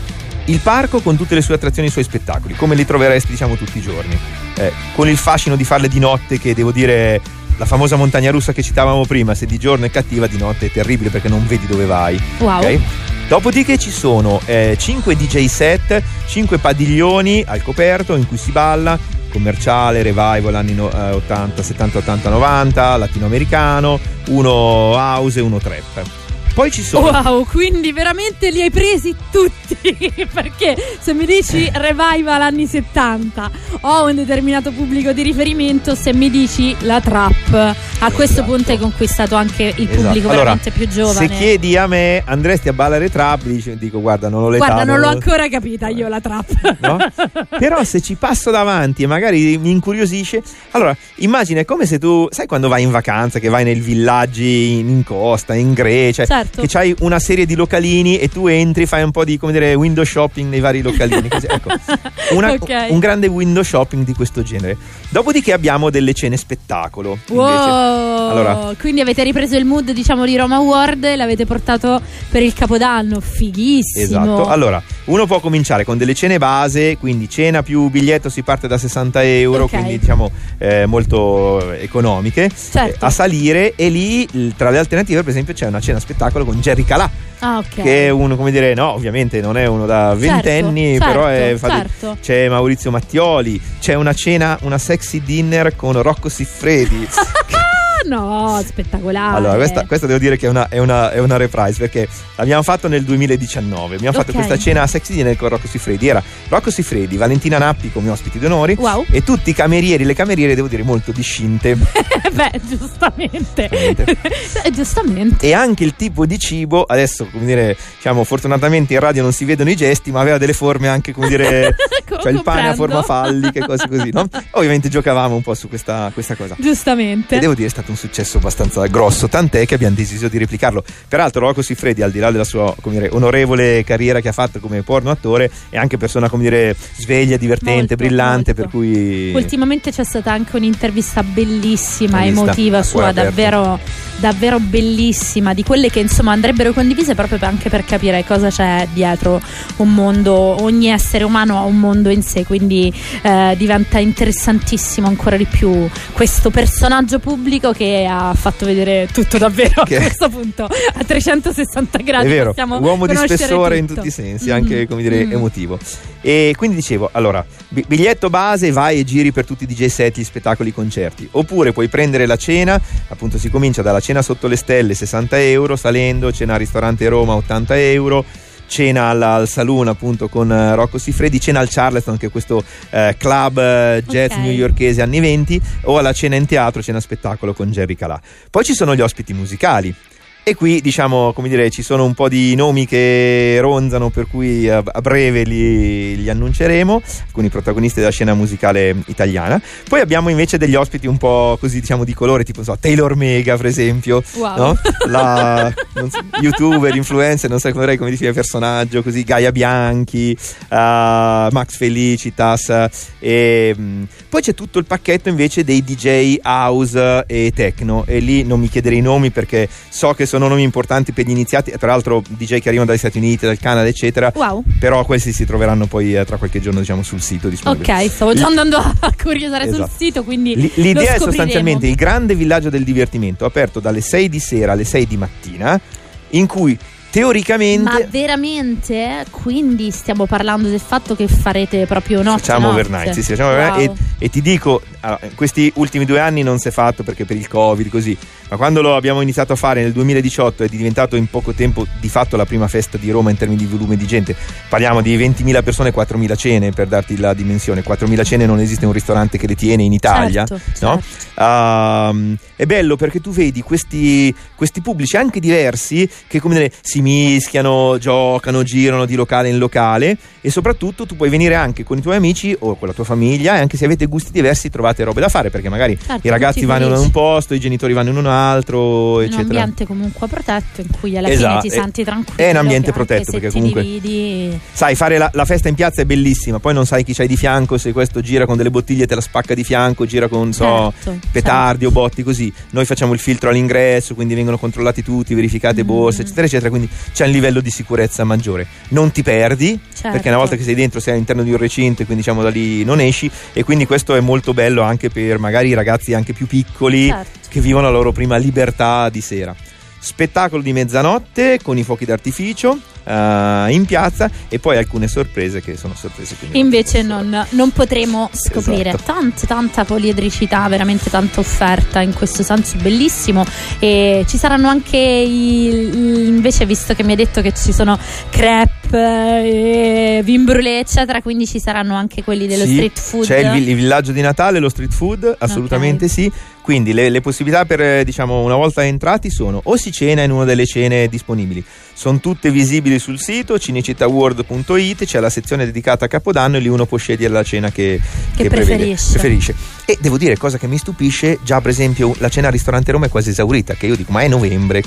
il 0.50 0.60
parco 0.60 1.00
con 1.00 1.16
tutte 1.16 1.36
le 1.36 1.42
sue 1.42 1.56
attrazioni 1.56 1.88
e 1.88 1.90
i 1.90 1.94
suoi 1.94 2.04
spettacoli, 2.04 2.56
come 2.56 2.76
li 2.76 2.86
troveresti, 2.86 3.32
diciamo, 3.32 3.56
tutti 3.56 3.78
i 3.78 3.82
giorni. 3.82 4.18
Eh, 4.56 4.72
con 4.96 5.08
il 5.08 5.18
fascino 5.18 5.56
di 5.56 5.64
farle 5.64 5.88
di 5.88 6.00
notte, 6.00 6.40
che 6.40 6.54
devo 6.54 6.72
dire. 6.72 7.22
La 7.58 7.66
famosa 7.66 7.98
montagna 7.98 8.32
russa 8.32 8.54
che 8.54 8.64
citavamo 8.64 9.06
prima, 9.06 9.36
se 9.36 9.46
di 9.46 9.58
giorno 9.58 9.84
è 9.84 9.92
cattiva, 9.92 10.28
di 10.28 10.38
notte 10.38 10.68
è 10.68 10.72
terribile 10.72 11.10
perché 11.10 11.28
non 11.28 11.46
vedi 11.46 11.68
dove 11.68 11.84
vai. 11.86 12.18
Wow. 12.38 12.60
ok? 12.60 12.80
Dopodiché 13.28 13.78
ci 13.78 13.92
sono 13.92 14.42
5 14.46 15.16
DJ 15.18 15.46
set, 15.48 16.02
5 16.26 16.58
padiglioni 16.58 17.44
al 17.46 17.62
coperto 17.62 18.16
in 18.16 18.26
cui 18.26 18.38
si 18.38 18.52
balla, 18.52 18.98
commerciale, 19.30 20.02
revival 20.04 20.56
anni 20.56 20.74
no- 20.74 20.92
eh, 20.92 21.12
80, 21.12 21.64
70, 21.64 21.98
80, 22.00 22.30
90, 22.30 22.98
latinoamericano, 22.98 24.00
uno 24.28 24.94
house 24.96 25.40
e 25.40 25.42
uno 25.42 25.58
trap. 25.60 26.19
Poi 26.60 26.72
ci 26.72 26.84
sono 26.84 27.10
Wow, 27.10 27.46
quindi 27.46 27.94
veramente 27.94 28.52
li 28.52 28.62
hai 28.62 28.70
presi 28.70 29.16
tutti. 29.32 29.78
Perché 30.34 30.76
se 31.00 31.14
mi 31.14 31.26
dici 31.26 31.70
revival 31.72 32.42
anni 32.42 32.66
70 32.66 33.52
ho 33.82 34.06
un 34.06 34.16
determinato 34.16 34.72
pubblico 34.72 35.14
di 35.14 35.22
riferimento, 35.22 35.96
se 35.96 36.14
mi 36.14 36.30
dici 36.30 36.76
la 36.82 37.00
trap, 37.00 37.76
a 38.00 38.12
questo 38.12 38.44
punto 38.44 38.72
hai 38.72 38.78
conquistato 38.78 39.36
anche 39.36 39.74
il 39.74 39.90
Esatto. 39.90 40.02
pubblico 40.04 40.28
Allora, 40.28 40.44
veramente 40.56 40.72
più 40.72 40.86
giovane. 40.90 41.28
Se 41.28 41.34
chiedi 41.34 41.78
a 41.78 41.88
me, 41.88 42.24
andresti 42.26 42.68
a 42.68 42.74
ballare 42.74 43.10
trap, 43.10 43.44
dici- 43.44 43.78
dico 43.78 44.02
guarda, 44.02 44.28
non 44.28 44.44
ho 44.44 44.50
l'età. 44.50 44.66
Guarda, 44.66 44.84
non 44.84 45.00
l'ho 45.00 45.08
ho- 45.08 45.12
ancora 45.12 45.48
capita 45.48 45.88
io 45.88 46.10
la 46.10 46.20
trap. 46.20 46.78
No? 46.82 46.98
Però 47.58 47.82
se 47.86 48.02
ci 48.02 48.16
passo 48.16 48.52
davanti 48.52 49.04
e 49.04 49.08
magari 49.08 49.58
mi 49.58 49.72
incuriosisce, 49.72 50.44
allora 50.72 50.94
immagina 51.18 51.62
è 51.62 51.66
come 51.66 51.86
se 51.86 52.00
tu, 52.00 52.28
sai 52.32 52.48
quando 52.48 52.68
vai 52.68 52.84
in 52.84 52.92
vacanza, 52.92 53.40
che 53.40 53.48
vai 53.48 53.64
nei 53.64 53.76
villaggi 53.76 54.80
in, 54.80 54.90
in 54.90 55.04
costa, 55.06 55.54
in 55.54 55.72
Grecia, 55.72 56.26
Certo. 56.26 56.48
Che 56.56 56.68
c'hai 56.68 56.96
una 57.00 57.20
serie 57.20 57.46
di 57.46 57.56
localini 57.56 58.18
e 58.18 58.30
tu 58.30 58.48
entri, 58.48 58.86
fai 58.86 59.04
un 59.04 59.12
po' 59.12 59.24
di, 59.24 59.38
come 59.38 59.52
dire, 59.52 59.74
window 59.74 60.04
shopping 60.04 60.50
nei 60.50 60.60
vari 60.60 60.82
localini. 60.82 61.28
così, 61.30 61.46
ecco, 61.50 61.70
Una- 62.36 62.52
Ok. 62.52 62.88
un 62.90 63.00
grande 63.00 63.28
window 63.28 63.64
shopping 63.64 64.04
di 64.06 64.14
questo 64.14 64.44
genere. 64.44 64.78
Dopodiché 65.10 65.54
abbiamo 65.54 65.90
delle 65.90 66.14
cene 66.14 66.38
spettacolo. 66.38 67.18
Wow. 67.30 68.30
Allora, 68.30 68.74
Quindi 68.80 69.02
avete 69.02 69.24
ripreso 69.24 69.56
il 69.58 69.66
mood, 69.66 69.92
diciamo, 69.92 70.26
di 70.26 70.36
Roma 70.38 70.60
World 70.60 71.04
e 71.04 71.16
l'avete 71.16 71.46
portato 71.46 72.02
per 72.30 72.44
il 72.44 72.54
Capodanno. 72.54 73.20
Fighissimo. 73.20 74.04
Esatto. 74.04 74.46
Allora, 74.48 74.82
uno 75.06 75.26
può 75.26 75.40
cominciare 75.40 75.84
con 75.84 75.98
delle 75.98 76.14
cene 76.14 76.38
base, 76.38 76.98
quindi 76.98 77.28
cena 77.30 77.64
più 77.64 77.90
biglietto 77.90 78.30
si 78.30 78.42
parte 78.44 78.68
da 78.68 78.78
60 78.78 79.24
euro, 79.24 79.64
Ok. 79.64 79.70
quindi 79.72 79.98
diciamo 80.00 80.32
eh, 80.58 80.86
molto 80.86 81.72
economiche, 81.74 82.50
Certo. 82.50 82.96
eh, 82.96 83.08
a 83.08 83.10
salire 83.10 83.74
e 83.76 83.90
lì 83.90 84.28
tra 84.56 84.70
le 84.70 84.78
alternative 84.78 85.22
per 85.22 85.30
esempio 85.32 85.54
c'è 85.54 85.66
una 85.66 85.80
cena 85.80 86.00
spettacolo 86.00 86.39
con 86.46 86.60
Jerry 86.60 86.84
Calà, 86.84 87.10
Ah, 87.40 87.58
ok. 87.58 87.82
che 87.82 88.08
è 88.08 88.10
uno, 88.10 88.36
come 88.36 88.52
dire, 88.52 88.74
no, 88.74 88.94
ovviamente 88.94 89.40
non 89.42 89.58
è 89.58 89.66
uno 89.66 89.86
da 89.86 90.14
ventenni, 90.16 90.98
certo, 90.98 91.06
però 91.06 91.26
è, 91.28 91.56
certo, 91.58 91.68
certo. 91.70 92.18
c'è 92.22 92.50
Maurizio 92.50 92.92
Mattioli, 92.92 93.62
c'è 93.80 93.94
una 93.94 94.14
cena, 94.14 94.58
una 94.64 94.78
sexy 94.78 95.22
dinner 95.24 95.76
con 95.76 96.02
Rocco 96.02 96.28
Siffredi. 96.30 97.08
No, 98.10 98.62
spettacolare. 98.66 99.38
Allora, 99.38 99.56
questa, 99.56 99.86
questa 99.86 100.08
devo 100.08 100.20
dire 100.20 100.36
che 100.38 100.48
è 100.48 100.50
una, 100.50 100.68
è, 100.68 100.80
una, 100.80 101.12
è 101.12 101.20
una 101.20 101.38
reprise 101.38 101.78
perché 101.80 102.08
l'abbiamo 102.36 102.64
fatto 102.64 102.88
nel 102.88 103.04
2019. 103.04 103.96
Abbiamo 103.96 104.18
fatto 104.18 104.32
Ok. 104.32 104.36
questa 104.38 104.58
cena 104.58 104.82
a 104.82 104.88
sexy 104.88 105.14
dinner 105.14 105.36
con 105.38 105.50
Rocco 105.50 105.68
Siffredi. 105.68 106.08
Era 106.08 106.22
Rocco 106.48 106.72
Siffredi, 106.72 107.18
Valentina 107.18 107.58
Nappi 107.58 107.92
come 107.92 108.10
ospiti 108.10 108.40
d'onore 108.40 108.76
Wow. 108.78 109.06
e 109.12 109.24
tutti 109.24 109.52
i 109.52 109.54
camerieri, 109.54 110.04
le 110.04 110.14
cameriere, 110.16 110.56
devo 110.56 110.68
dire, 110.68 110.84
molto 110.84 111.12
discinte. 111.12 111.76
Beh, 112.34 112.60
giustamente. 112.68 113.70
Eh, 114.64 114.72
giustamente. 114.72 115.46
e 115.48 115.54
anche 115.54 115.84
il 115.84 115.96
tipo 115.96 116.26
di 116.26 116.38
cibo, 116.40 116.84
adesso, 116.84 117.28
come 117.32 117.46
dire, 117.46 117.78
diciamo, 117.96 118.24
fortunatamente 118.24 118.94
in 118.94 119.00
radio 119.00 119.22
non 119.22 119.32
si 119.32 119.46
vedono 119.46 119.70
i 119.70 119.76
gesti, 119.76 120.12
ma 120.12 120.20
aveva 120.20 120.38
delle 120.38 120.54
forme 120.54 120.88
anche, 120.88 121.14
come 121.14 121.28
dire, 121.28 121.76
cioè 122.22 122.32
il 122.32 122.42
pane 122.44 122.70
a 122.70 122.74
forma 122.76 123.02
falliche, 123.04 123.60
cose 123.66 123.88
così, 123.88 124.10
no? 124.12 124.28
Ovviamente 124.52 124.90
giocavamo 124.90 125.36
un 125.36 125.42
po' 125.42 125.54
su 125.54 125.70
questa, 125.70 126.10
questa 126.14 126.36
cosa. 126.36 126.56
Giustamente. 126.60 127.36
E 127.36 127.40
devo 127.40 127.54
dire 127.54 127.68
è 127.68 127.72
stato 127.72 127.92
un 127.92 127.98
successo 128.00 128.38
abbastanza 128.38 128.86
grosso, 128.88 129.28
tant'è 129.28 129.66
che 129.66 129.76
abbiamo 129.76 129.96
deciso 129.96 130.30
di 130.30 130.38
replicarlo. 130.38 130.84
Peraltro 131.08 131.42
Rocco 131.42 131.62
Siffredi, 131.62 132.02
al 132.02 132.12
di 132.12 132.20
là 132.20 132.32
della 132.32 132.46
sua 132.46 132.74
dire, 132.84 133.10
onorevole 133.12 133.84
carriera 133.84 134.22
che 134.22 134.30
ha 134.30 134.32
fatto 134.32 134.60
come 134.60 134.82
porno 134.84 135.12
attore, 135.12 135.52
è 135.70 135.78
anche 135.78 135.98
persona 135.98 136.30
come 136.30 136.44
dire 136.44 136.76
sveglia, 136.98 137.36
divertente, 137.36 137.96
Molto, 137.96 137.96
brillante, 137.96 138.54
molto. 138.56 138.62
per 138.62 138.70
cui 138.70 139.34
Ultimamente 139.34 139.92
c'è 139.92 140.04
stata 140.04 140.32
anche 140.32 140.56
un'intervista 140.56 141.24
bellissima, 141.24 142.22
vista? 142.22 142.42
emotiva 142.42 142.84
sua, 142.84 143.12
davvero, 143.12 143.78
davvero 144.18 144.60
bellissima, 144.60 145.54
di 145.54 145.64
quelle 145.64 145.90
che 145.90 146.00
insomma 146.00 146.32
andrebbero 146.32 146.72
condivise 146.72 147.16
proprio 147.16 147.38
anche 147.42 147.70
per 147.70 147.84
capire 147.84 148.24
cosa 148.26 148.50
c'è 148.50 148.88
dietro 148.94 149.42
un 149.78 149.94
mondo, 149.94 150.34
ogni 150.34 150.88
essere 150.88 151.26
umano 151.26 151.58
ha 151.58 151.64
un 151.64 151.80
mondo 151.80 152.10
in 152.10 152.22
sé, 152.22 152.46
quindi 152.46 152.94
eh, 153.22 153.56
diventa 153.58 154.00
interessantissimo 154.00 155.08
ancora 155.08 155.36
di 155.36 155.46
più 155.46 155.88
questo 156.14 156.50
personaggio 156.50 157.20
pubblico 157.20 157.72
che 157.80 158.06
ha 158.06 158.34
fatto 158.34 158.66
vedere 158.66 159.08
tutto 159.14 159.38
davvero 159.38 159.84
Che- 159.88 159.96
a 159.96 160.02
questo 160.02 160.28
punto 160.28 160.66
a 160.66 161.04
360 161.06 161.98
gradi. 162.00 162.26
è 162.26 162.30
vero, 162.30 162.54
uomo 162.82 163.08
di 163.08 163.16
spessore 163.16 163.78
in 163.78 163.86
tutto. 163.86 164.02
tutti 164.02 164.10
i 164.10 164.12
sensi, 164.12 164.52
anche 164.52 164.86
come 164.86 165.02
dire 165.02 165.26
mm. 165.26 165.32
emotivo. 165.32 165.80
E 166.20 166.54
quindi 166.58 166.76
dicevo, 166.76 167.08
allora, 167.14 167.46
bi- 167.70 167.86
biglietto 167.88 168.30
base, 168.30 168.72
vai 168.72 169.00
e 169.00 169.06
giri 169.06 169.32
per 169.32 169.46
tutti 169.46 169.64
i 169.64 169.68
DJ 169.68 169.86
set, 169.86 170.18
gli 170.18 170.26
spettacoli, 170.26 170.70
i 170.70 170.74
concerti. 170.74 171.30
Oppure 171.32 171.72
puoi 171.72 171.88
prendere 171.88 172.26
la 172.26 172.36
cena, 172.36 172.80
appunto 173.08 173.38
si 173.38 173.50
comincia 173.50 173.82
dalla 173.82 174.02
cena 174.02 174.22
sotto 174.22 174.48
le 174.48 174.58
stelle, 174.58 174.94
60 174.94 175.42
euro, 175.42 175.78
salendo, 175.78 176.34
cena 176.34 176.54
al 176.54 176.60
ristorante 176.60 177.08
Roma, 177.08 177.36
80 177.36 177.80
euro. 177.80 178.26
Cena 178.70 179.10
al, 179.10 179.22
al 179.22 179.48
saloon 179.50 179.88
appunto 179.88 180.30
con 180.30 180.52
eh, 180.52 180.76
Rocco 180.76 180.98
Siffredi, 180.98 181.40
cena 181.40 181.60
al 181.60 181.68
Charleston 181.70 182.18
che 182.18 182.28
è 182.28 182.32
questo 182.32 182.64
eh, 182.92 183.16
club 183.18 183.58
eh, 183.58 184.04
jazz 184.08 184.32
Ok. 184.32 184.38
newyorkese 184.38 185.02
anni 185.02 185.20
20 185.20 185.62
o 185.84 185.98
alla 185.98 186.14
cena 186.14 186.36
in 186.36 186.46
teatro, 186.46 186.82
cena 186.82 187.00
spettacolo 187.00 187.54
con 187.54 187.72
Jerry 187.72 187.96
Calà. 187.96 188.22
Poi 188.50 188.64
ci 188.64 188.74
sono 188.74 188.96
gli 188.96 189.02
ospiti 189.02 189.34
musicali 189.34 189.94
E 190.42 190.56
qui, 190.56 190.82
diciamo, 190.82 191.32
come 191.34 191.48
dire, 191.48 191.70
ci 191.70 191.84
sono 191.84 192.06
un 192.06 192.16
po' 192.16 192.28
di 192.28 192.56
nomi 192.56 192.88
che 192.88 193.60
ronzano, 193.62 194.10
per 194.10 194.26
cui 194.28 194.68
a, 194.68 194.82
a 194.84 195.00
breve 195.02 195.44
li, 195.44 196.16
li 196.16 196.28
annunceremo, 196.30 197.02
alcuni 197.28 197.50
protagonisti 197.50 198.00
della 198.00 198.12
scena 198.12 198.34
musicale 198.34 198.96
italiana. 199.08 199.62
Poi 199.88 200.00
abbiamo 200.00 200.30
invece 200.30 200.58
degli 200.58 200.74
ospiti 200.74 201.06
un 201.06 201.18
po' 201.18 201.56
così, 201.60 201.82
diciamo, 201.82 202.04
di 202.04 202.16
colore, 202.16 202.44
tipo, 202.44 202.64
so, 202.64 202.76
Taylor 202.80 203.16
Mega, 203.16 203.58
per 203.58 203.68
esempio, 203.68 204.24
Wow. 204.38 204.56
no? 204.58 204.78
La 205.08 205.72
non 205.94 206.10
so, 206.10 206.20
youtuber, 206.42 206.96
influencer, 206.96 207.48
non 207.50 207.60
so 207.60 207.72
come 207.72 207.86
define 208.10 208.34
personaggio, 208.34 209.04
così, 209.04 209.24
Gaia 209.24 209.52
Bianchi, 209.52 210.36
uh, 210.70 210.76
Max 210.76 211.76
Felicitas, 211.76 212.90
e, 213.20 213.76
mh, 213.78 214.04
poi 214.30 214.42
c'è 214.42 214.56
tutto 214.56 214.80
il 214.80 214.86
pacchetto 214.86 215.30
invece 215.30 215.64
dei 215.64 215.84
DJ 215.84 216.38
house 216.42 217.24
e 217.28 217.52
techno, 217.54 218.04
e 218.08 218.18
lì 218.18 218.44
non 218.44 218.60
mi 218.60 218.68
chiedere 218.70 218.96
i 218.96 219.02
nomi 219.02 219.30
perché 219.30 219.68
so 219.90 220.14
che 220.14 220.26
sono 220.30 220.48
nomi 220.48 220.62
importanti 220.62 221.12
per 221.12 221.26
gli 221.26 221.32
iniziati, 221.32 221.74
tra 221.78 221.88
l'altro 221.88 222.22
DJ 222.28 222.60
che 222.60 222.68
arrivano 222.68 222.86
dagli 222.86 223.00
Stati 223.00 223.18
Uniti, 223.18 223.48
dal 223.48 223.58
Canada, 223.58 223.88
eccetera. 223.88 224.32
Wow. 224.36 224.64
Però 224.80 225.04
questi 225.04 225.34
si 225.34 225.44
troveranno 225.44 225.88
poi 225.88 226.16
eh, 226.16 226.24
tra 226.24 226.38
qualche 226.38 226.62
giorno, 226.62 226.80
diciamo, 226.80 227.02
sul 227.02 227.20
sito 227.20 227.50
disponibile. 227.50 228.04
Ok, 228.04 228.10
stavo 228.12 228.34
già 228.36 228.46
andando 228.46 228.78
a 228.78 228.96
curiosare 229.22 229.66
sul 229.66 229.74
Esatto. 229.74 229.92
sito, 229.98 230.24
quindi 230.24 230.56
L- 230.56 230.72
L'idea 230.76 231.16
è 231.16 231.20
sostanzialmente 231.20 231.88
il 231.88 231.96
grande 231.96 232.36
villaggio 232.36 232.70
del 232.70 232.84
divertimento, 232.84 233.46
aperto 233.46 233.80
dalle 233.80 234.02
6 234.02 234.30
di 234.30 234.40
sera 234.40 234.74
alle 234.74 234.84
6 234.84 235.08
di 235.08 235.18
mattina, 235.18 235.82
in 236.30 236.46
cui 236.46 236.78
teoricamente 237.10 237.84
Ma 237.84 238.00
veramente? 238.10 239.26
Quindi 239.32 239.92
stiamo 239.92 240.26
parlando 240.26 240.70
del 240.70 240.80
fatto 240.80 241.16
che 241.16 241.28
farete 241.28 241.86
proprio 241.86 242.22
notte 242.22 242.40
facciamo 242.40 242.70
overnight. 242.70 243.14
Sì, 243.14 243.24
sì, 243.24 243.32
facciamo 243.32 243.48
Wow. 243.50 243.60
overnight. 243.60 244.00
E, 244.20 244.26
e 244.26 244.30
ti 244.30 244.42
dico, 244.42 244.82
allora, 245.02 245.20
questi 245.36 245.72
ultimi 245.76 246.06
due 246.06 246.20
anni 246.20 246.44
non 246.44 246.60
si 246.60 246.68
è 246.68 246.72
fatto 246.72 247.04
perché 247.04 247.26
per 247.26 247.38
il 247.38 247.48
Covid, 247.48 247.90
così. 247.90 248.18
Ma 248.50 248.58
quando 248.58 248.82
lo 248.82 248.96
abbiamo 248.96 249.22
iniziato 249.22 249.54
a 249.54 249.56
fare 249.56 249.82
nel 249.82 249.92
2018 249.92 250.64
è 250.64 250.68
diventato 250.68 251.16
in 251.16 251.28
poco 251.28 251.54
tempo 251.54 251.86
di 252.00 252.10
fatto 252.10 252.36
la 252.36 252.46
prima 252.46 252.68
festa 252.68 252.98
di 252.98 253.12
Roma 253.12 253.30
in 253.30 253.38
termini 253.38 253.60
di 253.62 253.68
volume 253.68 253.96
di 253.96 254.08
gente. 254.08 254.36
Parliamo 254.68 255.02
di 255.02 255.16
20.000 255.16 255.64
persone, 255.64 255.94
4.000 255.94 256.36
cene 256.36 256.72
per 256.72 256.88
darti 256.88 257.18
la 257.18 257.34
dimensione. 257.34 257.84
4.000 257.84 258.24
cene 258.24 258.46
non 258.46 258.60
esiste 258.60 258.86
un 258.86 258.92
ristorante 258.92 259.38
che 259.38 259.46
le 259.48 259.56
tiene 259.56 259.84
in 259.84 259.94
Italia, 259.94 260.46
Certo, 260.46 260.86
no? 260.86 261.02
Ehm, 261.36 262.38
è 262.56 262.66
bello 262.66 262.96
perché 262.96 263.22
tu 263.22 263.32
vedi 263.32 263.62
questi, 263.62 264.34
questi 264.56 264.82
pubblici 264.82 265.16
anche 265.16 265.40
diversi 265.40 266.10
che 266.28 266.40
come 266.40 266.56
dire, 266.56 266.72
si 266.82 266.99
mischiano, 267.02 267.98
giocano, 268.00 268.64
girano 268.64 269.06
di 269.06 269.16
locale 269.16 269.50
in 269.50 269.58
locale 269.58 270.18
e 270.42 270.50
soprattutto 270.50 271.06
tu 271.06 271.16
puoi 271.16 271.30
venire 271.30 271.56
anche 271.56 271.84
con 271.84 271.98
i 271.98 272.02
tuoi 272.02 272.16
amici 272.16 272.56
o 272.60 272.76
con 272.78 272.88
la 272.88 272.94
tua 272.94 273.04
famiglia 273.04 273.56
e 273.58 273.60
anche 273.60 273.78
se 273.78 273.86
avete 273.86 274.06
gusti 274.06 274.32
diversi 274.32 274.70
trovate 274.70 275.04
robe 275.04 275.20
da 275.22 275.28
fare 275.30 275.50
perché 275.50 275.70
magari 275.70 275.98
Certo, 276.00 276.26
i 276.26 276.30
ragazzi 276.30 276.66
vanno 276.66 276.88
in 276.88 276.94
un 276.94 277.12
posto, 277.12 277.54
i 277.54 277.60
genitori 277.60 277.94
vanno 277.94 278.10
in 278.10 278.18
un 278.18 278.26
altro, 278.26 279.16
un 279.18 279.22
eccetera. 279.24 279.42
ambiente 279.44 279.86
comunque 279.86 280.28
protetto 280.28 280.82
in 280.82 280.88
cui 281.00 281.18
alla 281.18 281.30
Esatto, 281.30 281.60
fine 281.62 281.62
ti 281.62 281.68
è- 281.78 281.82
senti 281.82 282.04
tranquillo. 282.04 282.42
è 282.42 282.50
un 282.52 282.56
ambiente 282.58 282.92
protetto, 282.92 283.32
perché 283.32 283.52
comunque- 283.52 283.82
dividi- 283.82 284.60
Sai, 284.72 284.96
fare 284.96 285.18
la, 285.18 285.30
la 285.34 285.46
festa 285.46 285.68
in 285.70 285.76
piazza 285.76 286.02
è 286.02 286.06
bellissima, 286.06 286.60
poi 286.60 286.74
non 286.74 286.86
sai 286.86 287.04
chi 287.04 287.14
c'hai 287.14 287.28
di 287.28 287.36
fianco, 287.38 287.78
se 287.78 287.92
questo 287.92 288.22
gira 288.22 288.46
con 288.46 288.58
delle 288.58 288.70
bottiglie 288.72 289.06
te 289.08 289.16
la 289.16 289.22
spacca 289.22 289.54
di 289.54 289.64
fianco, 289.64 290.06
gira 290.06 290.28
con, 290.28 290.54
so, 290.54 290.94
Certo, 291.02 291.20
petardi 291.32 291.86
o 291.86 291.92
botti 291.92 292.24
così. 292.24 292.52
Noi 292.72 292.86
facciamo 292.86 293.14
il 293.14 293.20
filtro 293.20 293.50
all'ingresso, 293.50 294.16
quindi 294.16 294.34
vengono 294.36 294.58
controllati 294.58 295.04
tutti, 295.04 295.34
verificate 295.34 295.84
Mm. 295.84 295.88
borse, 295.88 296.22
eccetera, 296.22 296.46
eccetera, 296.48 296.70
quindi 296.70 296.89
c'è 297.14 297.26
un 297.26 297.32
livello 297.32 297.62
di 297.62 297.70
sicurezza 297.72 298.24
maggiore. 298.24 298.66
Non 298.90 299.12
ti 299.12 299.24
perdi, 299.24 299.80
Certo. 299.94 300.10
perché 300.12 300.30
una 300.30 300.38
volta 300.38 300.56
che 300.56 300.64
sei 300.64 300.76
dentro 300.76 301.00
sei 301.00 301.14
all'interno 301.14 301.44
di 301.44 301.52
un 301.52 301.58
recinto 301.58 302.02
e 302.02 302.06
quindi 302.06 302.24
diciamo 302.24 302.42
da 302.42 302.50
lì 302.50 302.84
non 302.84 303.00
esci 303.00 303.30
e 303.54 303.64
quindi 303.64 303.86
questo 303.86 304.16
è 304.16 304.20
molto 304.20 304.54
bello 304.54 304.82
anche 304.82 305.10
per 305.10 305.38
magari 305.40 305.70
i 305.70 305.74
ragazzi 305.74 306.14
anche 306.14 306.34
più 306.34 306.48
piccoli 306.48 307.08
Certo. 307.08 307.40
che 307.50 307.60
vivono 307.62 307.86
la 307.88 307.92
loro 307.94 308.12
prima 308.12 308.38
libertà 308.38 309.10
di 309.10 309.22
sera. 309.22 309.56
Spettacolo 310.02 310.62
di 310.62 310.72
mezzanotte 310.72 311.60
con 311.62 311.78
i 311.78 311.84
fuochi 311.84 312.06
d'artificio 312.06 312.80
eh, 313.10 313.68
in 313.72 313.86
piazza 313.86 314.30
e 314.48 314.60
poi 314.60 314.78
alcune 314.78 315.08
sorprese 315.08 315.62
che 315.62 315.76
sono 315.76 315.96
sorprese 315.96 316.36
quindi 316.38 316.60
Invece 316.60 317.02
non, 317.02 317.46
non 317.52 317.72
potremo 317.72 318.30
scoprire 318.32 318.90
Esatto. 318.90 319.12
tanta, 319.14 319.48
tanta 319.48 319.84
poliedricità, 319.86 320.68
veramente 320.68 321.10
tanta 321.10 321.40
offerta 321.40 322.02
in 322.02 322.14
questo 322.14 322.44
senso 322.44 322.78
bellissimo. 322.78 323.44
E 323.80 324.26
ci 324.28 324.38
saranno 324.38 324.68
anche 324.68 324.98
i, 324.98 326.28
invece, 326.28 326.66
visto 326.66 326.94
che 326.94 327.04
mi 327.04 327.12
hai 327.12 327.18
detto 327.18 327.42
che 327.42 327.54
ci 327.54 327.74
sono 327.74 327.98
crepe, 328.30 328.88
e 328.92 330.22
vin 330.24 330.44
brûlé, 330.44 330.80
eccetera, 330.80 331.22
quindi 331.22 331.48
ci 331.48 331.60
saranno 331.60 331.96
anche 331.96 332.24
quelli 332.24 332.48
dello 332.48 332.66
Sì, 332.66 332.74
street 332.74 333.00
food. 333.00 333.26
C'è 333.26 333.54
il, 333.56 333.68
il 333.68 333.76
villaggio 333.76 334.12
di 334.12 334.22
Natale, 334.22 334.60
lo 334.60 334.70
street 334.70 334.94
food, 334.94 335.36
assolutamente 335.40 336.08
sì. 336.08 336.32
Quindi 336.62 336.94
le, 336.94 337.10
le 337.10 337.22
possibilità 337.22 337.66
per, 337.66 337.82
eh, 337.82 338.04
diciamo, 338.04 338.44
una 338.44 338.56
volta 338.56 338.86
entrati 338.86 339.32
sono 339.32 339.60
o 339.64 339.76
si 339.76 339.92
cena 339.92 340.22
in 340.22 340.30
una 340.32 340.44
delle 340.44 340.68
cene 340.68 341.08
disponibili. 341.08 341.64
Sono 342.00 342.22
tutte 342.22 342.50
visibili 342.50 342.98
sul 342.98 343.20
sito 343.20 343.60
cinecittàworld.it, 343.60 345.04
c'è 345.04 345.20
la 345.20 345.30
sezione 345.30 345.66
dedicata 345.66 346.06
a 346.06 346.08
Capodanno 346.08 346.56
e 346.56 346.62
lì 346.62 346.70
uno 346.70 346.86
può 346.86 346.98
scegliere 346.98 347.34
la 347.34 347.44
cena 347.44 347.72
che, 347.72 348.00
Che 348.38 348.48
prevede- 348.48 348.66
preferisce. 348.78 349.12
preferisce. 349.12 349.56
E 349.84 349.98
devo 350.00 350.18
dire, 350.18 350.38
cosa 350.38 350.58
che 350.58 350.66
mi 350.68 350.78
stupisce, 350.78 351.40
già 351.44 351.60
per 351.60 351.72
esempio 351.72 352.16
la 352.20 352.30
cena 352.30 352.48
al 352.48 352.54
ristorante 352.54 352.94
Roma 352.94 353.08
è 353.08 353.10
quasi 353.10 353.32
esaurita, 353.32 353.74
che 353.74 353.88
io 353.88 353.98
dico, 353.98 354.14
ma 354.14 354.22
è 354.22 354.30
novembre. 354.30 354.82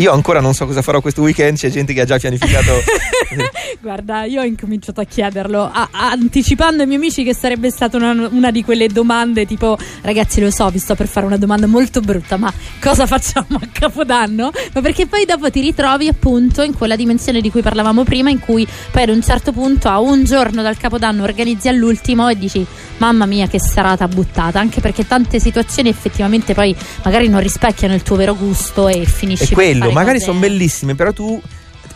Io 0.00 0.12
ancora 0.12 0.40
non 0.40 0.54
so 0.54 0.64
cosa 0.64 0.80
farò 0.80 1.02
questo 1.02 1.20
weekend, 1.20 1.58
c'è 1.58 1.68
gente 1.68 1.92
che 1.92 2.00
ha 2.00 2.04
già 2.06 2.18
pianificato 2.18 2.72
Guarda, 3.80 4.24
io 4.24 4.40
ho 4.40 4.44
incominciato 4.44 5.00
a 5.00 5.04
chiederlo, 5.04 5.62
a- 5.62 5.90
anticipando 5.92 6.80
ai 6.80 6.86
miei 6.86 6.98
amici 6.98 7.22
che 7.22 7.34
sarebbe 7.34 7.70
stata 7.70 7.98
una, 7.98 8.28
una 8.30 8.50
di 8.50 8.64
quelle 8.64 8.88
domande 8.88 9.44
tipo, 9.46 9.76
ragazzi 10.00 10.40
lo 10.40 10.50
so, 10.50 10.68
vi 10.70 10.78
sto 10.78 10.94
per 10.94 11.06
fare 11.06 11.26
una 11.26 11.36
domanda 11.36 11.66
molto 11.66 12.00
brutta, 12.00 12.38
ma 12.38 12.52
cosa 12.80 13.06
facciamo 13.06 13.58
a 13.60 13.68
Capodanno? 13.70 14.50
Ma 14.72 14.80
perché 14.80 15.06
poi 15.06 15.24
dopo 15.26 15.50
ti 15.50 15.60
ritrovi 15.60 16.08
appunto 16.08 16.62
in 16.62 16.74
quella 16.74 16.96
dimensione 16.96 17.40
di 17.40 17.50
cui 17.50 17.60
parlavamo 17.60 18.02
prima, 18.02 18.30
in 18.30 18.40
cui 18.40 18.66
poi 18.90 19.02
ad 19.02 19.10
un 19.10 19.22
certo 19.22 19.52
punto 19.52 19.88
a 19.88 20.00
un 20.00 20.24
giorno 20.24 20.62
dal 20.62 20.76
Capodanno 20.78 21.22
organizzi 21.24 21.68
all'ultimo 21.68 22.28
e 22.28 22.38
dici, 22.38 22.66
mamma 22.98 23.26
mia 23.26 23.48
che 23.48 23.60
serata 23.60 24.08
buttata, 24.08 24.60
anche 24.60 24.80
perché 24.80 25.06
tante 25.06 25.40
situazioni 25.40 25.88
effettivamente 25.88 26.54
poi 26.54 26.74
magari 27.02 27.28
non 27.28 27.40
rispecchiano 27.40 27.94
il 27.94 28.02
tuo 28.02 28.16
vero 28.16 28.34
gusto 28.34 28.88
e 28.88 29.04
finisci 29.04 29.44
È 29.44 29.46
per 29.48 29.56
quello, 29.56 29.89
magari 29.92 30.20
sono 30.20 30.38
bellissime, 30.38 30.94
però 30.94 31.12
tu, 31.12 31.40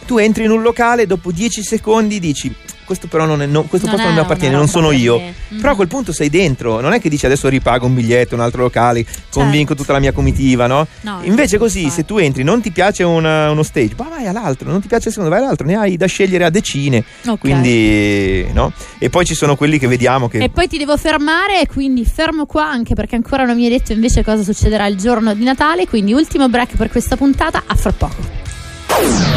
tu 0.07 0.19
entri 0.19 0.45
in 0.45 0.51
un 0.51 0.63
locale 0.63 1.03
e 1.03 1.07
dopo 1.07 1.33
10 1.33 1.63
secondi 1.63 2.21
dici 2.21 2.55
questo 2.85 3.07
però 3.09 3.25
non 3.27 3.43
è, 3.43 3.47
no- 3.47 3.63
questo 3.65 3.87
Non 3.87 3.97
posto 3.97 4.11
non 4.11 4.19
mi 4.19 4.25
appartiene, 4.25 4.55
non 4.57 4.69
sono 4.69 4.91
io. 4.93 5.19
me. 5.19 5.35
Mhm. 5.49 5.61
Però 5.61 5.73
a 5.73 5.77
quel 5.77 5.89
punto 5.89 6.13
sei 6.13 6.29
dentro, 6.31 6.81
non 6.81 6.93
è 6.93 7.01
che 7.01 7.09
dici 7.09 7.27
adesso 7.27 7.49
ripago 7.49 7.87
un 7.87 7.95
biglietto, 7.95 8.35
un 8.35 8.41
altro 8.41 8.63
locale, 8.63 9.05
convinco 9.31 9.75
tutta 9.75 9.93
la 9.93 9.99
mia 9.99 10.13
comitiva, 10.13 10.67
no? 10.67 10.87
No, 11.03 11.21
Invece 11.23 11.59
così, 11.59 11.89
se 11.91 12.05
tu 12.05 12.19
entri, 12.19 12.43
non 12.43 12.61
ti 12.61 12.71
piace 12.71 13.03
una- 13.03 13.51
uno 13.51 13.63
stage, 13.63 13.95
ma 13.97 14.09
vai 14.09 14.27
all'altro, 14.27 14.71
non 14.71 14.81
ti 14.81 14.89
piace 14.89 15.09
il 15.09 15.15
secondo, 15.15 15.35
vai 15.35 15.43
all'altro, 15.43 15.67
ne 15.67 15.77
hai 15.77 15.97
da 15.97 16.07
scegliere 16.07 16.45
a 16.45 16.51
decine. 16.51 17.03
Ok. 17.27 17.39
Quindi, 17.39 18.47
no? 18.53 18.73
E 18.99 19.11
poi 19.11 19.25
ci 19.25 19.35
sono 19.35 19.57
quelli 19.57 19.79
che 19.79 19.87
vediamo 19.87 20.29
che 20.29 20.39
E 20.39 20.49
poi 20.51 20.69
ti 20.69 20.79
devo 20.79 20.97
fermare, 20.97 21.61
e 21.61 21.67
quindi 21.67 22.05
fermo 22.05 22.47
qua 22.47 22.69
anche 22.69 22.95
perché 22.95 23.15
ancora 23.15 23.45
non 23.45 23.57
mi 23.57 23.65
hai 23.65 23.71
detto 23.71 23.93
invece 23.93 24.23
cosa 24.25 24.43
succederà 24.43 24.87
il 24.87 24.97
giorno 24.97 25.35
di 25.35 25.45
Natale. 25.45 25.87
Quindi 25.87 26.13
ultimo 26.13 26.49
break 26.49 26.77
per 26.77 26.91
questa 26.91 27.17
puntata, 27.17 27.63
a 27.67 27.75
fra 27.75 27.93
poco. 27.93 28.43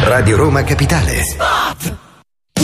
Radio 0.04 0.36
Roma 0.36 0.62
Capitale. 0.64 2.06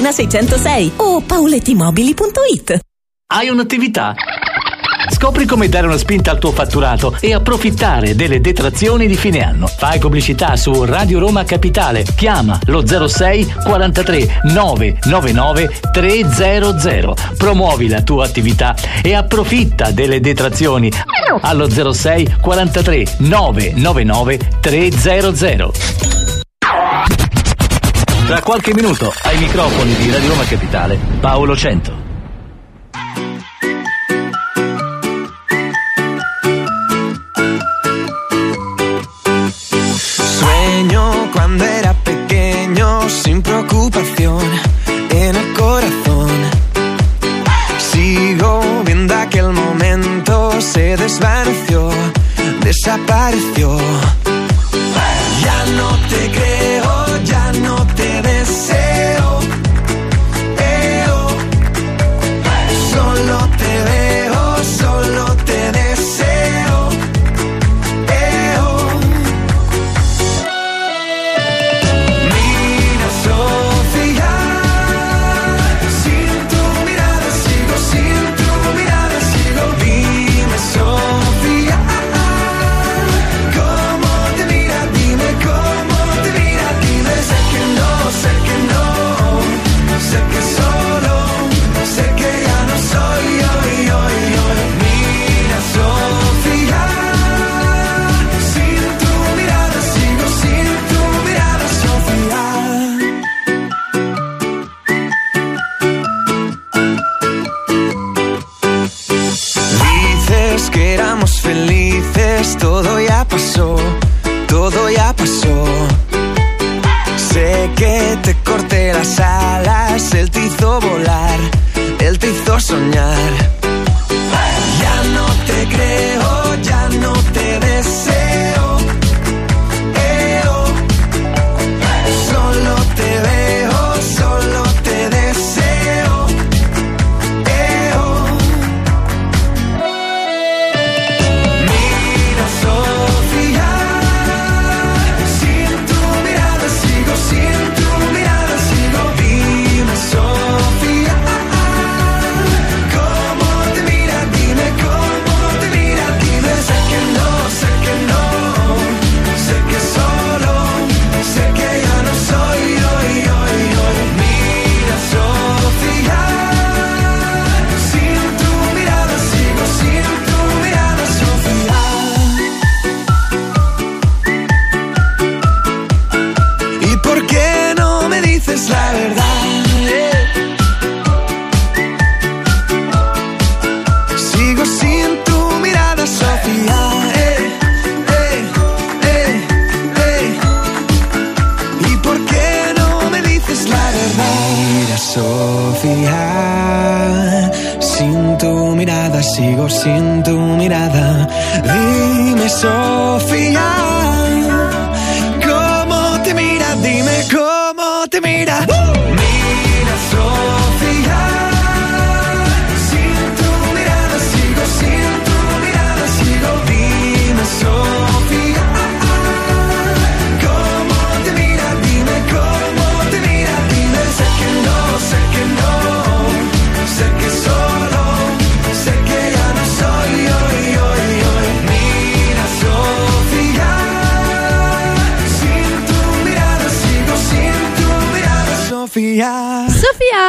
606 0.00 0.92
o 0.96 1.20
paulettimobili.it. 1.20 2.78
Hai 3.26 3.48
un'attività? 3.48 4.14
Scopri 5.10 5.46
come 5.46 5.68
dare 5.68 5.86
una 5.86 5.96
spinta 5.96 6.30
al 6.30 6.38
tuo 6.38 6.50
fatturato 6.50 7.16
e 7.20 7.34
approfittare 7.34 8.14
delle 8.14 8.40
detrazioni 8.40 9.06
di 9.06 9.14
fine 9.14 9.44
anno. 9.44 9.66
Fai 9.66 9.98
pubblicità 9.98 10.56
su 10.56 10.84
Radio 10.84 11.18
Roma 11.18 11.44
Capitale. 11.44 12.04
Chiama 12.16 12.58
lo 12.66 12.84
06 12.86 13.54
43 13.64 14.40
999 14.44 15.80
300. 15.92 17.14
Promuovi 17.38 17.88
la 17.88 18.02
tua 18.02 18.24
attività 18.24 18.74
e 19.02 19.14
approfitta 19.14 19.90
delle 19.90 20.20
detrazioni 20.20 20.90
allo 21.40 21.68
06 21.70 22.36
43 22.40 23.16
999 23.18 24.38
300. 24.60 26.23
Tra 28.26 28.40
qualche 28.40 28.72
minuto 28.74 29.12
ai 29.22 29.38
microfoni 29.38 29.94
di 29.96 30.10
Radio 30.10 30.30
Roma 30.30 30.44
Capitale 30.44 30.98
Paolo 31.20 31.54
Cento. 31.54 31.92
Sueño 39.98 41.30
quando 41.32 41.64
era 41.64 41.94
pequeño 42.02 43.08
sin 43.08 43.42
preoccupación, 43.42 44.42
en 45.10 45.36
el 45.36 45.52
corazón. 45.52 46.30
Sigo 47.78 48.82
viendo 48.84 49.14
aquel 49.14 49.52
momento 49.52 50.60
se 50.60 50.96
desvaneció, 50.96 51.90
desapareció. 52.60 53.78
Ya 55.42 55.64
no 55.76 55.88
te 56.08 56.30
creo. 56.30 56.43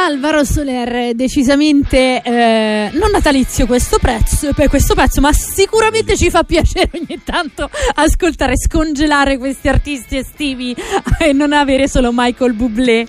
Alvaro 0.06 0.44
Soler, 0.44 1.16
decisamente 1.16 2.22
eh, 2.22 2.90
non 2.92 3.10
natalizio 3.10 3.66
questo, 3.66 3.98
prezzo, 3.98 4.52
per 4.52 4.68
questo 4.68 4.94
pezzo, 4.94 5.20
ma 5.20 5.32
sicuramente 5.32 6.16
ci 6.16 6.30
fa 6.30 6.44
piacere 6.44 6.90
ogni 6.94 7.20
tanto 7.24 7.68
ascoltare, 7.96 8.56
scongelare 8.56 9.36
questi 9.36 9.66
artisti 9.66 10.16
estivi 10.16 10.76
e 11.18 11.32
non 11.32 11.52
avere 11.52 11.88
solo 11.88 12.10
Michael 12.12 12.52
Bublé. 12.52 13.00
Eh, 13.00 13.06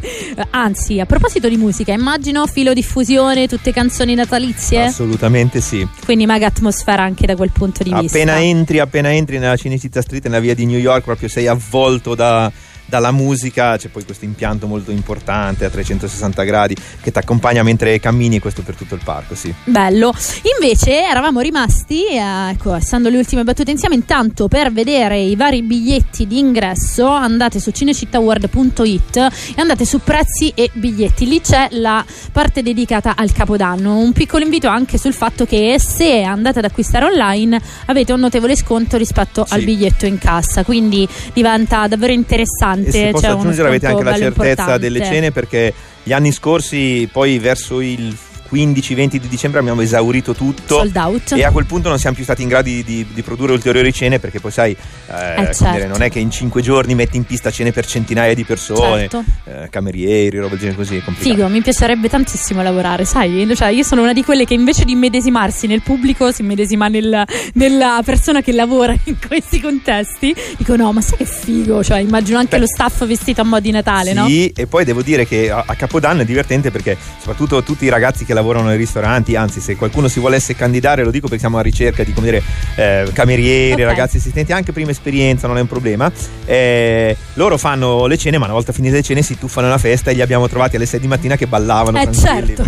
Anzi, 0.49 0.99
a 0.99 1.05
proposito 1.05 1.47
di 1.47 1.55
musica, 1.57 1.93
immagino 1.93 2.47
filo 2.47 2.73
diffusione, 2.73 3.47
tutte 3.47 3.71
canzoni 3.71 4.15
natalizie, 4.15 4.85
Assolutamente 4.85 5.61
sì. 5.61 5.87
quindi 6.03 6.25
mega 6.25 6.47
atmosfera 6.47 7.03
anche 7.03 7.27
da 7.27 7.35
quel 7.35 7.51
punto 7.51 7.83
di 7.83 7.93
vista. 7.93 8.17
Appena 8.17 8.41
entri, 8.41 8.79
appena 8.79 9.13
entri 9.13 9.37
nella 9.37 9.55
Cinecittà 9.55 10.01
Street, 10.01 10.23
nella 10.25 10.39
via 10.39 10.55
di 10.55 10.65
New 10.65 10.79
York, 10.79 11.03
proprio 11.03 11.29
sei 11.29 11.45
avvolto 11.45 12.15
da- 12.15 12.51
dalla 12.87 13.11
musica, 13.11 13.77
c'è 13.77 13.89
poi 13.89 14.03
questo 14.05 14.25
impianto 14.25 14.65
molto 14.65 14.91
importante 14.91 15.65
a 15.65 15.69
360 15.69 16.43
gradi 16.43 16.75
che 17.01 17.11
ti 17.11 17.17
accompagna 17.17 17.61
mentre 17.61 17.99
cammini 17.99 18.37
e 18.37 18.39
questo 18.39 18.61
per 18.63 18.75
tutto 18.75 18.95
il 18.95 19.01
parco, 19.03 19.35
sì. 19.35 19.53
Bello. 19.65 20.13
Invece 20.59 21.03
eravamo 21.03 21.41
rimasti, 21.41 22.05
eh, 22.07 22.49
ecco, 22.51 22.73
essendo 22.73 23.09
le 23.09 23.17
ultime 23.17 23.43
battute 23.43 23.71
insieme, 23.71 23.95
intanto 23.95 24.47
per 24.47 24.71
vedere 24.71 25.19
i 25.19 25.35
vari 25.35 25.61
biglietti 25.63 26.25
di 26.25 26.39
ingresso 26.39 27.05
andate 27.07 27.59
su 27.59 27.71
cinecittàworld.it 27.71 29.17
e 29.17 29.61
andate 29.61 29.85
su 29.85 29.99
prezzi 29.99 30.51
e 30.55 30.69
biglietti. 30.73 31.27
Lì 31.27 31.41
c'è 31.41 31.67
la 31.71 32.03
parte 32.31 32.61
dedicata 32.63 33.15
al 33.15 33.31
Capodanno. 33.31 33.97
Un 33.97 34.13
piccolo 34.13 34.43
invito 34.43 34.67
anche 34.67 34.97
sul 34.97 35.13
fatto 35.13 35.45
che 35.45 35.75
se 35.79 36.21
andate 36.23 36.59
ad 36.59 36.65
acquistare 36.65 37.05
online 37.05 37.59
avete 37.85 38.13
un 38.13 38.19
notevole 38.21 38.55
sconto 38.55 38.97
rispetto 38.97 39.45
al 39.47 39.59
Sì. 39.59 39.65
biglietto 39.65 40.05
in 40.05 40.17
cassa, 40.17 40.63
quindi 40.63 41.07
diventa 41.33 41.87
davvero 41.87 42.13
interessante. 42.13 42.75
E 42.85 42.91
se 42.91 43.09
posso 43.11 43.27
aggiungere 43.27 43.67
avete 43.67 43.87
anche 43.87 44.03
la 44.03 44.17
certezza 44.17 44.49
importante. 44.49 44.79
delle 44.79 45.03
cene 45.03 45.31
perché 45.31 45.73
gli 46.03 46.13
anni 46.13 46.31
scorsi 46.31 47.09
poi 47.11 47.39
verso 47.39 47.81
il 47.81 48.15
15-20 48.51 49.07
di 49.17 49.27
dicembre 49.27 49.59
abbiamo 49.59 49.81
esaurito 49.81 50.33
tutto 50.33 50.77
Sold 50.77 50.95
out. 50.95 51.31
e 51.33 51.43
a 51.43 51.51
quel 51.51 51.65
punto 51.65 51.89
non 51.89 51.99
siamo 51.99 52.15
più 52.15 52.23
stati 52.23 52.41
in 52.41 52.47
grado 52.47 52.67
di, 52.69 52.83
di- 52.83 53.05
di 53.13 53.21
produrre 53.21 53.53
ulteriori 53.53 53.91
cene 53.93 54.19
perché 54.19 54.39
poi 54.39 54.51
sai 54.51 54.71
eh, 54.71 55.33
come 55.35 55.53
certo. 55.53 55.87
non 55.87 56.01
è 56.01 56.09
che 56.09 56.19
in 56.19 56.31
5 56.31 56.61
giorni 56.61 56.95
metti 56.95 57.17
in 57.17 57.23
pista 57.25 57.51
cene 57.51 57.71
per 57.71 57.85
centinaia 57.85 58.33
di 58.33 58.43
persone 58.43 59.09
Certo. 59.09 59.23
eh, 59.45 59.67
camerieri 59.69 60.37
roba 60.37 60.49
del 60.49 60.59
genere 60.59 60.77
così 60.77 61.01
Figo, 61.17 61.47
mi 61.47 61.61
piacerebbe 61.61 62.09
tantissimo 62.09 62.61
lavorare, 62.61 63.05
sai? 63.05 63.47
Cioè, 63.55 63.69
io 63.69 63.83
sono 63.83 64.01
una 64.01 64.13
di 64.13 64.23
quelle 64.23 64.45
che 64.45 64.53
invece 64.53 64.83
di 64.85 64.91
immedesimarsi 64.93 65.67
nel 65.67 65.81
pubblico 65.81 66.31
si 66.31 66.41
immedesima 66.41 66.87
nel- 66.87 67.23
nella 67.53 68.01
persona 68.03 68.41
che 68.41 68.51
lavora 68.51 68.95
in 69.05 69.15
questi 69.25 69.59
contesti. 69.61 70.33
Dico, 70.57 70.75
no, 70.75 70.91
ma 70.91 71.01
sai 71.01 71.17
che 71.17 71.25
figo? 71.25 71.83
Cioè, 71.83 71.99
immagino 71.99 72.37
anche 72.37 72.55
Beh. 72.55 72.59
lo 72.61 72.67
staff 72.67 73.05
vestito 73.05 73.41
a 73.41 73.43
mo' 73.43 73.59
di 73.59 73.71
Natale, 73.71 74.13
no? 74.13 74.27
Sì, 74.27 74.51
e 74.55 74.67
poi 74.67 74.85
devo 74.85 75.01
dire 75.01 75.25
che 75.25 75.49
a, 75.49 75.63
a 75.65 75.75
Capodanno 75.75 76.21
è 76.21 76.25
divertente 76.25 76.71
perché 76.71 76.97
soprattutto 77.19 77.63
tutti 77.63 77.85
i 77.85 77.89
ragazzi 77.89 78.25
che 78.25 78.33
lavorano 78.37 78.67
nei 78.69 78.77
ristoranti, 78.77 79.35
anzi 79.35 79.59
se 79.59 79.75
qualcuno 79.75 80.07
si 80.07 80.19
volesse 80.19 80.55
candidare, 80.55 81.03
lo 81.03 81.11
dico 81.11 81.25
perché 81.27 81.39
siamo 81.39 81.57
a 81.57 81.61
ricerca 81.61 82.03
di 82.03 82.13
come 82.13 82.27
dire, 82.27 82.43
eh, 82.75 83.09
camerieri, 83.13 83.81
Ok. 83.83 83.87
ragazzi 83.89 84.17
assistenti, 84.17 84.51
anche 84.53 84.71
prima 84.71 84.91
esperienza, 84.91 85.47
non 85.47 85.57
è 85.57 85.61
un 85.61 85.67
problema. 85.67 86.11
Eh, 86.45 87.15
loro 87.33 87.57
fanno 87.57 88.05
le 88.07 88.17
cene, 88.17 88.37
ma 88.37 88.45
una 88.45 88.53
volta 88.53 88.71
finite 88.71 88.95
le 88.95 89.01
cene 89.03 89.21
si 89.21 89.37
tuffano 89.37 89.67
alla 89.67 89.77
festa 89.77 90.11
e 90.11 90.13
li 90.13 90.21
abbiamo 90.21 90.47
trovati 90.47 90.75
alle 90.75 90.85
6 90.85 90.99
di 90.99 91.07
mattina 91.07 91.35
che 91.35 91.47
ballavano. 91.47 91.99
Eh, 92.01 92.11
certo. 92.11 92.63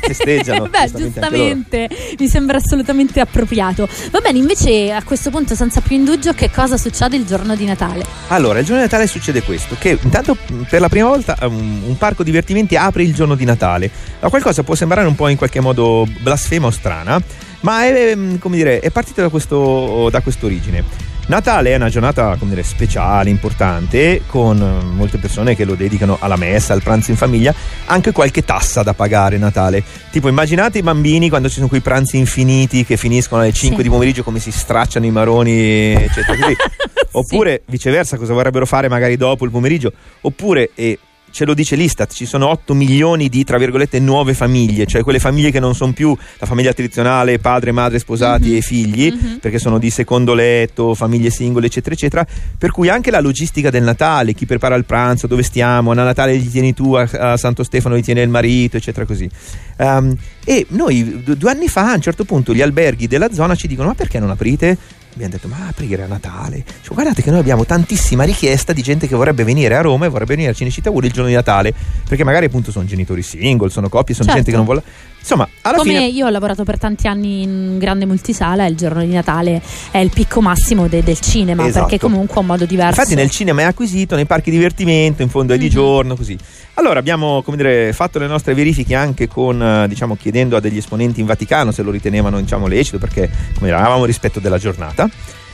Festeggiano. 0.00 0.66
Beh, 0.70 0.90
giustamente 0.94 1.88
mi 2.18 2.28
sembra 2.28 2.58
assolutamente 2.58 3.20
appropriato. 3.20 3.88
Va 4.10 4.20
bene, 4.20 4.38
invece 4.38 4.92
a 4.92 5.02
questo 5.02 5.30
punto, 5.30 5.54
senza 5.54 5.80
più 5.80 5.96
indugio, 5.96 6.32
che 6.32 6.50
cosa 6.50 6.76
succede 6.76 7.16
il 7.16 7.24
giorno 7.24 7.54
di 7.54 7.64
Natale? 7.64 8.04
Allora, 8.28 8.58
il 8.58 8.64
giorno 8.64 8.80
di 8.80 8.88
Natale 8.88 9.06
succede 9.06 9.42
questo: 9.42 9.76
che 9.78 9.98
intanto 10.00 10.36
per 10.68 10.80
la 10.80 10.88
prima 10.88 11.08
volta 11.08 11.36
um, 11.42 11.82
un 11.86 11.96
parco 11.98 12.22
divertimenti 12.22 12.76
apre 12.76 13.02
il 13.02 13.14
giorno 13.14 13.34
di 13.34 13.44
Natale. 13.44 13.90
La 14.20 14.28
qualcosa 14.28 14.62
può 14.62 14.74
sembrare 14.74 15.06
un 15.06 15.14
po' 15.14 15.28
in 15.28 15.36
qualche 15.36 15.60
modo 15.60 16.06
blasfema 16.20 16.66
o 16.66 16.70
strana, 16.70 17.20
ma 17.60 17.84
è, 17.84 18.14
mh, 18.14 18.38
come 18.38 18.56
dire, 18.56 18.80
è 18.80 18.90
partito 18.90 19.22
da, 19.22 19.28
questo, 19.28 20.08
da 20.10 20.20
quest'origine. 20.20 20.84
Natale 21.28 21.72
è 21.72 21.74
una 21.76 21.88
giornata 21.88 22.36
come 22.38 22.50
dire, 22.50 22.62
speciale, 22.62 23.30
importante, 23.30 24.22
con 24.26 24.56
eh, 24.62 24.84
molte 24.84 25.18
persone 25.18 25.56
che 25.56 25.64
lo 25.64 25.74
dedicano 25.74 26.18
alla 26.20 26.36
messa, 26.36 26.72
al 26.72 26.82
pranzo 26.84 27.10
in 27.10 27.16
famiglia, 27.16 27.52
anche 27.86 28.12
qualche 28.12 28.44
tassa 28.44 28.84
da 28.84 28.94
pagare 28.94 29.36
Natale. 29.36 29.82
Tipo 30.12 30.28
immaginate 30.28 30.78
i 30.78 30.82
bambini 30.82 31.28
quando 31.28 31.48
ci 31.48 31.54
sono 31.56 31.66
quei 31.66 31.80
pranzi 31.80 32.16
infiniti 32.16 32.84
che 32.84 32.96
finiscono 32.96 33.42
alle 33.42 33.52
5 33.52 33.76
Sì. 33.78 33.82
di 33.82 33.88
pomeriggio 33.88 34.22
come 34.22 34.38
si 34.38 34.52
stracciano 34.52 35.04
i 35.04 35.10
maroni, 35.10 35.94
eccetera. 35.94 36.38
così. 36.38 36.56
Oppure 37.10 37.62
viceversa, 37.66 38.16
cosa 38.18 38.32
vorrebbero 38.32 38.64
fare 38.66 38.88
magari 38.88 39.16
dopo 39.16 39.44
il 39.44 39.50
pomeriggio? 39.50 39.92
Oppure, 40.20 40.70
e 40.74 40.98
ce 41.36 41.44
lo 41.44 41.52
dice 41.52 41.76
l'Istat, 41.76 42.14
ci 42.14 42.24
sono 42.24 42.48
8 42.48 42.72
milioni 42.72 43.28
di, 43.28 43.44
tra 43.44 43.58
virgolette, 43.58 44.00
nuove 44.00 44.32
famiglie, 44.32 44.86
cioè 44.86 45.02
quelle 45.02 45.18
famiglie 45.18 45.50
che 45.50 45.60
non 45.60 45.74
sono 45.74 45.92
più 45.92 46.16
la 46.38 46.46
famiglia 46.46 46.72
tradizionale, 46.72 47.38
padre, 47.38 47.72
madre, 47.72 47.98
sposati 47.98 48.56
e 48.56 48.62
figli, 48.62 49.36
perché 49.38 49.58
sono 49.58 49.78
di 49.78 49.90
secondo 49.90 50.32
letto, 50.32 50.94
famiglie 50.94 51.28
singole, 51.28 51.66
eccetera, 51.66 51.94
eccetera. 51.94 52.26
Per 52.56 52.70
cui 52.70 52.88
anche 52.88 53.10
la 53.10 53.20
logistica 53.20 53.68
del 53.68 53.82
Natale, 53.82 54.32
chi 54.32 54.46
prepara 54.46 54.76
il 54.76 54.86
pranzo, 54.86 55.26
dove 55.26 55.42
stiamo, 55.42 55.90
a 55.90 55.94
Natale 55.94 56.36
li 56.36 56.48
tieni 56.48 56.72
tu, 56.72 56.94
a, 56.94 57.02
a 57.02 57.36
Santo 57.36 57.64
Stefano 57.64 57.96
li 57.96 58.02
tiene 58.02 58.22
il 58.22 58.30
marito, 58.30 58.78
eccetera, 58.78 59.04
così. 59.04 59.28
Ehm, 59.76 60.16
e 60.42 60.64
noi 60.70 61.22
due 61.22 61.50
anni 61.50 61.68
fa, 61.68 61.90
a 61.90 61.96
un 61.96 62.00
certo 62.00 62.24
punto, 62.24 62.54
gli 62.54 62.62
alberghi 62.62 63.06
della 63.06 63.30
zona 63.30 63.54
ci 63.54 63.66
dicono: 63.66 63.88
Ma 63.88 63.94
perché 63.94 64.18
non 64.18 64.30
aprite? 64.30 64.78
Abbiamo 65.16 65.32
detto, 65.32 65.48
ma 65.48 65.66
aprire 65.68 66.02
a 66.02 66.06
Natale. 66.06 66.62
Cioè, 66.82 66.92
guardate 66.92 67.22
che 67.22 67.30
noi 67.30 67.40
abbiamo 67.40 67.64
tantissima 67.64 68.24
richiesta 68.24 68.74
di 68.74 68.82
gente 68.82 69.06
che 69.08 69.16
vorrebbe 69.16 69.44
venire 69.44 69.74
a 69.74 69.80
Roma 69.80 70.04
e 70.04 70.08
vorrebbe 70.10 70.34
venire 70.34 70.50
a 70.52 70.54
Cinecittà 70.54 70.90
World 70.90 71.06
il 71.08 71.12
giorno 71.14 71.28
di 71.30 71.34
Natale. 71.34 71.72
Perché 72.06 72.22
magari 72.22 72.44
appunto 72.46 72.70
sono 72.70 72.84
genitori 72.84 73.22
single, 73.22 73.70
sono 73.70 73.88
coppie, 73.88 74.14
sono 74.14 74.26
Certo. 74.28 74.34
gente 74.42 74.50
che 74.50 74.56
non 74.56 74.66
vuole. 74.66 74.82
Insomma, 75.18 75.48
alla 75.62 75.78
Come 75.78 75.90
fine. 75.90 76.06
io 76.06 76.26
ho 76.26 76.28
lavorato 76.28 76.64
per 76.64 76.78
tanti 76.78 77.06
anni 77.08 77.42
in 77.42 77.78
grande 77.78 78.04
multisala, 78.04 78.66
il 78.66 78.76
giorno 78.76 79.00
di 79.00 79.10
Natale 79.10 79.62
è 79.90 79.98
il 79.98 80.10
picco 80.10 80.42
massimo 80.42 80.86
de- 80.86 81.02
del 81.02 81.18
cinema, 81.18 81.66
Esatto. 81.66 81.86
perché 81.86 81.98
comunque 81.98 82.36
è 82.36 82.38
un 82.40 82.46
modo 82.46 82.66
diverso. 82.66 83.00
Infatti 83.00 83.14
nel 83.16 83.30
cinema 83.30 83.62
è 83.62 83.64
acquisito, 83.64 84.14
nei 84.16 84.26
parchi 84.26 84.50
divertimento, 84.50 85.22
in 85.22 85.30
fondo 85.30 85.54
è 85.54 85.56
Mhm. 85.56 85.62
di 85.62 85.70
giorno, 85.70 86.14
così. 86.14 86.38
Allora 86.78 86.98
abbiamo, 86.98 87.42
dire, 87.54 87.92
fatto 87.94 88.18
le 88.18 88.26
nostre 88.26 88.52
verifiche 88.52 88.94
anche 88.94 89.28
con, 89.28 89.62
eh, 89.62 89.88
diciamo, 89.88 90.14
chiedendo 90.14 90.56
a 90.56 90.60
degli 90.60 90.76
esponenti 90.76 91.20
in 91.20 91.26
Vaticano 91.26 91.72
se 91.72 91.82
lo 91.82 91.90
ritenevano, 91.90 92.38
diciamo, 92.38 92.66
lecito, 92.66 92.98
perché, 92.98 93.30
come 93.54 93.68
dire, 93.68 93.76
avevamo 93.76 94.04
rispetto 94.04 94.40
della 94.40 94.58
giornata. 94.58 95.08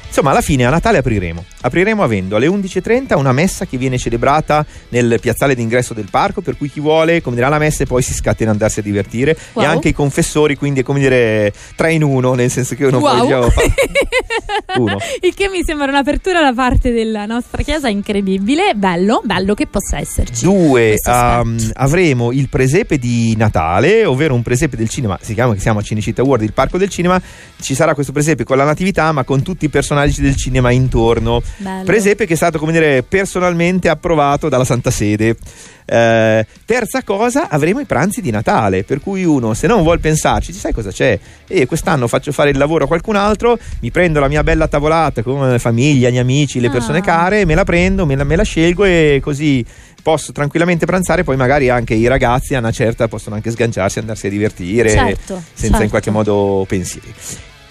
Insomma, 0.04 0.30
alla 0.30 0.40
fine 0.40 0.64
a 0.64 0.70
Natale 0.70 0.98
apriremo. 0.98 1.44
Apriremo 1.62 2.02
avendo 2.02 2.36
alle 2.36 2.46
11.30 2.46 3.16
una 3.16 3.32
messa 3.32 3.66
che 3.66 3.76
viene 3.76 3.98
celebrata 3.98 4.64
nel 4.90 5.18
piazzale 5.20 5.54
d'ingresso 5.54 5.94
del 5.94 6.08
parco, 6.10 6.40
per 6.40 6.56
cui 6.56 6.70
chi 6.70 6.80
vuole, 6.80 7.22
come 7.22 7.36
dire, 7.36 7.46
alla 7.46 7.58
messa 7.58 7.82
e 7.84 7.86
poi 7.86 8.02
si 8.02 8.12
scatena 8.12 8.50
ad 8.50 8.56
andarsi 8.56 8.80
a 8.80 8.82
divertire. 8.82 9.36
Wow. 9.54 9.64
E 9.64 9.66
anche 9.66 9.88
i 9.88 9.92
confessori, 9.92 10.56
quindi 10.56 10.80
è 10.80 10.82
come 10.82 11.00
dire 11.00 11.52
tre 11.74 11.92
in 11.92 12.02
uno, 12.02 12.34
nel 12.34 12.50
senso 12.50 12.74
che 12.74 12.84
uno 12.84 12.98
Wow. 12.98 13.10
poi 13.10 13.20
diciamo, 13.22 13.50
fa 13.50 13.62
uno. 14.78 14.96
Il 15.20 15.34
che 15.34 15.48
mi 15.48 15.62
sembra 15.64 15.86
un'apertura 15.88 16.40
da 16.40 16.52
parte 16.52 16.92
della 16.92 17.26
nostra 17.26 17.62
chiesa 17.62 17.88
incredibile, 17.88 18.74
bello, 18.74 19.22
bello 19.24 19.54
che 19.54 19.66
possa 19.66 19.98
esserci. 19.98 20.44
Due, 20.44 20.96
um, 21.06 21.56
avremo 21.74 22.32
il 22.32 22.48
presepe 22.48 22.98
di 22.98 23.34
Natale, 23.36 24.04
ovvero 24.04 24.34
un 24.34 24.42
presepe 24.42 24.76
del 24.76 24.88
cinema, 24.88 25.18
si 25.20 25.34
chiama 25.34 25.54
che 25.54 25.60
siamo 25.60 25.78
a 25.78 25.82
Cinecittà 25.82 26.22
World, 26.22 26.44
il 26.44 26.52
parco 26.52 26.78
del 26.78 26.88
cinema, 26.88 27.20
ci 27.60 27.74
sarà 27.74 27.94
questo 27.94 28.12
presepe 28.12 28.44
con 28.44 28.56
la 28.56 28.64
natività 28.64 29.12
ma 29.12 29.24
con 29.24 29.42
tutti 29.42 29.64
i 29.64 29.68
personaggi 29.68 30.20
del 30.20 30.36
cinema 30.36 30.70
intorno. 30.70 31.42
Bello. 31.56 31.84
Presepe 31.84 32.26
che 32.26 32.32
è 32.34 32.36
stato, 32.36 32.58
come 32.58 32.72
dire, 32.72 33.02
personalmente 33.02 33.88
approvato 33.88 34.48
dalla 34.48 34.64
Santa 34.64 34.90
Sede. 34.90 35.36
Eh, 35.84 36.46
terza 36.64 37.02
cosa, 37.02 37.48
avremo 37.48 37.80
i 37.80 37.84
pranzi 37.84 38.20
di 38.20 38.30
Natale, 38.30 38.84
per 38.84 39.00
cui 39.00 39.24
uno 39.24 39.52
se 39.52 39.66
non 39.66 39.82
vuol 39.82 39.98
pensarci, 40.00 40.52
sai 40.52 40.72
cosa 40.72 40.90
c'è? 40.90 41.18
E 41.48 41.66
quest'anno 41.66 42.06
faccio 42.08 42.30
fare 42.32 42.50
il 42.50 42.56
lavoro 42.58 42.84
a 42.84 42.86
qualcun 42.86 43.16
altro, 43.16 43.58
mi 43.80 43.90
prendo 43.90 44.20
la 44.20 44.28
mia 44.28 44.42
bella 44.44 44.68
tavolata 44.68 45.22
con 45.22 45.50
la 45.50 45.58
famiglia, 45.58 46.08
gli 46.08 46.18
amici, 46.18 46.60
le 46.60 46.70
persone 46.70 46.98
Ah. 46.98 47.02
care, 47.02 47.44
me 47.44 47.54
la 47.54 47.64
prendo, 47.64 48.06
me 48.06 48.14
la, 48.16 48.24
me 48.24 48.36
la 48.36 48.44
scelgo 48.44 48.84
e 48.84 49.20
così 49.22 49.64
posso 50.02 50.32
tranquillamente 50.32 50.86
pranzare, 50.86 51.24
poi 51.24 51.36
magari 51.36 51.68
anche 51.68 51.94
i 51.94 52.06
ragazzi 52.06 52.54
a 52.54 52.58
una 52.58 52.70
certa 52.72 53.08
possono 53.08 53.34
anche 53.34 53.50
sganciarsi, 53.50 53.98
andarsi 53.98 54.28
a 54.28 54.30
divertire 54.30 54.88
Certo, 54.88 55.42
senza 55.52 55.66
certo. 55.68 55.82
in 55.82 55.90
qualche 55.90 56.10
modo 56.10 56.64
pensieri. 56.68 57.12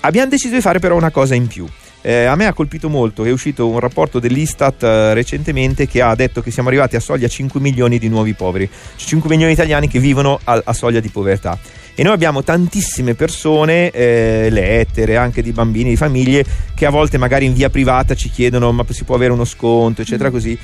Abbiamo 0.02 0.30
deciso 0.30 0.54
di 0.54 0.62
fare 0.62 0.80
però 0.80 0.96
una 0.96 1.12
cosa 1.12 1.34
in 1.36 1.48
più. 1.48 1.66
Eh, 2.04 2.26
a 2.26 2.36
me 2.36 2.48
ha 2.48 2.54
colpito 2.54 2.90
molto 2.90 3.22
che 3.22 3.30
è 3.30 3.32
uscito 3.32 3.68
un 3.68 3.80
rapporto 3.80 4.20
dell'Istat 4.20 4.82
eh, 4.82 5.14
recentemente 5.14 5.88
che 5.88 6.02
ha 6.02 6.16
detto 6.16 6.42
che 6.42 6.50
siamo 6.50 6.70
arrivati 6.70 6.96
a 6.96 7.00
soglia 7.00 7.28
5 7.28 7.60
milioni 7.60 8.00
di 8.00 8.10
nuovi 8.10 8.34
poveri, 8.34 8.68
cioè 8.96 9.08
5 9.08 9.30
milioni 9.30 9.54
di 9.54 9.60
italiani 9.60 9.88
che 9.88 10.00
vivono 10.00 10.40
a, 10.44 10.62
a 10.64 10.74
soglia 10.74 11.00
di 11.00 11.10
povertà. 11.10 11.58
E 11.94 12.04
noi 12.04 12.14
abbiamo 12.14 12.42
tantissime 12.42 13.14
persone, 13.14 13.92
eh, 13.92 14.48
lettere, 14.50 15.18
anche 15.18 15.44
di 15.44 15.52
bambini, 15.52 15.90
di 15.90 15.96
famiglie, 15.98 16.44
che 16.74 16.86
a 16.86 16.90
volte 16.90 17.18
magari 17.18 17.46
in 17.46 17.54
via 17.54 17.70
privata 17.70 18.16
ci 18.16 18.30
chiedono 18.30 18.72
ma 18.72 18.84
si 18.90 19.04
può 19.04 19.16
avere 19.16 19.34
uno 19.34 19.46
sconto, 19.46 20.02
eccetera, 20.02 20.32
così. 20.32 20.58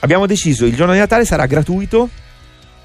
Abbiamo 0.00 0.26
deciso 0.26 0.66
il 0.66 0.74
giorno 0.74 0.92
di 0.92 0.98
Natale 0.98 1.24
sarà 1.24 1.46
gratuito 1.46 2.10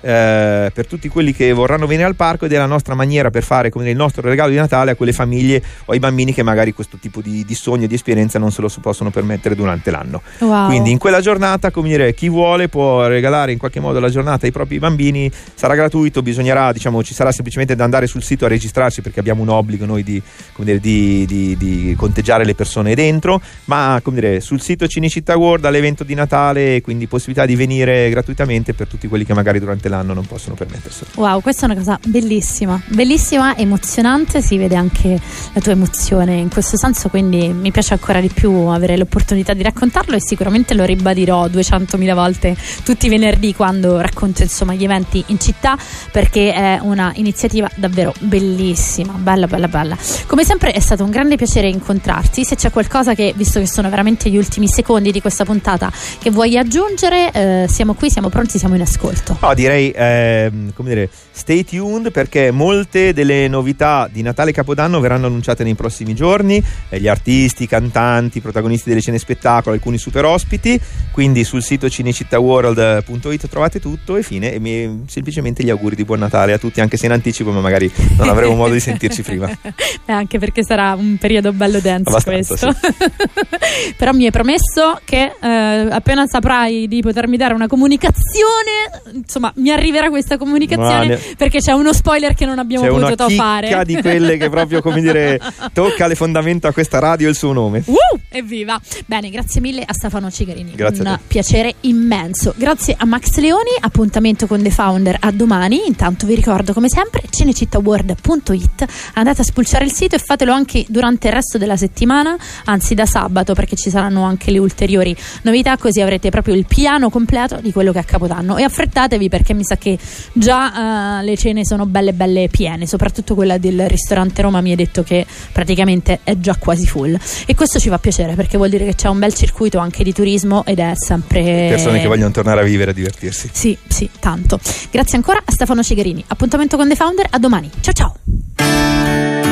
eh, 0.02 0.72
per 0.74 0.88
tutti 0.88 1.08
quelli 1.10 1.34
che 1.34 1.52
vorranno 1.54 1.88
venire 1.88 2.08
al 2.08 2.16
parco 2.16 2.45
ed 2.45 2.54
è 2.54 2.58
la 2.58 2.66
nostra 2.66 2.93
maniera 2.95 3.30
per 3.30 3.43
fare 3.43 3.70
come 3.70 3.86
dire, 3.86 3.95
il 3.95 4.02
nostro 4.02 4.22
regalo 4.22 4.50
di 4.50 4.56
Natale 4.56 4.91
a 4.91 4.95
quelle 4.95 5.14
famiglie 5.14 5.62
o 5.86 5.91
ai 5.91 6.00
bambini 6.00 6.34
che 6.34 6.43
magari 6.43 6.74
questo 6.74 6.98
tipo 7.00 7.22
di, 7.22 7.43
di 7.45 7.56
sogno 7.56 7.86
e 7.86 7.88
di 7.88 7.95
esperienza 7.95 8.39
non 8.39 8.52
se 8.52 8.62
lo 8.62 8.72
possono 8.82 9.10
permettere 9.10 9.56
durante 9.56 9.91
l'anno. 9.91 10.22
Wow. 10.39 10.68
Quindi 10.68 10.91
in 10.91 10.98
quella 10.98 11.22
giornata, 11.22 11.72
come 11.72 11.89
dire, 11.89 12.14
chi 12.14 12.30
vuole 12.30 12.68
può 12.68 13.08
regalare 13.08 13.52
in 13.52 13.58
qualche 13.58 13.80
modo 13.80 14.00
la 14.00 14.10
giornata 14.10 14.45
ai 14.45 14.52
propri 14.52 14.80
bambini, 14.80 15.32
sarà 15.54 15.76
gratuito, 15.76 16.22
bisognerà, 16.22 16.72
diciamo, 16.72 17.04
ci 17.04 17.14
sarà 17.14 17.32
semplicemente 17.32 17.76
da 17.76 17.84
andare 17.84 18.08
sul 18.08 18.24
sito 18.24 18.45
a 18.45 18.48
registrarsi 18.48 19.02
perché 19.02 19.20
abbiamo 19.20 19.41
un 19.41 19.50
obbligo 19.50 19.86
noi 19.86 20.04
di, 20.04 20.22
come 20.54 20.66
dire, 20.66 20.80
di, 20.80 21.26
di- 21.26 21.95
conteggiare 21.98 22.45
le 22.45 22.56
persone 22.56 22.95
dentro, 22.95 23.41
ma 23.66 24.00
come 24.04 24.20
dire, 24.20 24.39
sul 24.39 24.62
sito 24.62 24.88
Cinecittà 24.88 25.38
World 25.38 25.66
all'evento 25.66 26.04
di 26.04 26.14
Natale, 26.14 26.82
quindi 26.82 27.08
possibilità 27.08 27.45
di 27.45 27.56
venire 27.56 28.10
gratuitamente 28.10 28.74
per 28.74 28.88
tutti 28.88 29.08
quelli 29.08 29.26
che 29.26 29.34
magari 29.34 29.60
durante 29.60 29.87
l'anno 29.88 30.14
non 30.14 30.26
possono 30.26 30.56
permetterselo. 30.56 31.12
Wow, 31.16 31.42
questa 31.42 31.64
è 31.64 31.66
una 31.66 31.78
cosa 31.78 32.00
bellissima, 32.06 32.82
bellissima, 32.88 33.56
emozionante, 33.58 34.42
si 34.42 34.58
vede 34.58 34.76
anche 34.76 35.20
la 35.54 35.62
tua 35.62 35.72
emozione 35.72 36.36
in 36.36 36.50
questo 36.50 36.78
senso, 36.78 37.10
quindi 37.10 37.48
mi 37.50 37.72
piace 37.72 37.94
ancora 37.94 38.20
di 38.20 38.30
più 38.30 38.52
avere 38.52 38.98
l'opportunità 38.98 39.54
di 39.54 39.64
raccontarlo 39.64 40.16
e 40.16 40.22
sicuramente 40.22 40.74
lo 40.74 40.84
ribadirò 40.84 41.48
200.000 41.48 42.14
volte 42.14 42.56
tutti 42.84 43.08
i 43.08 43.10
venerdì 43.10 43.54
quando 43.54 44.00
racconto 44.00 44.44
insomma 44.44 44.74
gli 44.74 44.84
eventi 44.84 45.24
in 45.28 45.40
città 45.40 45.78
perché 46.12 46.54
è 46.54 46.80
una 46.82 47.12
iniziativa 47.16 47.70
davvero 47.76 48.14
bellissima, 48.20 49.14
bella 49.14 49.48
bella 49.48 49.68
bella. 49.68 49.98
Come 50.28 50.44
sempre 50.44 50.72
è 50.72 50.80
stato 50.80 51.04
un 51.04 51.10
grande 51.10 51.36
piacere 51.36 51.68
incontrarti, 51.68 52.44
se 52.44 52.56
c'è 52.56 52.72
qualcosa 52.72 53.14
che, 53.14 53.34
visto 53.36 53.60
che 53.60 53.68
sono 53.68 53.90
veramente 53.90 54.30
gli 54.30 54.38
ultimi 54.38 54.68
secondi 54.68 55.12
di 55.12 55.22
questa 55.22 55.46
puntata, 55.46 55.92
che 56.20 56.30
vuoi 56.30 56.58
aggiungere, 56.58 57.32
eh, 57.32 57.66
siamo 57.70 57.94
qui, 57.94 58.10
siamo 58.10 58.30
pronti, 58.30 58.58
siamo 58.58 58.76
in 58.76 58.82
ascolto. 58.82 59.38
No, 59.42 59.54
direi, 59.54 59.76
ehm, 59.86 60.73
come 60.73 60.89
dire, 60.89 61.09
stay 61.32 61.63
tuned 61.63 62.11
perché 62.11 62.51
molte 62.51 63.13
delle 63.13 63.47
novità 63.47 64.09
di 64.11 64.21
Natale 64.21 64.49
e 64.49 64.53
Capodanno 64.53 64.99
verranno 64.99 65.28
annunciate 65.28 65.63
nei 65.63 65.75
prossimi 65.75 66.13
giorni. 66.13 66.63
Eh, 66.89 66.99
gli 66.99 67.07
artisti, 67.07 67.63
i 67.63 67.67
cantanti, 67.67 68.39
i 68.39 68.41
protagonisti 68.41 68.89
delle 68.89 69.01
scene 69.01 69.17
spettacolo, 69.17 69.75
alcuni 69.75 69.97
super 69.97 70.25
ospiti. 70.25 70.80
Quindi 71.11 71.43
sul 71.43 71.63
sito 71.63 71.89
cinecittàworld.it 71.89 73.47
trovate 73.47 73.80
tutto 73.80 74.15
e 74.15 74.23
fine. 74.23 74.53
E 74.53 74.59
mi- 74.59 75.03
semplicemente 75.07 75.63
gli 75.63 75.69
auguri 75.69 75.95
di 75.95 76.03
buon 76.03 76.19
Natale 76.19 76.53
a 76.53 76.57
tutti, 76.57 76.82
anche 76.82 76.97
se 76.97 77.05
in 77.05 77.11
anticipo, 77.11 77.51
ma 77.51 77.59
magari 77.61 77.91
non 78.17 78.30
avremo 78.30 78.55
modo 78.55 78.73
di 78.73 78.80
sentirci 78.80 79.21
prima. 79.21 79.49
Eh, 80.07 80.13
anche 80.13 80.39
perché 80.39 80.63
sarà 80.63 80.93
un 80.93 81.17
periodo 81.17 81.51
bello 81.51 81.82
denso 81.82 82.15
Abbastanza, 82.15 82.55
questo. 82.55 82.89
Però 83.97 84.13
mi 84.13 84.23
hai 84.23 84.32
promesso 84.32 84.99
che 85.03 85.36
eh, 85.38 85.47
appena 85.47 86.25
saprai 86.28 86.88
di 86.88 87.01
potermi 87.01 87.36
dare 87.36 87.53
una 87.53 87.67
comunicazione, 87.67 88.89
insomma, 89.13 89.51
mi 89.57 89.66
arriverà 89.72 90.09
questa 90.09 90.38
comunicazione 90.38 91.07
ne- 91.07 91.20
perché 91.38 91.59
c'è 91.59 91.72
uno 91.72 91.93
spoiler 91.93 92.34
che 92.34 92.45
non 92.45 92.59
abbiamo 92.59 92.86
C'è 92.86 92.91
una 92.91 93.05
potuto 93.09 93.28
chicca 93.28 93.43
fare. 93.43 93.86
di 93.86 93.95
quelle 94.01 94.38
che 94.38 94.49
proprio, 94.49 94.82
come 94.82 95.01
dire, 95.01 95.39
tocca 95.74 96.07
le 96.07 96.15
fondamenta 96.15 96.70
a 96.70 96.72
questa 96.74 96.99
radio 96.99 97.28
e 97.28 97.32
il 97.32 97.36
suo 97.36 97.53
nome. 97.53 97.84
Uh, 97.86 97.95
evviva! 98.30 98.80
Bene, 99.05 99.30
grazie 99.30 99.61
mille 99.61 99.84
a 99.86 99.93
Stefano 99.93 100.30
Cigarini. 100.32 100.72
Grazie 100.76 101.03
Un 101.03 101.20
piacere 101.28 101.76
immenso. 101.82 102.53
Grazie 102.57 102.95
a 102.97 103.05
Max 103.05 103.36
Leoni. 103.38 103.72
Appuntamento 103.80 104.47
con 104.47 104.61
The 104.61 104.70
Founder 104.72 105.18
a 105.20 105.32
domani. 105.32 105.86
Intanto 105.88 106.26
vi 106.26 106.36
ricordo, 106.36 106.74
come 106.74 106.89
sempre, 106.89 107.22
cinecittàworld.it. 107.30 108.86
Andate 109.13 109.41
a 109.41 109.43
spulciare 109.43 109.86
il 109.86 109.91
sito 109.91 110.15
e 110.15 110.20
fatelo 110.20 110.51
anche 110.51 110.86
durante 110.88 111.28
il 111.28 111.34
resto 111.34 111.57
della 111.57 111.78
settimana, 111.78 112.36
anzi 112.65 112.93
da 112.93 113.05
sabato, 113.05 113.53
perché 113.53 113.76
ci 113.76 113.89
saranno 113.89 114.24
anche 114.24 114.51
le 114.51 114.59
ulteriori 114.59 115.15
novità. 115.43 115.78
Così 115.78 116.01
avrete 116.01 116.30
proprio 116.30 116.55
il 116.55 116.65
piano 116.68 117.09
completo 117.09 117.59
di 117.61 117.72
quello 117.72 117.91
che 117.91 117.99
è 117.99 118.01
a 118.01 118.05
Capodanno. 118.05 118.57
E 118.57 118.63
affrettatevi 118.63 119.30
perché 119.30 119.53
mi 119.58 119.64
sa 119.64 119.78
che 119.78 119.97
già 120.34 121.20
uh, 121.20 121.24
le 121.24 121.36
cene 121.36 121.66
sono 121.66 121.86
belle 121.86 122.14
belle 122.14 122.47
piene, 122.49 122.88
soprattutto 122.88 123.36
quella 123.36 123.58
del 123.58 123.88
ristorante 123.88 124.41
Roma 124.41 124.62
mi 124.62 124.72
ha 124.72 124.76
detto 124.76 125.03
che 125.03 125.26
praticamente 125.51 126.20
è 126.24 126.38
già 126.38 126.55
quasi 126.55 126.86
full 126.86 127.18
e 127.45 127.55
questo 127.55 127.80
ci 127.80 127.89
fa 127.89 127.97
piacere 127.97 128.36
perché 128.36 128.58
vuol 128.58 128.70
dire 128.70 128.86
che 128.86 128.95
c'è 128.95 129.10
un 129.10 129.20
bel 129.20 129.34
circuito 129.34 129.80
anche 129.80 130.03
di 130.03 130.14
turismo 130.14 130.64
ed 130.66 130.80
è 130.80 130.93
sempre 130.95 131.68
persone 131.70 131.99
che 131.99 132.08
vogliono 132.08 132.32
tornare 132.32 132.62
a 132.62 132.64
vivere 132.64 132.91
e 132.91 132.93
divertirsi. 132.93 133.49
Sì, 133.51 133.78
sì, 133.88 134.10
tanto. 134.20 134.60
Grazie 134.91 135.18
ancora 135.18 135.41
a 135.43 135.51
Stefano 135.51 135.84
Cigarini. 135.84 136.24
Appuntamento 136.28 136.78
con 136.78 136.88
The 136.88 136.95
Founder 136.95 137.28
a 137.30 137.39
domani. 137.39 137.70
Ciao 137.82 137.93
ciao. 137.93 139.47